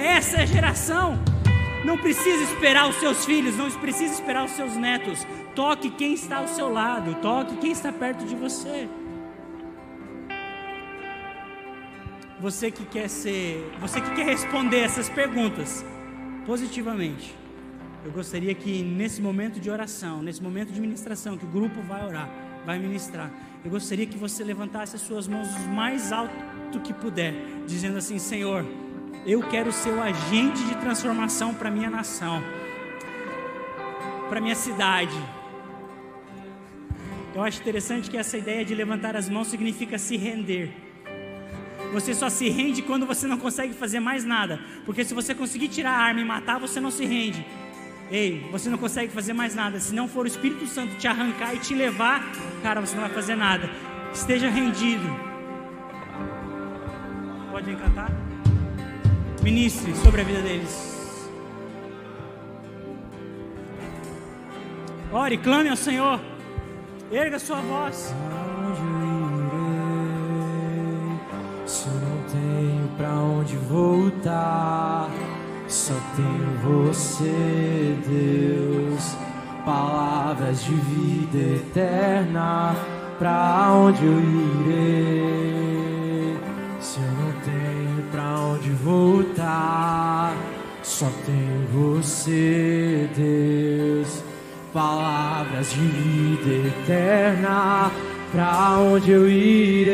Essa 0.00 0.38
é 0.38 0.46
geração. 0.46 1.18
Não 1.84 1.98
precisa 1.98 2.42
esperar 2.42 2.88
os 2.88 2.96
seus 2.96 3.26
filhos, 3.26 3.54
não 3.54 3.70
precisa 3.70 4.14
esperar 4.14 4.46
os 4.46 4.52
seus 4.52 4.74
netos. 4.74 5.26
Toque 5.54 5.90
quem 5.90 6.14
está 6.14 6.38
ao 6.38 6.48
seu 6.48 6.72
lado, 6.72 7.14
toque 7.16 7.56
quem 7.58 7.70
está 7.70 7.92
perto 7.92 8.24
de 8.24 8.34
você. 8.34 8.88
Você 12.40 12.70
que 12.70 12.86
quer 12.86 13.08
ser, 13.08 13.70
você 13.78 14.00
que 14.00 14.14
quer 14.14 14.24
responder 14.24 14.78
essas 14.78 15.10
perguntas 15.10 15.84
positivamente. 16.46 17.36
Eu 18.02 18.10
gostaria 18.10 18.54
que 18.54 18.82
nesse 18.82 19.20
momento 19.20 19.60
de 19.60 19.68
oração, 19.70 20.22
nesse 20.22 20.42
momento 20.42 20.72
de 20.72 20.80
ministração, 20.80 21.36
que 21.36 21.44
o 21.44 21.48
grupo 21.48 21.82
vai 21.82 22.02
orar, 22.02 22.30
vai 22.64 22.78
ministrar, 22.78 23.30
eu 23.62 23.70
gostaria 23.70 24.06
que 24.06 24.16
você 24.16 24.42
levantasse 24.42 24.96
as 24.96 25.02
suas 25.02 25.28
mãos 25.28 25.48
o 25.54 25.68
mais 25.68 26.10
alto 26.10 26.80
que 26.82 26.94
puder, 26.94 27.34
dizendo 27.66 27.98
assim: 27.98 28.18
Senhor, 28.18 28.64
eu 29.26 29.42
quero 29.42 29.70
ser 29.70 29.90
o 29.90 30.00
agente 30.00 30.64
de 30.64 30.74
transformação 30.76 31.52
para 31.52 31.70
minha 31.70 31.90
nação, 31.90 32.42
para 34.28 34.40
minha 34.40 34.54
cidade. 34.54 35.16
Eu 37.34 37.42
acho 37.42 37.60
interessante 37.60 38.10
que 38.10 38.16
essa 38.16 38.38
ideia 38.38 38.64
de 38.64 38.74
levantar 38.74 39.14
as 39.14 39.28
mãos 39.28 39.48
significa 39.48 39.98
se 39.98 40.16
render. 40.16 40.72
Você 41.92 42.14
só 42.14 42.30
se 42.30 42.48
rende 42.48 42.82
quando 42.82 43.04
você 43.04 43.26
não 43.26 43.36
consegue 43.36 43.74
fazer 43.74 44.00
mais 44.00 44.24
nada. 44.24 44.58
Porque 44.86 45.04
se 45.04 45.12
você 45.12 45.34
conseguir 45.34 45.68
tirar 45.68 45.92
a 45.92 45.98
arma 45.98 46.20
e 46.20 46.24
matar, 46.24 46.58
você 46.58 46.80
não 46.80 46.90
se 46.90 47.04
rende. 47.04 47.44
Ei, 48.10 48.48
você 48.50 48.70
não 48.70 48.78
consegue 48.78 49.12
fazer 49.12 49.32
mais 49.32 49.54
nada. 49.54 49.78
Se 49.78 49.94
não 49.94 50.08
for 50.08 50.24
o 50.24 50.28
Espírito 50.28 50.66
Santo 50.66 50.96
te 50.96 51.06
arrancar 51.06 51.54
e 51.54 51.58
te 51.58 51.74
levar, 51.74 52.24
cara, 52.62 52.80
você 52.80 52.94
não 52.94 53.02
vai 53.02 53.12
fazer 53.12 53.36
nada. 53.36 53.68
Esteja 54.12 54.48
rendido. 54.48 55.04
Pode 57.50 57.70
encantar? 57.70 58.29
Ministre 59.42 59.94
sobre 59.96 60.20
a 60.20 60.24
vida 60.24 60.42
deles. 60.42 61.28
Ore, 65.12 65.38
clame 65.38 65.68
ao 65.70 65.76
Senhor. 65.76 66.20
Erga 67.10 67.38
sua 67.38 67.56
voz. 67.56 68.14
Aonde 68.30 68.80
eu 68.80 68.86
irei? 69.48 69.66
Se 71.66 71.88
não 71.88 72.22
tenho 72.30 72.88
pra 72.96 73.12
onde 73.14 73.56
voltar, 73.56 75.10
só 75.66 75.94
tenho 76.14 76.84
você, 76.84 77.96
Deus. 78.06 79.16
Palavras 79.64 80.62
de 80.64 80.74
vida 80.74 81.56
eterna, 81.56 82.76
pra 83.18 83.72
onde 83.72 84.04
eu 84.04 84.20
irei? 84.20 85.49
Só 91.00 91.08
tem 91.24 91.66
você, 91.72 93.08
Deus, 93.16 94.22
palavras 94.70 95.72
de 95.72 95.80
vida 95.80 96.68
eterna. 96.68 97.90
Pra 98.30 98.76
onde 98.76 99.10
eu 99.10 99.26
irei? 99.26 99.88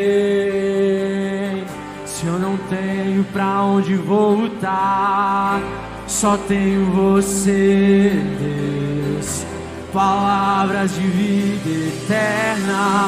Se 2.05 2.27
eu 2.27 2.41
não 2.41 2.57
tenho 2.69 3.23
pra 3.33 3.63
onde 3.63 3.95
voltar, 3.95 5.63
só 6.09 6.37
tenho 6.37 6.87
você, 6.87 8.11
Deus. 8.41 9.47
Palavras 9.93 10.93
de 10.93 11.03
vida 11.03 11.71
eterna. 11.71 13.07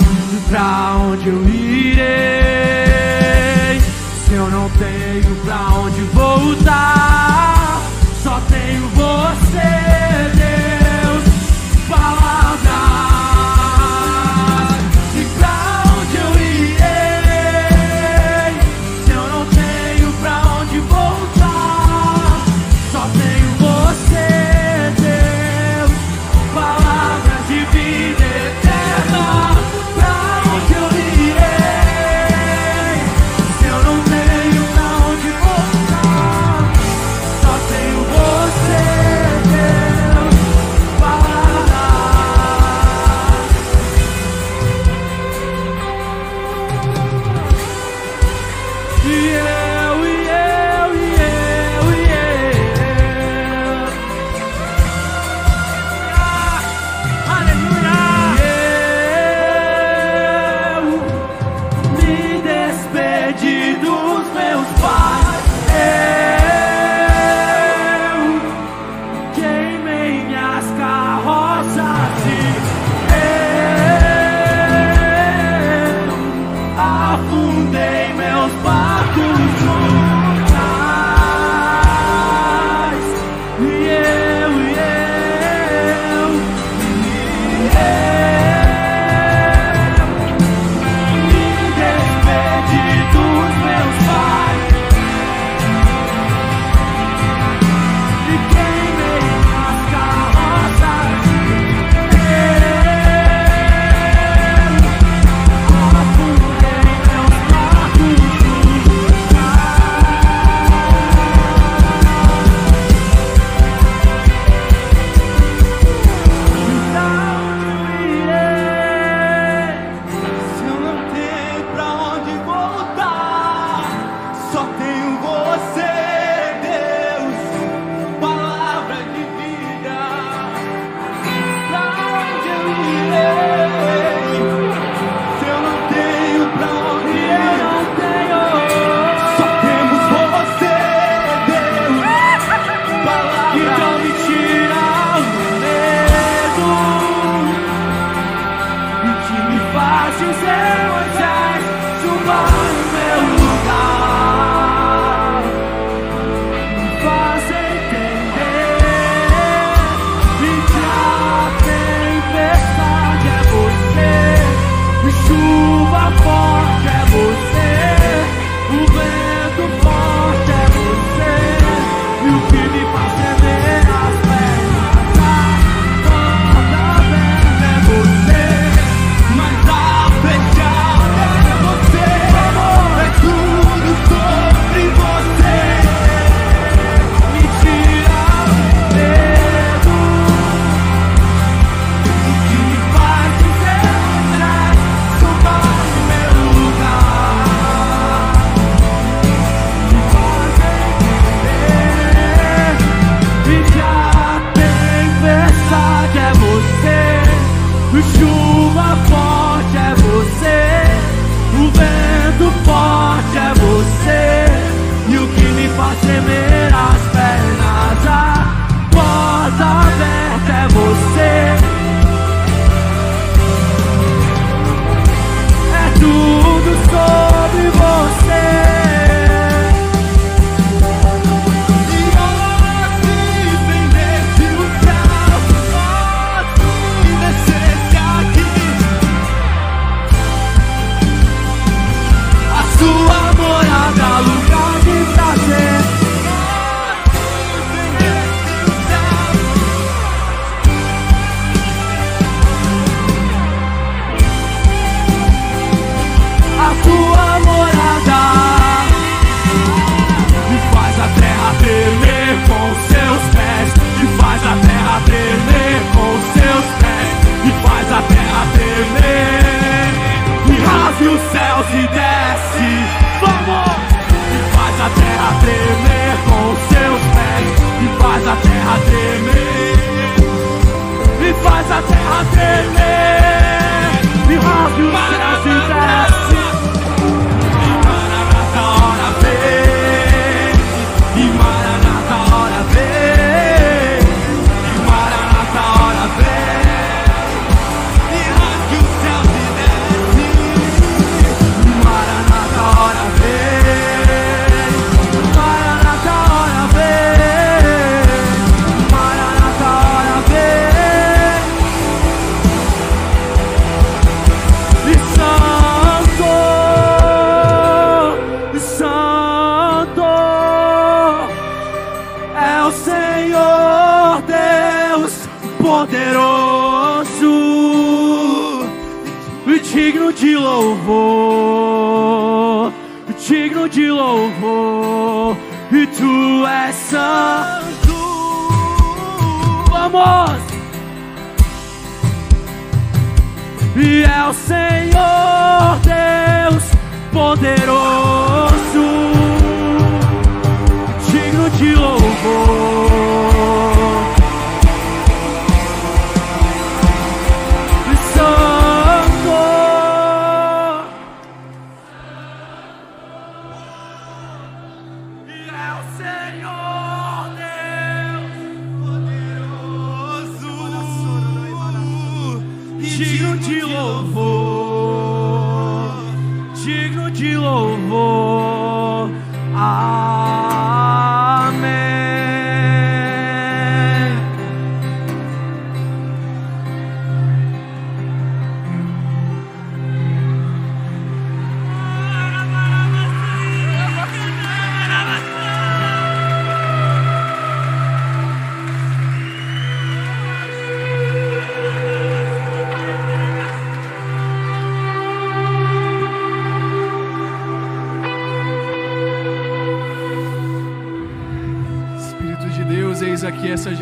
Pra 0.49 0.99
onde 1.03 1.29
eu 1.29 1.43
irei? 1.49 1.97
Se 4.25 4.35
eu 4.35 4.49
não 4.49 4.71
tenho 4.71 5.35
pra 5.45 5.81
onde 5.81 6.01
voltar 6.15 7.58
você. 8.99 10.38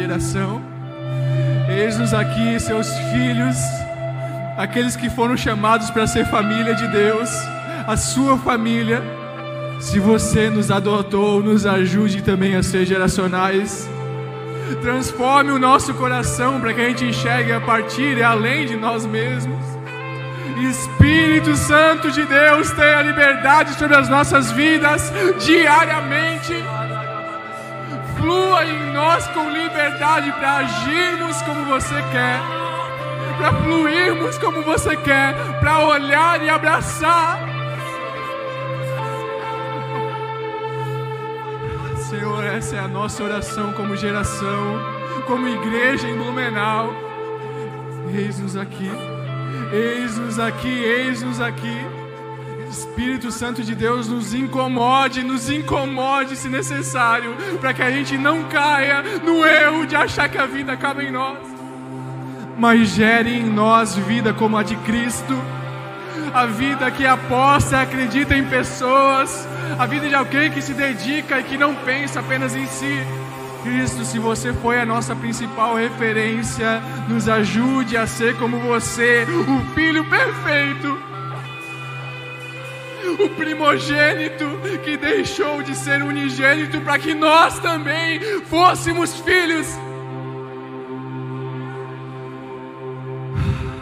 Geração. 0.07 0.63
Eis-nos 1.69 2.15
aqui, 2.15 2.61
seus 2.61 2.89
filhos, 3.11 3.57
aqueles 4.57 4.95
que 4.95 5.11
foram 5.11 5.37
chamados 5.37 5.91
para 5.91 6.07
ser 6.07 6.25
família 6.27 6.75
de 6.77 6.87
Deus, 6.87 7.29
a 7.87 7.97
sua 7.97 8.39
família. 8.39 9.03
Se 9.81 9.99
você 9.99 10.49
nos 10.49 10.71
adotou, 10.71 11.43
nos 11.43 11.67
ajude 11.67 12.23
também 12.23 12.55
a 12.55 12.63
ser 12.63 12.87
geracionais. 12.87 13.89
Transforme 14.81 15.51
o 15.51 15.59
nosso 15.59 15.93
coração 15.95 16.61
para 16.61 16.73
que 16.73 16.81
a 16.81 16.89
gente 16.89 17.05
enxergue 17.05 17.53
a 17.53 17.61
partir 17.61 18.17
e 18.17 18.23
além 18.23 18.65
de 18.67 18.77
nós 18.77 19.05
mesmos. 19.05 19.65
Espírito 20.71 21.55
Santo 21.57 22.13
de 22.13 22.25
Deus, 22.25 22.71
tenha 22.71 23.03
liberdade 23.03 23.75
sobre 23.75 23.97
as 23.97 24.09
nossas 24.09 24.53
vidas 24.53 25.13
diariamente 25.45 26.55
flua 28.27 28.65
em 28.65 28.86
nós 28.97 29.27
com 29.29 29.51
liberdade 29.51 30.33
para 30.33 30.57
agirmos 30.57 31.43
como 31.43 31.67
você 31.67 31.95
quer, 32.11 32.41
para 33.37 33.53
fluirmos 33.63 34.39
como 34.39 34.63
você 34.63 34.97
quer, 34.97 35.35
para 35.61 35.81
olhar 35.81 36.43
e 36.43 36.49
abraçar. 36.49 37.39
Senhor, 42.09 42.43
essa 42.43 42.77
é 42.77 42.79
a 42.79 42.89
nossa 42.89 43.23
oração 43.23 43.75
como 43.75 43.95
geração, 43.97 44.81
como 45.27 45.47
igreja 45.47 46.09
em 46.09 46.17
Blumenau. 46.17 46.91
Eis-nos 48.15 48.57
aqui, 48.57 48.91
eis-nos 49.73 50.39
aqui, 50.39 50.69
eis-nos 50.69 51.39
aqui. 51.39 51.96
Espírito 52.69 53.31
Santo 53.31 53.63
de 53.63 53.75
Deus 53.75 54.09
nos 54.09 54.35
incomode, 54.35 55.23
nos 55.23 55.49
incomode 55.49 56.37
se 56.37 56.49
necessário, 56.49 57.35
para 57.61 57.73
que 57.73 57.83
a 57.83 57.91
gente 57.91 58.19
não 58.19 58.45
caia 58.45 59.03
no 59.23 59.45
erro 59.45 59.87
de 59.87 59.95
achar 59.95 60.29
que 60.29 60.39
a 60.39 60.47
vida 60.47 60.73
acaba 60.73 61.03
em 61.03 61.11
nós, 61.11 61.39
mas 62.59 62.89
gere 62.89 63.39
em 63.39 63.45
nós 63.45 63.95
vida 63.97 64.33
como 64.33 64.57
a 64.57 64.63
de 64.63 64.77
Cristo, 64.77 65.35
a 66.35 66.47
vida 66.47 66.91
que 66.91 67.07
aposta 67.07 67.77
e 67.77 67.81
acredita 67.81 68.37
em 68.37 68.45
pessoas, 68.45 69.47
a 69.79 69.87
vida 69.87 70.09
de 70.09 70.15
alguém 70.15 70.51
que 70.51 70.61
se 70.61 70.75
dedica 70.75 71.39
e 71.39 71.45
que 71.45 71.57
não 71.57 71.75
pensa 71.75 72.21
apenas 72.21 72.55
em 72.55 72.67
si. 72.67 73.01
Cristo, 73.63 74.05
se 74.05 74.19
você 74.19 74.53
foi 74.53 74.81
a 74.81 74.87
nossa 74.87 75.15
principal 75.15 75.75
referência, 75.75 76.81
nos 77.09 77.29
ajude 77.29 77.97
a 77.97 78.07
ser 78.07 78.37
como 78.37 78.59
você, 78.61 79.25
o 79.25 79.75
Filho 79.75 80.05
perfeito 80.05 81.06
o 83.19 83.31
primogênito 83.31 84.45
que 84.85 84.97
deixou 84.97 85.63
de 85.63 85.75
ser 85.75 86.03
unigênito 86.03 86.81
para 86.81 86.99
que 86.99 87.15
nós 87.15 87.59
também 87.59 88.21
fôssemos 88.47 89.15
filhos. 89.21 89.67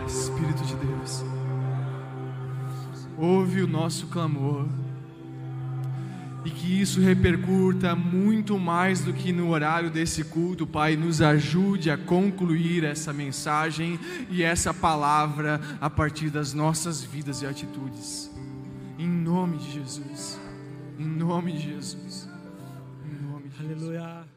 Espírito 0.07 0.65
de 0.65 0.77
Deus, 0.77 1.25
ouve 3.19 3.63
o 3.63 3.67
nosso 3.67 4.07
clamor 4.07 4.67
e 6.45 6.51
que 6.51 6.81
isso 6.81 7.01
repercuta 7.01 7.97
muito 7.97 8.59
mais 8.59 9.01
do 9.01 9.15
que 9.15 9.33
no 9.33 9.49
horário 9.51 9.91
desse 9.91 10.23
culto, 10.25 10.67
Pai. 10.67 10.95
Nos 10.95 11.23
ajude 11.23 11.91
a 11.91 11.97
concluir 11.97 12.85
essa 12.85 13.13
mensagem 13.13 13.99
e 14.29 14.43
essa 14.43 14.75
palavra 14.75 15.61
a 15.81 15.89
partir 15.89 16.29
das 16.29 16.53
nossas 16.53 17.03
vidas 17.03 17.41
e 17.41 17.47
atitudes. 17.47 18.34
Em 18.99 19.09
nome 19.09 19.59
de 19.59 19.73
Jesus. 19.73 20.39
Em 20.99 21.05
nome 21.05 21.53
de 21.53 21.59
Jesus. 21.59 22.29
Em 23.05 23.27
nome 23.27 23.49
de 23.49 23.57
Jesus. 23.57 23.83
Aleluia. 23.83 24.34